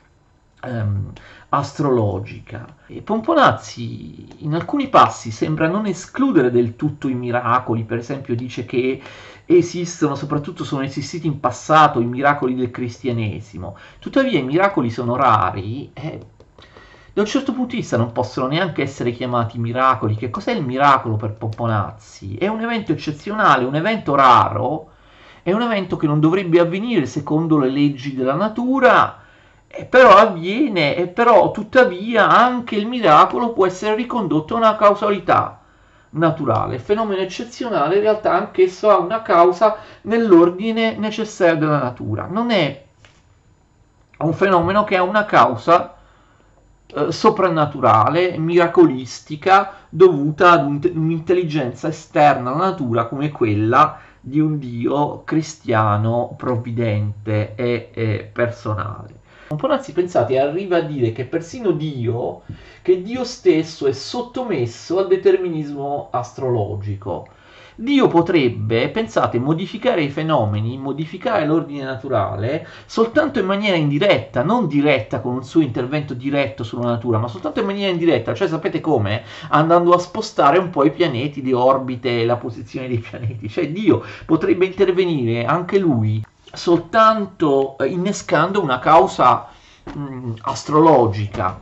um, 0.65 1.13
astrologica. 1.51 2.77
E 2.87 3.03
Pomponazzi 3.03 4.45
in 4.45 4.55
alcuni 4.55 4.89
passi 4.89 5.31
sembra 5.31 5.69
non 5.69 5.87
escludere 5.87 6.51
del 6.51 6.77
tutto 6.77 7.09
i 7.09 7.15
miracoli, 7.15 7.85
per 7.85 7.99
esempio 7.99 8.35
dice 8.35 8.65
che 8.65 9.01
esistono, 9.47 10.15
soprattutto 10.15 10.65
sono 10.65 10.83
esistiti 10.83 11.27
in 11.27 11.41
passato 11.41 12.01
i 12.01 12.07
miracoli 12.07 12.55
del 12.55 12.71
cristianesimo, 12.71 13.77
tuttavia 13.99 14.39
i 14.39 14.45
miracoli 14.45 14.91
sono 14.91 15.17
rari. 15.17 15.91
Eh, 15.93 16.21
da 17.13 17.23
un 17.23 17.27
certo 17.27 17.53
punto 17.53 17.75
di 17.75 17.81
vista 17.81 17.97
non 17.97 18.13
possono 18.13 18.47
neanche 18.47 18.83
essere 18.83 19.11
chiamati 19.11 19.59
miracoli. 19.59 20.15
Che 20.15 20.31
cos'è 20.31 20.53
il 20.53 20.65
miracolo 20.65 21.17
per 21.17 21.33
Pomponazzi? 21.33 22.37
È 22.37 22.47
un 22.47 22.61
evento 22.63 22.93
eccezionale, 22.93 23.65
un 23.65 23.75
evento 23.75 24.15
raro, 24.15 24.91
è 25.43 25.53
un 25.53 25.63
evento 25.63 25.97
che 25.97 26.07
non 26.07 26.21
dovrebbe 26.21 26.61
avvenire 26.61 27.07
secondo 27.07 27.59
le 27.59 27.71
leggi 27.71 28.15
della 28.15 28.35
natura, 28.35 29.19
e 29.67 29.85
però 29.85 30.17
avviene, 30.17 30.97
e 30.97 31.07
però 31.07 31.51
tuttavia 31.51 32.29
anche 32.29 32.77
il 32.77 32.87
miracolo 32.87 33.53
può 33.53 33.67
essere 33.67 33.95
ricondotto 33.95 34.55
a 34.55 34.59
una 34.59 34.77
causalità 34.77 35.61
naturale. 36.11 36.77
Il 36.77 36.81
fenomeno 36.81 37.23
eccezionale 37.23 37.97
in 37.97 38.03
realtà 38.03 38.35
anch'esso 38.35 38.91
ha 38.91 38.99
una 38.99 39.23
causa 39.23 39.77
nell'ordine 40.03 40.97
necessario 40.97 41.57
della 41.57 41.79
natura. 41.79 42.27
Non 42.27 42.51
è 42.51 42.85
un 44.19 44.33
fenomeno 44.33 44.85
che 44.85 44.97
ha 44.97 45.03
una 45.03 45.25
causa 45.25 45.95
eh, 46.95 47.13
soprannaturale, 47.13 48.39
miracolistica, 48.39 49.75
dovuta 49.89 50.53
ad 50.53 50.67
un, 50.67 50.81
un'intelligenza 50.95 51.89
esterna 51.89 52.51
alla 52.51 52.67
natura 52.67 53.07
come 53.07 53.31
quella 53.31 53.99
di 54.21 54.39
un 54.39 54.59
Dio 54.59 55.23
cristiano, 55.25 56.35
provvidente 56.37 57.55
e, 57.55 57.91
e 57.93 58.31
personale. 58.33 59.19
Un 59.51 59.57
po' 59.57 59.67
anzi 59.67 59.93
pensate, 59.93 60.39
arriva 60.39 60.77
a 60.77 60.83
dire 60.83 61.11
che 61.11 61.25
persino 61.25 61.73
Dio, 61.73 62.43
che 62.83 63.03
Dio 63.03 63.25
stesso 63.25 63.87
è 63.89 63.93
sottomesso 63.93 64.99
al 64.99 65.09
determinismo 65.09 66.09
astrologico. 66.13 67.27
Dio 67.81 68.09
potrebbe, 68.09 68.91
pensate, 68.91 69.39
modificare 69.39 70.03
i 70.03 70.11
fenomeni, 70.11 70.77
modificare 70.77 71.47
l'ordine 71.47 71.83
naturale 71.83 72.69
soltanto 72.85 73.39
in 73.39 73.47
maniera 73.47 73.75
indiretta, 73.75 74.43
non 74.43 74.67
diretta 74.67 75.21
con 75.21 75.33
un 75.33 75.45
suo 75.45 75.63
intervento 75.63 76.13
diretto 76.13 76.63
sulla 76.63 76.91
natura, 76.91 77.17
ma 77.17 77.27
soltanto 77.27 77.61
in 77.61 77.65
maniera 77.65 77.91
indiretta, 77.91 78.35
cioè 78.35 78.49
sapete 78.49 78.81
come? 78.81 79.23
Andando 79.49 79.95
a 79.95 79.99
spostare 79.99 80.59
un 80.59 80.69
po' 80.69 80.85
i 80.85 80.91
pianeti, 80.91 81.43
le 81.43 81.55
orbite, 81.55 82.27
la 82.27 82.37
posizione 82.37 82.87
dei 82.87 82.99
pianeti, 82.99 83.49
cioè 83.49 83.71
Dio 83.71 84.03
potrebbe 84.27 84.67
intervenire 84.67 85.47
anche 85.47 85.79
lui 85.79 86.23
soltanto 86.53 87.79
eh, 87.79 87.87
innescando 87.87 88.63
una 88.63 88.79
causa 88.79 89.49
mh, 89.85 89.99
mm, 89.99 90.33
astrologica, 90.43 91.59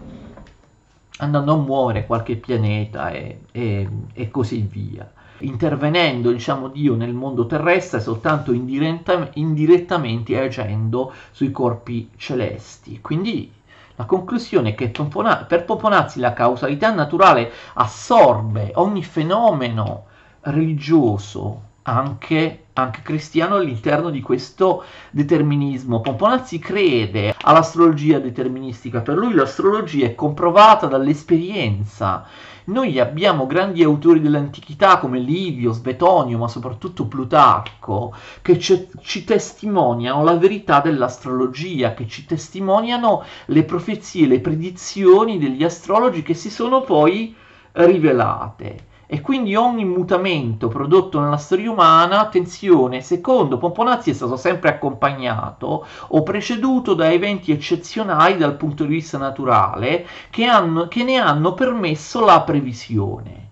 andando 1.19 1.53
a 1.53 1.57
muovere 1.57 2.07
qualche 2.07 2.35
pianeta 2.35 3.11
e, 3.11 3.43
e, 3.53 3.89
e 4.13 4.31
così 4.33 4.67
via 4.69 5.13
intervenendo 5.41 6.31
diciamo 6.31 6.69
Dio 6.69 6.95
nel 6.95 7.13
mondo 7.13 7.47
terrestre 7.47 8.01
soltanto 8.01 8.53
indiretta, 8.53 9.31
indirettamente 9.35 10.39
agendo 10.39 11.13
sui 11.31 11.51
corpi 11.51 12.11
celesti. 12.17 13.01
Quindi 13.01 13.53
la 13.97 14.05
conclusione 14.05 14.71
è 14.71 14.75
che 14.75 14.91
per 14.91 15.65
Pomponazzi 15.65 16.21
la 16.21 16.33
causalità 16.33 16.93
naturale 16.93 17.51
assorbe 17.75 18.71
ogni 18.75 19.03
fenomeno 19.03 20.05
religioso, 20.43 21.63
anche, 21.93 22.67
anche, 22.75 23.03
cristiano, 23.03 23.57
all'interno 23.57 24.11
di 24.11 24.21
questo 24.21 24.85
determinismo. 25.11 26.01
Pomponazzi 26.01 26.59
crede 26.59 27.35
all'astrologia 27.41 28.19
deterministica, 28.19 29.01
per 29.01 29.17
lui 29.17 29.35
l'astrologia 29.35 30.07
è 30.07 30.15
comprovata 30.15 30.87
dall'esperienza 30.87 32.27
noi 32.69 33.01
abbiamo 33.01 33.47
grandi 33.47 33.83
autori 33.83 34.21
dell'antichità 34.21 34.99
come 34.99 35.19
Livio, 35.19 35.73
Svetonio, 35.73 36.37
ma 36.37 36.49
soprattutto 36.49 37.07
Plutarco, 37.07 38.15
che 38.43 38.59
ci, 38.59 38.89
ci 39.01 39.25
testimoniano 39.25 40.23
la 40.23 40.37
verità 40.37 40.81
dell'astrologia, 40.81 41.95
che 41.95 42.07
ci 42.07 42.27
testimoniano 42.27 43.25
le 43.47 43.63
profezie, 43.65 44.27
le 44.27 44.41
predizioni 44.41 45.39
degli 45.39 45.65
astrologi 45.65 46.23
che 46.23 46.35
si 46.35 46.51
sono 46.51 46.83
poi 46.83 47.35
rivelate. 47.73 48.85
E 49.11 49.23
quindi 49.23 49.57
ogni 49.57 49.87
mutamento 49.87 50.69
prodotto 50.69 51.19
nella 51.19 51.39
storia 51.39 51.71
umana, 51.71 52.21
attenzione, 52.21 53.01
secondo 53.01 53.57
Pomponazzi 53.57 54.11
è 54.11 54.13
stato 54.13 54.37
sempre 54.37 54.69
accompagnato 54.69 55.87
o 56.09 56.23
preceduto 56.23 56.93
da 56.93 57.11
eventi 57.11 57.51
eccezionali 57.51 58.37
dal 58.37 58.57
punto 58.57 58.85
di 58.85 58.91
vista 58.91 59.17
naturale 59.17 60.07
che, 60.29 60.45
hanno, 60.45 60.89
che 60.89 61.05
ne 61.05 61.17
hanno 61.17 61.55
permesso 61.55 62.23
la 62.23 62.43
previsione. 62.43 63.49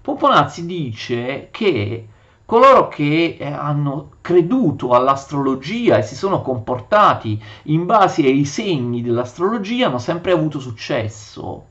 Pomponazzi 0.00 0.66
dice 0.66 1.50
che 1.52 2.08
coloro 2.44 2.88
che 2.88 3.36
eh, 3.38 3.46
hanno 3.46 4.14
creduto 4.20 4.90
all'astrologia 4.90 5.98
e 5.98 6.02
si 6.02 6.16
sono 6.16 6.42
comportati 6.42 7.40
in 7.66 7.86
base 7.86 8.22
ai 8.22 8.44
segni 8.44 9.02
dell'astrologia 9.02 9.86
hanno 9.86 9.98
sempre 9.98 10.32
avuto 10.32 10.58
successo 10.58 11.66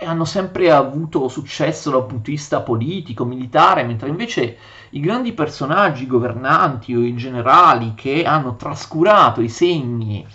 hanno 0.00 0.24
sempre 0.24 0.70
avuto 0.70 1.28
successo 1.28 1.90
dal 1.90 2.06
punto 2.06 2.24
di 2.30 2.36
vista 2.36 2.60
politico, 2.60 3.24
militare, 3.24 3.84
mentre 3.84 4.08
invece 4.08 4.56
i 4.90 5.00
grandi 5.00 5.32
personaggi 5.32 6.06
governanti 6.06 6.94
o 6.94 7.00
i 7.00 7.14
generali 7.14 7.94
che 7.94 8.24
hanno 8.24 8.56
trascurato 8.56 9.40
i 9.40 9.48
segni, 9.48 10.26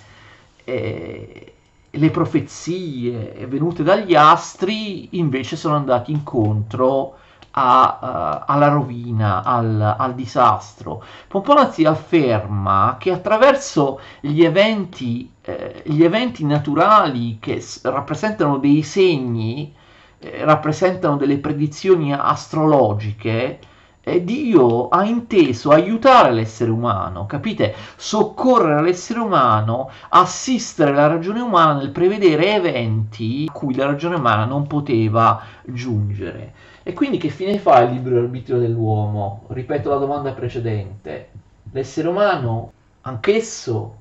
eh, 0.64 1.54
le 1.92 2.12
profezie 2.12 3.46
venute 3.48 3.84
dagli 3.84 4.16
astri, 4.16 5.18
invece 5.18 5.56
sono 5.56 5.76
andati 5.76 6.12
incontro 6.12 7.19
a, 7.60 8.40
uh, 8.46 8.52
alla 8.52 8.70
rovina, 8.70 9.44
al, 9.44 9.96
al, 9.98 10.16
disastro. 10.16 11.04
Pomponazzi 11.28 11.84
afferma 11.84 12.96
che 12.98 13.12
attraverso 13.12 14.00
gli 14.22 14.44
eventi, 14.44 15.30
eh, 15.42 15.82
gli 15.86 16.04
eventi 16.04 16.46
naturali 16.46 17.38
che 17.40 17.60
s- 17.60 17.84
rappresentano 17.84 18.58
dei 18.58 18.82
segni, 18.84 19.74
eh, 20.20 20.46
rappresentano 20.46 21.18
delle 21.18 21.38
predizioni 21.40 22.14
astrologiche, 22.14 23.60
eh, 24.02 24.24
Dio 24.24 24.88
ha 24.88 25.04
inteso 25.04 25.72
aiutare 25.72 26.32
l'essere 26.32 26.72
umano, 26.72 27.26
capite? 27.26 27.76
Soccorrere 27.98 28.82
l'essere 28.82 29.20
umano, 29.20 29.90
assistere 30.10 30.94
la 30.94 31.08
ragione 31.08 31.42
umana 31.42 31.74
nel 31.74 31.92
prevedere 31.92 32.56
eventi 32.56 33.46
a 33.50 33.52
cui 33.52 33.76
la 33.76 33.86
ragione 33.86 34.16
umana 34.16 34.46
non 34.46 34.66
poteva 34.68 35.42
giungere. 35.66 36.54
E 36.90 36.94
quindi 36.94 37.20
che 37.20 37.30
fine 37.30 37.60
fa 37.60 37.82
il 37.82 37.92
libero 37.92 38.18
arbitrio 38.18 38.58
dell'uomo? 38.58 39.44
Ripeto 39.50 39.92
la 39.92 39.98
domanda 39.98 40.32
precedente. 40.32 41.30
L'essere 41.72 42.08
umano, 42.08 42.72
anch'esso, 43.02 43.96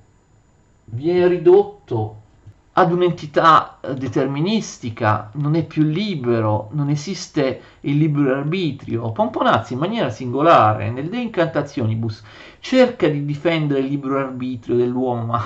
viene 0.86 1.28
ridotto 1.28 2.16
ad 2.72 2.90
un'entità 2.90 3.76
eh, 3.82 3.92
deterministica, 3.92 5.28
non 5.34 5.54
è 5.54 5.66
più 5.66 5.82
libero, 5.82 6.70
non 6.72 6.88
esiste 6.88 7.60
il 7.80 7.98
libero 7.98 8.34
arbitrio. 8.34 9.12
Pomponazzi 9.12 9.74
in 9.74 9.80
maniera 9.80 10.08
singolare 10.08 10.90
nelle 10.90 11.10
De 11.10 11.18
Incantationibus 11.18 12.22
cerca 12.58 13.06
di 13.06 13.26
difendere 13.26 13.80
il 13.80 13.88
libero 13.88 14.16
arbitrio 14.16 14.76
dell'uomo, 14.76 15.26
ma 15.26 15.44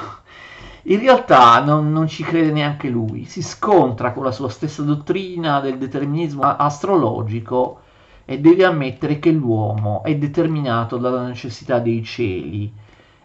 in 0.85 0.99
realtà 0.99 1.63
non, 1.63 1.93
non, 1.93 2.09
ci 2.09 2.25
crede 2.25 2.51
neanche 2.51 2.89
lui, 2.89 3.25
si 3.25 3.41
scontra 3.43 4.13
con 4.13 4.25
la 4.25 4.33
sua 4.33 4.49
stessa 4.49 4.83
dottrina 4.83 5.61
del 5.61 5.79
determinismo 5.79 6.43
astrologico 6.43 7.81
e 8.25 8.41
deve 8.41 8.65
ammettere 8.65 9.21
che 9.21 9.31
l'uomo 9.31 10.03
è 10.03 10.17
determinato 10.17 10.97
dalla 10.97 11.27
necessità 11.27 11.79
dei 11.79 12.03
cieli. 12.03 12.73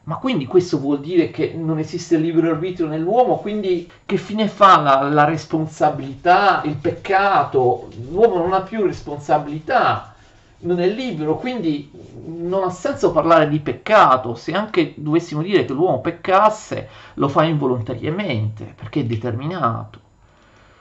Ma 0.03 0.18
quindi 0.18 0.45
questo 0.45 0.80
vuol 0.80 0.99
dire 0.99 1.32
che 1.32 1.53
non 1.53 1.80
esiste 1.80 2.18
libero 2.18 2.49
arbitrio 2.49 2.88
nell'uomo, 2.88 3.38
quindi 3.38 3.89
che 4.05 4.18
fine 4.18 4.47
fa 4.47 4.80
la, 4.80 5.01
la 5.10 5.26
responsabilità, 5.26 6.62
il 6.64 6.76
peccato? 6.76 7.89
L'uomo 8.10 8.38
non 8.38 8.53
ha 8.53 8.62
più 8.62 8.86
responsabilità 8.86 10.16
non 10.60 10.80
è 10.80 10.88
libero, 10.88 11.38
quindi 11.38 11.91
non 12.26 12.64
ha 12.64 12.70
senso 12.70 13.12
parlare 13.12 13.47
di 13.47 13.60
peccato, 13.60 14.36
se 14.36 14.53
anche 14.53 14.93
dovessimo 14.97 15.41
dire 15.41 15.66
che 15.66 15.74
l'uomo 15.74 16.01
peccasse, 16.01 16.88
lo 17.16 17.28
fa 17.28 17.43
involontariamente, 17.43 18.74
perché 18.76 19.01
è 19.01 19.05
determinato. 19.05 19.99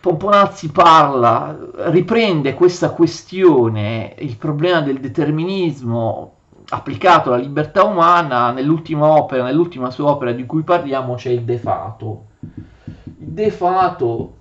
Pomponazzi 0.00 0.70
parla, 0.70 1.56
riprende 1.90 2.54
questa 2.54 2.90
questione, 2.90 4.14
il 4.18 4.36
problema 4.36 4.80
del 4.80 5.00
determinismo 5.00 6.32
applicato 6.68 7.32
alla 7.32 7.42
libertà 7.42 7.84
umana, 7.84 8.52
nell'ultima 8.52 9.06
opera, 9.06 9.44
nell'ultima 9.44 9.90
sua 9.90 10.10
opera 10.10 10.32
di 10.32 10.46
cui 10.46 10.62
parliamo 10.62 11.14
c'è 11.14 11.30
il 11.30 11.42
Defato. 11.42 12.24
Il 12.44 13.32
Defato 13.32 14.34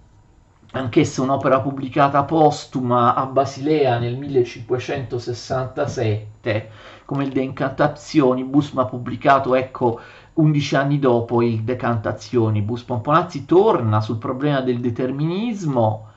anch'essa 0.76 1.22
un'opera 1.22 1.62
pubblicata 1.62 2.26
postuma 2.26 3.16
a 3.16 3.26
Basilea 3.26 3.98
nel 3.98 4.18
1567, 4.18 6.70
come 7.06 7.24
il 7.24 7.32
De 7.32 7.40
Incantationibus, 7.42 8.72
ma 8.72 8.84
pubblicato, 8.86 9.56
ecco, 9.56 10.02
11 10.34 10.76
anni 10.76 11.00
dopo 11.00 11.42
il 11.42 11.64
De 11.64 11.78
Cantationibus. 11.78 12.84
Pomponazzi 12.84 13.46
torna 13.46 14.02
sul 14.02 14.18
problema 14.18 14.60
del 14.60 14.82
determinismo, 14.82 16.10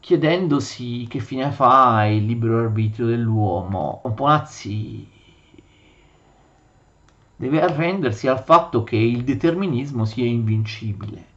chiedendosi 0.00 1.06
che 1.08 1.20
fine 1.20 1.52
fa 1.52 2.04
il 2.06 2.24
libero 2.24 2.58
arbitrio 2.58 3.06
dell'uomo. 3.06 4.00
Pomponazzi 4.02 5.08
deve 7.36 7.62
arrendersi 7.62 8.26
al 8.26 8.42
fatto 8.42 8.82
che 8.82 8.96
il 8.96 9.22
determinismo 9.22 10.04
sia 10.04 10.24
invincibile 10.24 11.33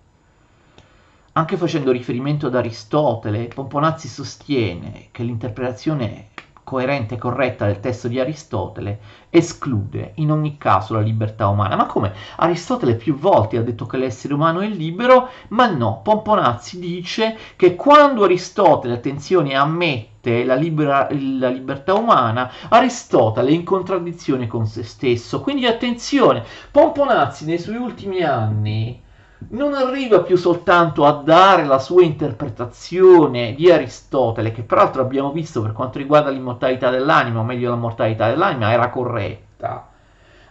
anche 1.37 1.55
facendo 1.55 1.91
riferimento 1.91 2.47
ad 2.47 2.55
Aristotele, 2.55 3.47
Pomponazzi 3.53 4.07
sostiene 4.07 5.09
che 5.11 5.21
l'interpretazione 5.21 6.29
coerente 6.63 7.13
e 7.13 7.17
corretta 7.19 7.67
del 7.67 7.79
testo 7.79 8.07
di 8.07 8.19
Aristotele 8.19 8.99
esclude 9.29 10.13
in 10.15 10.31
ogni 10.31 10.57
caso 10.57 10.95
la 10.95 11.01
libertà 11.01 11.47
umana. 11.47 11.75
Ma 11.75 11.85
come? 11.85 12.11
Aristotele 12.37 12.95
più 12.95 13.15
volte 13.15 13.57
ha 13.57 13.61
detto 13.61 13.85
che 13.85 13.97
l'essere 13.97 14.33
umano 14.33 14.61
è 14.61 14.67
libero, 14.67 15.29
ma 15.49 15.67
no, 15.67 16.01
Pomponazzi 16.03 16.79
dice 16.79 17.37
che 17.55 17.75
quando 17.75 18.23
Aristotele, 18.23 18.95
attenzione, 18.95 19.53
ammette 19.55 20.43
la, 20.43 20.55
libera, 20.55 21.07
la 21.11 21.49
libertà 21.49 21.93
umana, 21.93 22.51
Aristotele 22.67 23.49
è 23.49 23.53
in 23.53 23.63
contraddizione 23.63 24.47
con 24.47 24.65
se 24.65 24.81
stesso. 24.81 25.39
Quindi 25.39 25.67
attenzione, 25.67 26.43
Pomponazzi 26.71 27.45
nei 27.45 27.59
suoi 27.59 27.75
ultimi 27.75 28.23
anni 28.23 29.05
non 29.49 29.73
arriva 29.73 30.21
più 30.21 30.35
soltanto 30.35 31.05
a 31.05 31.21
dare 31.23 31.65
la 31.65 31.79
sua 31.79 32.03
interpretazione 32.03 33.53
di 33.53 33.71
Aristotele, 33.71 34.51
che 34.51 34.63
peraltro 34.63 35.01
abbiamo 35.01 35.31
visto 35.31 35.61
per 35.61 35.73
quanto 35.73 35.97
riguarda 35.97 36.29
l'immortalità 36.29 36.89
dell'anima, 36.89 37.39
o 37.39 37.43
meglio 37.43 37.69
la 37.69 37.75
mortalità 37.75 38.29
dell'anima, 38.29 38.71
era 38.71 38.89
corretta, 38.89 39.89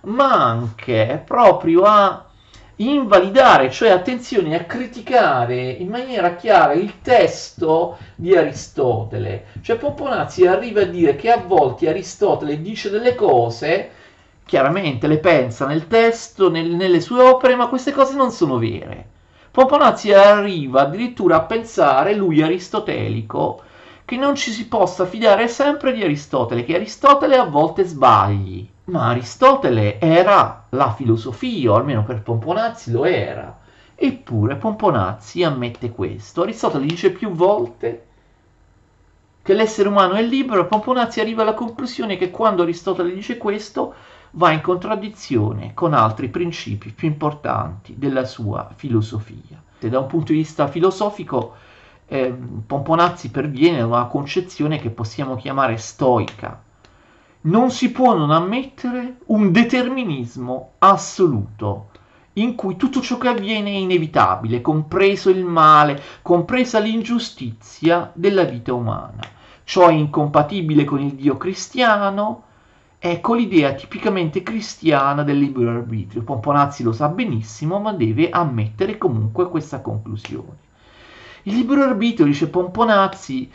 ma 0.03 0.33
anche 0.33 1.23
proprio 1.25 1.83
a 1.83 2.25
invalidare, 2.77 3.71
cioè 3.71 3.91
attenzione 3.91 4.55
a 4.55 4.65
criticare 4.65 5.71
in 5.71 5.89
maniera 5.89 6.35
chiara 6.35 6.75
il 6.75 7.01
testo 7.01 7.97
di 8.15 8.37
Aristotele. 8.37 9.47
Cioè 9.63 9.77
Pomponazzi 9.77 10.47
arriva 10.47 10.83
a 10.83 10.87
dire 10.87 11.17
che 11.17 11.31
a 11.31 11.43
volte 11.45 11.89
Aristotele 11.89 12.61
dice 12.61 12.91
delle 12.91 13.15
cose 13.15 13.91
chiaramente 14.47 15.09
le 15.09 15.19
pensa 15.19 15.67
nel 15.67 15.89
testo, 15.89 16.49
nel, 16.49 16.71
nelle 16.71 17.01
sue 17.01 17.21
opere, 17.21 17.57
ma 17.57 17.67
queste 17.67 17.91
cose 17.91 18.15
non 18.15 18.31
sono 18.31 18.59
vere. 18.59 19.09
Pomponazzi 19.51 20.13
arriva 20.13 20.83
addirittura 20.83 21.37
a 21.37 21.43
pensare, 21.43 22.15
lui 22.15 22.43
aristotelico, 22.43 23.63
che 24.05 24.17
non 24.17 24.37
ci 24.37 24.53
si 24.53 24.69
possa 24.69 25.05
fidare 25.05 25.49
sempre 25.49 25.93
di 25.93 26.03
Aristotele, 26.03 26.65
che 26.65 26.77
Aristotele 26.77 27.37
a 27.37 27.45
volte 27.45 27.83
sbagli. 27.83 28.69
Ma 28.85 29.09
Aristotele 29.09 29.99
era 29.99 30.67
la 30.69 30.93
filosofia, 30.93 31.73
o 31.73 31.75
almeno 31.75 32.05
per 32.05 32.23
Pomponazzi 32.23 32.93
lo 32.93 33.05
era. 33.05 33.59
Eppure 33.97 34.55
Pomponazzi 34.55 35.43
ammette 35.43 35.91
questo. 35.91 36.43
Aristotele 36.43 36.87
dice 36.87 37.11
più 37.11 37.31
volte 37.31 38.05
che 39.43 39.55
l'essere 39.55 39.89
umano 39.89 40.15
è 40.15 40.23
libero 40.23 40.61
e 40.61 40.67
Pomponazzi 40.67 41.19
arriva 41.21 41.43
alla 41.43 41.55
conclusione 41.55 42.17
che 42.17 42.31
quando 42.31 42.63
Aristotele 42.63 43.13
dice 43.13 43.39
questo 43.39 43.95
va 44.37 44.53
in 44.53 44.61
contraddizione 44.61 45.73
con 45.75 45.95
altri 45.95 46.29
principi 46.29 46.91
più 46.91 47.09
importanti 47.09 47.95
della 47.97 48.25
sua 48.25 48.71
filosofia. 48.75 49.63
Da 49.79 50.01
un 50.01 50.07
punto 50.07 50.33
di 50.33 50.39
vista 50.39 50.67
filosofico, 50.67 51.55
eh, 52.07 52.35
Pomponazzi 52.67 53.31
perviene 53.31 53.81
a 53.81 53.87
una 53.87 54.07
concezione 54.07 54.79
che 54.79 54.91
possiamo 54.91 55.37
chiamare 55.37 55.77
stoica. 55.77 56.61
Non 57.43 57.71
si 57.71 57.93
può 57.93 58.17
non 58.17 58.31
ammettere 58.31 59.19
un 59.27 59.53
determinismo 59.53 60.73
assoluto, 60.79 61.91
in 62.35 62.57
cui 62.57 62.77
tutto 62.77 63.01
ciò 63.01 63.17
che 63.19 63.29
avviene 63.29 63.71
è 63.71 63.77
inevitabile, 63.77 64.61
compreso 64.61 65.31
il 65.31 65.45
male, 65.45 66.03
compresa 66.23 66.81
l'ingiustizia 66.81 68.11
della 68.13 68.45
vita 68.45 68.75
umana. 68.75 69.21
Ciò 69.63 69.89
è 69.89 69.93
incompatibile 69.93 70.85
con 70.85 71.01
il 71.01 71.13
Dio 71.13 71.37
cristiano, 71.37 72.43
Ecco 73.09 73.35
l'idea 73.35 73.73
tipicamente 73.73 74.43
cristiana 74.43 75.23
del 75.23 75.39
libero 75.39 75.71
arbitrio. 75.71 76.25
Pomponazzi 76.25 76.83
lo 76.83 76.91
sa 76.91 77.07
benissimo, 77.07 77.79
ma 77.79 77.93
deve 77.93 78.31
ammettere 78.31 78.99
comunque 78.99 79.49
questa 79.49 79.81
conclusione. 79.81 80.57
Il 81.45 81.55
libero 81.55 81.85
arbitrio, 81.85 82.27
dice 82.27 82.49
Pomponazzi, 82.49 83.49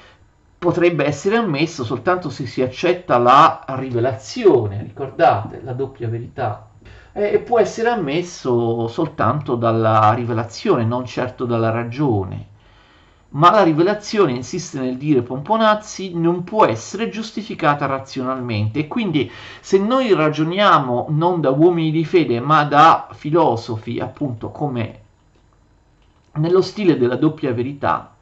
potrebbe 0.58 1.04
essere 1.04 1.36
ammesso 1.36 1.84
soltanto 1.84 2.30
se 2.30 2.45
si 2.45 2.62
accetta 2.62 3.18
la 3.18 3.66
rivelazione, 3.68 4.84
ricordate, 4.84 5.60
la 5.62 5.74
doppia 5.74 6.08
verità, 6.08 6.70
e 7.12 7.39
può 7.39 7.60
essere 7.60 7.89
ammesso 7.89 8.88
soltanto 8.88 9.56
dalla 9.56 10.14
rivelazione, 10.14 10.86
non 10.86 11.04
certo 11.06 11.43
dalla 11.43 11.72
ragione 11.72 12.51
ma 13.34 13.51
la 13.51 13.63
rivelazione, 13.63 14.34
insiste 14.34 14.79
nel 14.79 14.97
dire 14.97 15.21
Pomponazzi, 15.21 16.13
non 16.13 16.43
può 16.43 16.65
essere 16.65 17.09
giustificata 17.09 17.86
razionalmente 17.86 18.79
e 18.79 18.88
quindi 18.88 19.32
se 19.61 19.77
noi 19.77 20.13
ragioniamo 20.13 21.07
non 21.09 21.39
da 21.39 21.51
uomini 21.51 21.91
di 21.91 22.03
fede 22.03 22.39
ma 22.41 22.65
da 22.65 23.07
filosofi, 23.13 23.99
appunto 23.99 24.49
come 24.49 24.99
nello 26.34 26.61
stile 26.61 26.97
della 26.97 27.15
doppia 27.15 27.53
verità, 27.53 28.13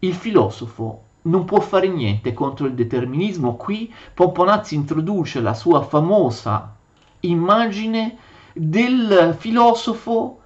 il 0.00 0.14
filosofo 0.14 1.02
non 1.22 1.44
può 1.44 1.60
fare 1.60 1.88
niente 1.88 2.32
contro 2.32 2.66
il 2.66 2.74
determinismo. 2.74 3.56
Qui 3.56 3.92
Pomponazzi 4.14 4.74
introduce 4.74 5.40
la 5.40 5.54
sua 5.54 5.82
famosa 5.82 6.74
immagine 7.20 8.16
del 8.52 9.36
filosofo 9.38 10.39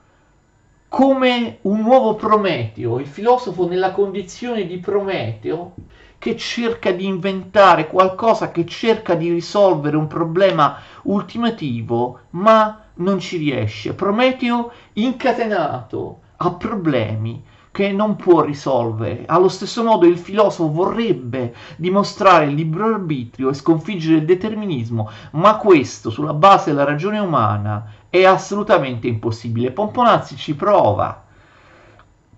come 0.94 1.58
un 1.62 1.80
nuovo 1.80 2.14
Prometeo, 2.14 3.00
il 3.00 3.08
filosofo 3.08 3.66
nella 3.66 3.90
condizione 3.90 4.64
di 4.64 4.78
Prometeo 4.78 5.74
che 6.18 6.36
cerca 6.36 6.92
di 6.92 7.04
inventare 7.04 7.88
qualcosa, 7.88 8.52
che 8.52 8.64
cerca 8.64 9.16
di 9.16 9.28
risolvere 9.28 9.96
un 9.96 10.06
problema 10.06 10.78
ultimativo, 11.02 12.20
ma 12.30 12.80
non 12.94 13.18
ci 13.18 13.38
riesce. 13.38 13.94
Prometeo 13.94 14.70
incatenato 14.92 16.20
a 16.36 16.52
problemi 16.52 17.42
che 17.74 17.90
non 17.90 18.14
può 18.14 18.42
risolvere. 18.42 19.24
Allo 19.26 19.48
stesso 19.48 19.82
modo 19.82 20.06
il 20.06 20.16
filosofo 20.16 20.70
vorrebbe 20.70 21.52
dimostrare 21.74 22.44
il 22.44 22.54
libero 22.54 22.84
arbitrio 22.86 23.50
e 23.50 23.54
sconfiggere 23.54 24.18
il 24.18 24.24
determinismo, 24.24 25.10
ma 25.32 25.56
questo 25.56 26.08
sulla 26.08 26.34
base 26.34 26.70
della 26.70 26.84
ragione 26.84 27.18
umana 27.18 27.84
è 28.08 28.22
assolutamente 28.22 29.08
impossibile. 29.08 29.72
Pomponazzi 29.72 30.36
ci 30.36 30.54
prova. 30.54 31.20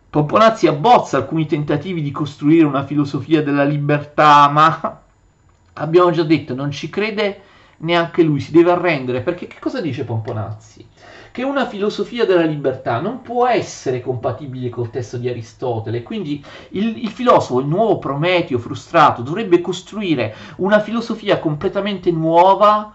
Pomponazzi 0.09 0.69
abbozza 0.69 1.19
alcuni 1.19 1.45
tentativi 1.45 2.01
di 2.01 2.13
costruire 2.13 2.65
una 2.65 2.87
filosofia 2.87 3.43
della 3.43 3.65
libertà, 3.65 4.49
ma 4.49 5.01
abbiamo 5.75 6.11
già 6.13 6.23
detto, 6.23 6.55
non 6.55 6.71
ci 6.71 6.89
crede 6.89 7.43
neanche 7.81 8.23
lui, 8.23 8.41
si 8.41 8.53
deve 8.53 8.71
arrendere, 8.71 9.21
perché 9.21 9.47
che 9.47 9.59
cosa 9.61 9.83
dice 9.83 10.05
Pomponazzi? 10.05 10.89
Che 11.37 11.43
una 11.43 11.67
filosofia 11.67 12.25
della 12.25 12.47
libertà 12.47 12.99
non 12.99 13.21
può 13.21 13.47
essere 13.47 14.01
compatibile 14.01 14.71
col 14.71 14.89
testo 14.89 15.19
di 15.19 15.29
Aristotele, 15.29 16.03
quindi 16.03 16.43
il, 16.71 17.05
il 17.05 17.11
filosofo, 17.11 17.61
il 17.61 17.67
nuovo 17.67 17.99
Prometeo 17.99 18.59
frustrato, 18.59 19.21
dovrebbe 19.21 19.61
costruire 19.61 20.35
una 20.57 20.81
filosofia 20.81 21.39
completamente 21.39 22.11
nuova, 22.11 22.91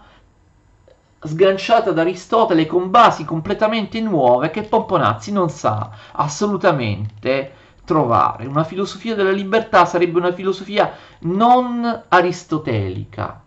sganciata 1.20 1.92
da 1.92 2.00
Aristotele 2.00 2.66
con 2.66 2.90
basi 2.90 3.24
completamente 3.24 4.00
nuove 4.00 4.50
che 4.50 4.62
Pomponazzi 4.62 5.30
non 5.30 5.48
sa 5.48 5.92
assolutamente 6.10 7.52
trovare. 7.84 8.46
Una 8.46 8.64
filosofia 8.64 9.14
della 9.14 9.30
libertà 9.30 9.84
sarebbe 9.84 10.18
una 10.18 10.32
filosofia 10.32 10.92
non 11.20 12.06
aristotelica. 12.08 13.41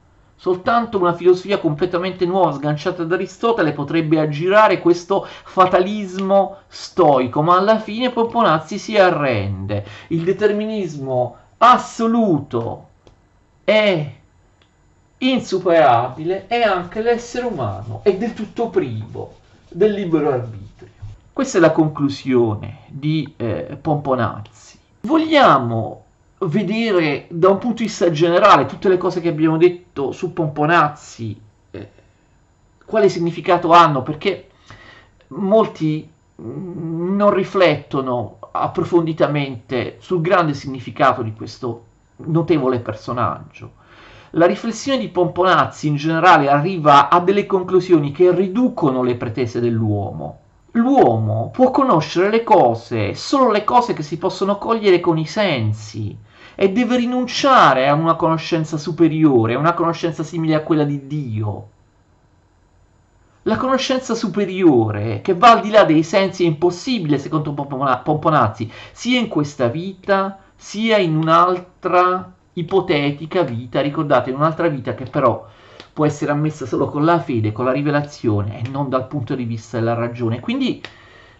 Soltanto 0.45 0.99
una 0.99 1.15
filosofia 1.15 1.57
completamente 1.57 2.23
nuova, 2.27 2.51
sganciata 2.51 3.03
da 3.03 3.15
Aristotele, 3.15 3.71
potrebbe 3.71 4.19
aggirare 4.19 4.79
questo 4.79 5.25
fatalismo 5.25 6.57
stoico, 6.67 7.41
ma 7.41 7.57
alla 7.57 7.79
fine 7.79 8.11
Pomponazzi 8.11 8.77
si 8.77 8.95
arrende. 8.95 9.83
Il 10.09 10.23
determinismo 10.23 11.35
assoluto 11.57 12.89
è 13.63 14.07
insuperabile 15.17 16.45
è 16.45 16.61
anche 16.61 17.01
l'essere 17.01 17.47
umano, 17.47 18.01
è 18.03 18.15
del 18.15 18.35
tutto 18.35 18.69
privo 18.69 19.37
del 19.67 19.93
libero 19.93 20.31
arbitrio. 20.31 20.91
Questa 21.33 21.57
è 21.57 21.61
la 21.61 21.71
conclusione 21.71 22.81
di 22.89 23.33
eh, 23.35 23.79
Pomponazzi. 23.81 24.77
Vogliamo 25.01 26.04
vedere 26.39 27.27
da 27.29 27.49
un 27.49 27.57
punto 27.57 27.77
di 27.77 27.85
vista 27.85 28.11
generale 28.11 28.65
tutte 28.65 28.89
le 28.89 28.97
cose 28.97 29.21
che 29.21 29.29
abbiamo 29.29 29.57
detto 29.57 30.11
su 30.11 30.33
Pomponazzi, 30.33 31.39
eh, 31.71 31.89
quale 32.85 33.09
significato 33.09 33.71
hanno, 33.71 34.03
perché 34.03 34.49
molti 35.27 36.09
mm, 36.41 37.15
non 37.15 37.33
riflettono 37.33 38.37
approfonditamente 38.51 39.97
sul 39.99 40.21
grande 40.21 40.53
significato 40.53 41.21
di 41.21 41.33
questo 41.33 41.83
notevole 42.17 42.79
personaggio 42.79 43.83
la 44.37 44.45
riflessione 44.45 44.97
di 44.99 45.07
Pomponazzi 45.07 45.87
in 45.87 45.95
generale 45.95 46.49
arriva 46.49 47.09
a 47.09 47.21
delle 47.21 47.45
conclusioni 47.45 48.11
che 48.11 48.33
riducono 48.33 49.01
le 49.01 49.15
pretese 49.15 49.61
dell'uomo. 49.61 50.39
L'uomo 50.75 51.51
può 51.53 51.71
conoscere 51.71 52.29
le 52.29 52.43
cose, 52.43 53.15
solo 53.15 53.49
le 53.49 53.63
cose 53.63 53.93
che 53.93 54.03
si 54.03 54.17
possono 54.17 54.57
cogliere 54.57 54.99
con 54.99 55.17
i 55.17 55.25
sensi, 55.25 56.17
e 56.53 56.71
deve 56.73 56.97
rinunciare 56.97 57.87
a 57.87 57.93
una 57.93 58.15
conoscenza 58.15 58.77
superiore, 58.77 59.53
a 59.53 59.57
una 59.57 59.73
conoscenza 59.73 60.23
simile 60.23 60.53
a 60.53 60.63
quella 60.63 60.83
di 60.83 61.07
Dio. 61.07 61.67
La 63.43 63.55
conoscenza 63.55 64.15
superiore, 64.15 65.21
che 65.21 65.33
va 65.33 65.51
al 65.51 65.61
di 65.61 65.69
là 65.69 65.85
dei 65.85 66.03
sensi, 66.03 66.43
è 66.43 66.47
impossibile, 66.47 67.19
secondo 67.19 67.53
Pomponazzi, 67.53 68.69
sia 68.91 69.19
in 69.19 69.29
questa 69.29 69.67
vita, 69.67 70.39
sia 70.57 70.97
in 70.97 71.15
un'altra 71.15 72.33
ipotetica 72.51 73.43
vita, 73.43 73.79
ricordate, 73.79 74.31
un'altra 74.31 74.67
vita 74.67 74.93
che 74.93 75.05
però 75.05 75.45
può 75.95 76.05
essere 76.05 76.31
ammessa 76.31 76.65
solo 76.65 76.89
con 76.89 77.05
la 77.05 77.21
fede, 77.21 77.53
con 77.53 77.63
la 77.63 77.71
rivelazione 77.71 78.59
e 78.59 78.67
non 78.67 78.89
dal 78.89 79.07
punto 79.07 79.33
di 79.33 79.45
vista 79.45 79.79
della 79.79 79.93
ragione. 79.93 80.41
Quindi 80.41 80.83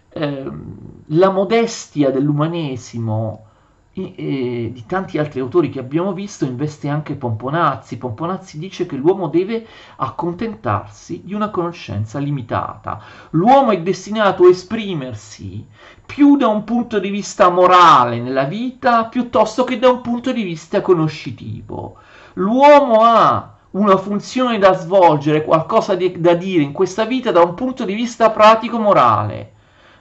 ehm, 0.08 0.74
la 1.08 1.28
modestia 1.28 2.10
dell'umanesimo 2.10 3.44
e 3.92 4.70
di 4.72 4.84
tanti 4.86 5.18
altri 5.18 5.40
autori 5.40 5.68
che 5.68 5.78
abbiamo 5.78 6.14
visto 6.14 6.46
investe 6.46 6.88
anche 6.88 7.16
Pomponazzi. 7.16 7.98
Pomponazzi 7.98 8.58
dice 8.58 8.86
che 8.86 8.96
l'uomo 8.96 9.28
deve 9.28 9.66
accontentarsi 9.96 11.20
di 11.22 11.34
una 11.34 11.50
conoscenza 11.50 12.18
limitata. 12.18 12.98
L'uomo 13.30 13.72
è 13.72 13.80
destinato 13.82 14.44
a 14.44 14.48
esprimersi 14.48 15.66
più 16.06 16.38
da 16.38 16.48
un 16.48 16.64
punto 16.64 16.98
di 16.98 17.10
vista 17.10 17.50
morale 17.50 18.20
nella 18.20 18.44
vita 18.44 19.04
piuttosto 19.04 19.64
che 19.64 19.78
da 19.78 19.90
un 19.90 20.00
punto 20.00 20.32
di 20.32 20.42
vista 20.42 20.80
conoscitivo. 20.80 21.96
L'uomo 22.34 23.02
ha 23.02 23.55
una 23.76 23.98
funzione 23.98 24.58
da 24.58 24.72
svolgere, 24.72 25.44
qualcosa 25.44 25.94
di, 25.94 26.18
da 26.18 26.34
dire 26.34 26.62
in 26.62 26.72
questa 26.72 27.04
vita 27.04 27.30
da 27.30 27.42
un 27.42 27.54
punto 27.54 27.84
di 27.84 27.94
vista 27.94 28.30
pratico-morale, 28.30 29.52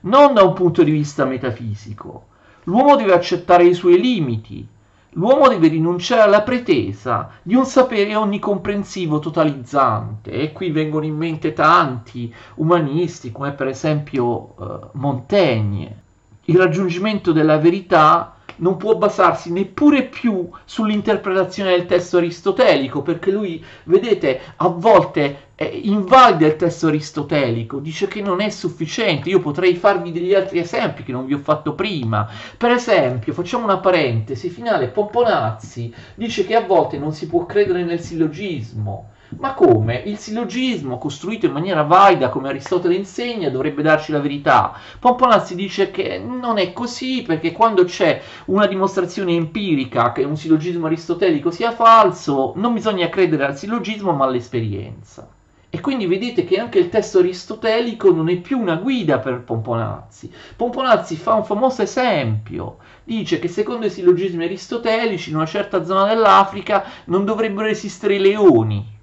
non 0.01 0.34
da 0.34 0.43
un 0.43 0.53
punto 0.53 0.82
di 0.82 0.91
vista 0.91 1.26
metafisico. 1.26 2.28
L'uomo 2.63 2.95
deve 2.95 3.13
accettare 3.13 3.65
i 3.65 3.73
suoi 3.73 3.99
limiti, 3.99 4.65
l'uomo 5.11 5.49
deve 5.49 5.67
rinunciare 5.67 6.21
alla 6.21 6.41
pretesa 6.41 7.30
di 7.41 7.53
un 7.53 7.65
sapere 7.65 8.15
onnicomprensivo 8.15 9.19
totalizzante 9.19 10.32
e 10.32 10.53
qui 10.53 10.71
vengono 10.71 11.05
in 11.05 11.15
mente 11.15 11.51
tanti 11.51 12.34
umanisti 12.55 13.32
come 13.32 13.51
per 13.51 13.67
esempio 13.67 14.55
eh, 14.57 14.88
Montaigne. 14.93 16.03
Il 16.45 16.57
raggiungimento 16.57 17.34
della 17.34 17.57
verità 17.57 18.34
non 18.57 18.77
può 18.77 18.95
basarsi 18.95 19.51
neppure 19.51 20.03
più 20.03 20.49
sull'interpretazione 20.63 21.71
del 21.71 21.85
testo 21.85 22.17
aristotelico, 22.17 23.01
perché 23.01 23.31
lui, 23.31 23.63
vedete, 23.83 24.39
a 24.57 24.67
volte 24.67 25.49
eh, 25.55 25.65
invalida 25.65 26.47
il 26.47 26.55
testo 26.55 26.87
aristotelico, 26.87 27.79
dice 27.79 28.07
che 28.07 28.21
non 28.21 28.41
è 28.41 28.49
sufficiente. 28.49 29.29
Io 29.29 29.39
potrei 29.39 29.75
farvi 29.75 30.11
degli 30.11 30.33
altri 30.33 30.59
esempi 30.59 31.03
che 31.03 31.11
non 31.11 31.25
vi 31.25 31.33
ho 31.33 31.39
fatto 31.39 31.73
prima. 31.73 32.27
Per 32.57 32.71
esempio, 32.71 33.33
facciamo 33.33 33.65
una 33.65 33.79
parentesi 33.79 34.49
finale, 34.49 34.87
Pomponazzi 34.87 35.93
dice 36.15 36.45
che 36.45 36.55
a 36.55 36.65
volte 36.65 36.97
non 36.97 37.13
si 37.13 37.27
può 37.27 37.45
credere 37.45 37.83
nel 37.83 37.99
sillogismo. 37.99 39.11
Ma 39.38 39.53
come? 39.53 40.01
Il 40.05 40.17
sillogismo, 40.17 40.97
costruito 40.97 41.45
in 41.45 41.51
maniera 41.51 41.83
valida 41.83 42.29
come 42.29 42.47
Aristotele 42.47 42.95
insegna, 42.95 43.49
dovrebbe 43.49 43.81
darci 43.81 44.11
la 44.11 44.21
verità. 44.21 44.73
Pomponazzi 44.97 45.55
dice 45.55 45.91
che 45.91 46.17
non 46.19 46.57
è 46.57 46.71
così 46.71 47.21
perché 47.21 47.51
quando 47.51 47.83
c'è 47.83 48.21
una 48.45 48.65
dimostrazione 48.65 49.33
empirica 49.33 50.13
che 50.13 50.23
un 50.23 50.38
sillogismo 50.38 50.86
aristotelico 50.86 51.51
sia 51.51 51.71
falso, 51.71 52.53
non 52.55 52.73
bisogna 52.73 53.09
credere 53.09 53.45
al 53.45 53.57
sillogismo 53.57 54.13
ma 54.13 54.25
all'esperienza. 54.25 55.27
E 55.69 55.81
quindi 55.81 56.05
vedete 56.05 56.45
che 56.45 56.57
anche 56.57 56.79
il 56.79 56.88
testo 56.88 57.19
aristotelico 57.19 58.09
non 58.09 58.29
è 58.29 58.38
più 58.38 58.57
una 58.57 58.75
guida 58.75 59.19
per 59.19 59.41
Pomponazzi. 59.41 60.31
Pomponazzi 60.55 61.17
fa 61.17 61.33
un 61.33 61.43
famoso 61.43 61.81
esempio, 61.81 62.77
dice 63.03 63.39
che 63.39 63.49
secondo 63.49 63.88
i 63.88 63.89
sillogismi 63.89 64.45
aristotelici 64.45 65.31
in 65.31 65.36
una 65.36 65.45
certa 65.45 65.83
zona 65.83 66.05
dell'Africa 66.05 66.86
non 67.05 67.25
dovrebbero 67.25 67.67
esistere 67.67 68.15
i 68.15 68.19
leoni, 68.19 68.94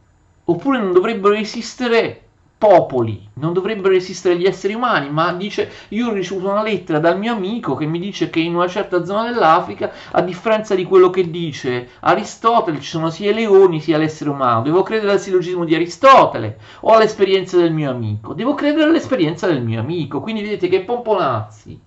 oppure 0.45 0.79
non 0.79 0.93
dovrebbero 0.93 1.35
esistere 1.35 2.23
popoli, 2.63 3.29
non 3.35 3.53
dovrebbero 3.53 3.93
esistere 3.93 4.37
gli 4.37 4.45
esseri 4.45 4.75
umani, 4.75 5.11
ma 5.11 5.33
dice 5.33 5.69
io 5.89 6.09
ho 6.09 6.13
ricevuto 6.13 6.49
una 6.49 6.63
lettera 6.63 7.01
dal 7.01 7.19
mio 7.19 7.33
amico 7.33 7.75
che 7.75 7.87
mi 7.87 7.99
dice 7.99 8.31
che 8.31 8.39
in 8.39 8.55
una 8.55 8.69
certa 8.69 9.05
zona 9.05 9.25
dell'Africa, 9.25 9.91
a 10.13 10.23
differenza 10.23 10.77
di 10.77 10.85
quello 10.85 11.11
che 11.11 11.29
dice 11.29 11.89
Aristotele, 11.99 12.81
ci 12.81 12.89
sono 12.89 13.11
sia 13.11 13.33
i 13.33 13.35
leoni 13.35 13.81
sia 13.81 13.99
l'essere 13.99 14.31
umano. 14.31 14.63
Devo 14.63 14.85
credere 14.85 15.11
al 15.11 15.21
sillogismo 15.21 15.65
di 15.65 15.75
Aristotele 15.75 16.59
o 16.83 16.93
all'esperienza 16.93 17.57
del 17.57 17.73
mio 17.73 17.91
amico. 17.91 18.33
Devo 18.33 18.55
credere 18.55 18.89
all'esperienza 18.89 19.49
del 19.49 19.63
mio 19.63 19.81
amico. 19.81 20.21
Quindi 20.21 20.43
vedete 20.43 20.69
che 20.69 20.83
Pomponazzi 20.83 21.81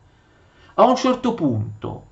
a 0.77 0.83
un 0.83 0.95
certo 0.97 1.33
punto 1.35 2.03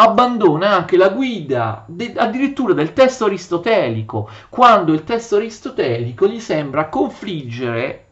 abbandona 0.00 0.76
anche 0.76 0.96
la 0.96 1.08
guida 1.08 1.84
de- 1.86 2.14
addirittura 2.16 2.72
del 2.72 2.92
testo 2.92 3.24
aristotelico, 3.24 4.28
quando 4.48 4.92
il 4.92 5.02
testo 5.02 5.36
aristotelico 5.36 6.28
gli 6.28 6.38
sembra 6.38 6.88
confliggere 6.88 8.06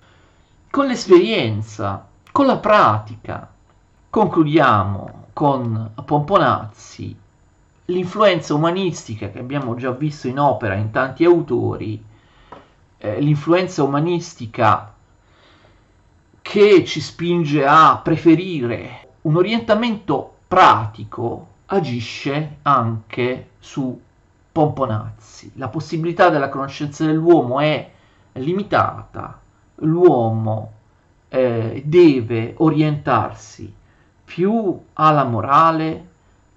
con 0.68 0.86
l'esperienza, 0.86 2.06
con 2.32 2.46
la 2.46 2.56
pratica. 2.56 3.48
Concludiamo 4.10 5.26
con 5.32 5.92
Pomponazzi, 6.04 7.16
l'influenza 7.86 8.54
umanistica 8.54 9.30
che 9.30 9.38
abbiamo 9.38 9.76
già 9.76 9.92
visto 9.92 10.26
in 10.26 10.40
opera 10.40 10.74
in 10.74 10.90
tanti 10.90 11.24
autori, 11.24 12.02
eh, 12.98 13.20
l'influenza 13.20 13.84
umanistica 13.84 14.92
che 16.42 16.84
ci 16.84 17.00
spinge 17.00 17.64
a 17.64 18.00
preferire 18.02 19.08
un 19.22 19.36
orientamento 19.36 20.34
pratico 20.48 21.54
agisce 21.66 22.58
anche 22.62 23.50
su 23.58 24.00
Pomponazzi. 24.52 25.52
La 25.56 25.68
possibilità 25.68 26.30
della 26.30 26.48
conoscenza 26.48 27.04
dell'uomo 27.04 27.60
è 27.60 27.90
limitata, 28.32 29.38
l'uomo 29.76 30.72
eh, 31.28 31.82
deve 31.84 32.54
orientarsi 32.56 33.72
più 34.24 34.80
alla 34.94 35.24
morale, 35.24 36.08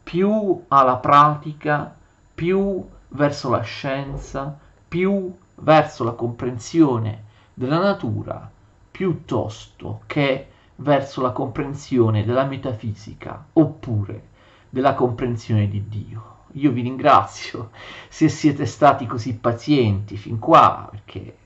più 0.01 0.63
alla 0.69 0.95
pratica, 0.95 1.93
più 2.33 2.87
verso 3.09 3.49
la 3.49 3.61
scienza, 3.61 4.57
più 4.87 5.35
verso 5.55 6.03
la 6.03 6.13
comprensione 6.13 7.23
della 7.53 7.79
natura, 7.79 8.49
piuttosto 8.89 10.01
che 10.07 10.47
verso 10.77 11.21
la 11.21 11.31
comprensione 11.31 12.23
della 12.23 12.45
metafisica 12.45 13.45
oppure 13.53 14.28
della 14.69 14.93
comprensione 14.93 15.67
di 15.67 15.87
Dio. 15.87 16.37
Io 16.53 16.71
vi 16.71 16.81
ringrazio 16.81 17.69
se 18.07 18.27
siete 18.29 18.65
stati 18.65 19.05
così 19.05 19.35
pazienti 19.35 20.17
fin 20.17 20.39
qua, 20.39 20.87
perché 20.89 21.37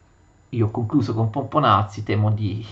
io 0.49 0.67
ho 0.67 0.71
concluso 0.71 1.13
con 1.13 1.29
Pomponazzi, 1.29 2.03
temo 2.03 2.31
di 2.31 2.65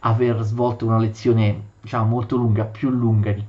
aver 0.00 0.42
svolto 0.42 0.86
una 0.86 0.98
lezione 0.98 1.62
diciamo, 1.80 2.06
molto 2.06 2.36
lunga, 2.36 2.64
più 2.64 2.90
lunga 2.90 3.32
di, 3.32 3.44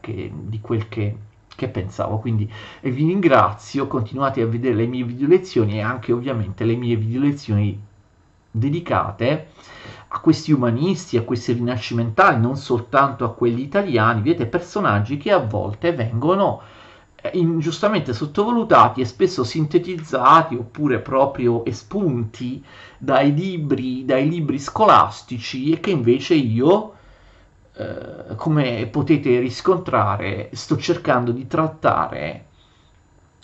che, 0.00 0.32
di 0.34 0.60
quel 0.60 0.88
che, 0.88 1.16
che 1.54 1.68
pensavo. 1.68 2.18
Quindi 2.18 2.50
vi 2.80 3.06
ringrazio, 3.06 3.86
continuate 3.86 4.40
a 4.40 4.46
vedere 4.46 4.74
le 4.74 4.86
mie 4.86 5.04
video 5.04 5.28
lezioni 5.28 5.74
e 5.74 5.80
anche 5.80 6.12
ovviamente 6.12 6.64
le 6.64 6.76
mie 6.76 6.96
video 6.96 7.20
lezioni 7.20 7.88
dedicate 8.50 9.48
a 10.12 10.18
questi 10.18 10.50
umanisti, 10.52 11.16
a 11.16 11.22
questi 11.22 11.52
rinascimentali, 11.52 12.40
non 12.40 12.56
soltanto 12.56 13.24
a 13.24 13.32
quelli 13.32 13.62
italiani, 13.62 14.22
vedete 14.22 14.46
personaggi 14.46 15.16
che 15.16 15.30
a 15.30 15.38
volte 15.38 15.92
vengono 15.92 16.60
eh, 17.14 17.30
ingiustamente 17.34 18.12
sottovalutati 18.12 19.00
e 19.00 19.04
spesso 19.04 19.44
sintetizzati 19.44 20.56
oppure 20.56 20.98
proprio 20.98 21.64
espunti 21.64 22.64
dai 22.98 23.32
libri, 23.32 24.04
dai 24.04 24.28
libri 24.28 24.58
scolastici 24.58 25.70
e 25.70 25.78
che 25.78 25.90
invece 25.90 26.34
io, 26.34 26.94
eh, 27.76 28.34
come 28.34 28.86
potete 28.86 29.38
riscontrare, 29.38 30.50
sto 30.54 30.76
cercando 30.76 31.30
di 31.30 31.46
trattare 31.46 32.46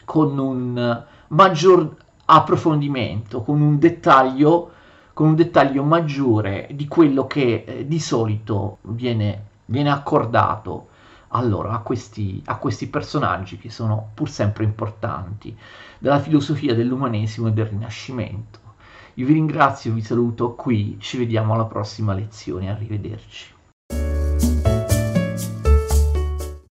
con 0.05 0.37
un 0.37 1.05
maggior 1.29 1.95
approfondimento, 2.25 3.43
con 3.43 3.61
un 3.61 3.79
dettaglio 3.79 4.73
con 5.17 5.29
un 5.29 5.35
dettaglio 5.35 5.83
maggiore 5.83 6.69
di 6.73 6.87
quello 6.87 7.27
che 7.27 7.65
eh, 7.67 7.87
di 7.87 7.99
solito 7.99 8.81
viene, 8.83 9.45
viene 9.65 9.91
accordato 9.91 10.89
allora, 11.29 11.71
a, 11.71 11.79
questi, 11.79 12.43
a 12.45 12.59
questi 12.59 12.89
personaggi 12.89 13.57
che 13.57 13.71
sono 13.71 14.11
pur 14.13 14.29
sempre 14.29 14.65
importanti 14.65 15.57
della 15.99 16.19
filosofia 16.19 16.75
dell'umanesimo 16.75 17.49
e 17.49 17.53
del 17.53 17.65
rinascimento. 17.65 18.59
Io 19.15 19.25
vi 19.25 19.33
ringrazio, 19.33 19.95
vi 19.95 20.03
saluto 20.03 20.55
qui, 20.55 20.99
ci 21.01 21.17
vediamo 21.17 21.55
alla 21.55 21.65
prossima 21.65 22.13
lezione, 22.13 22.71
arrivederci. 22.71 23.56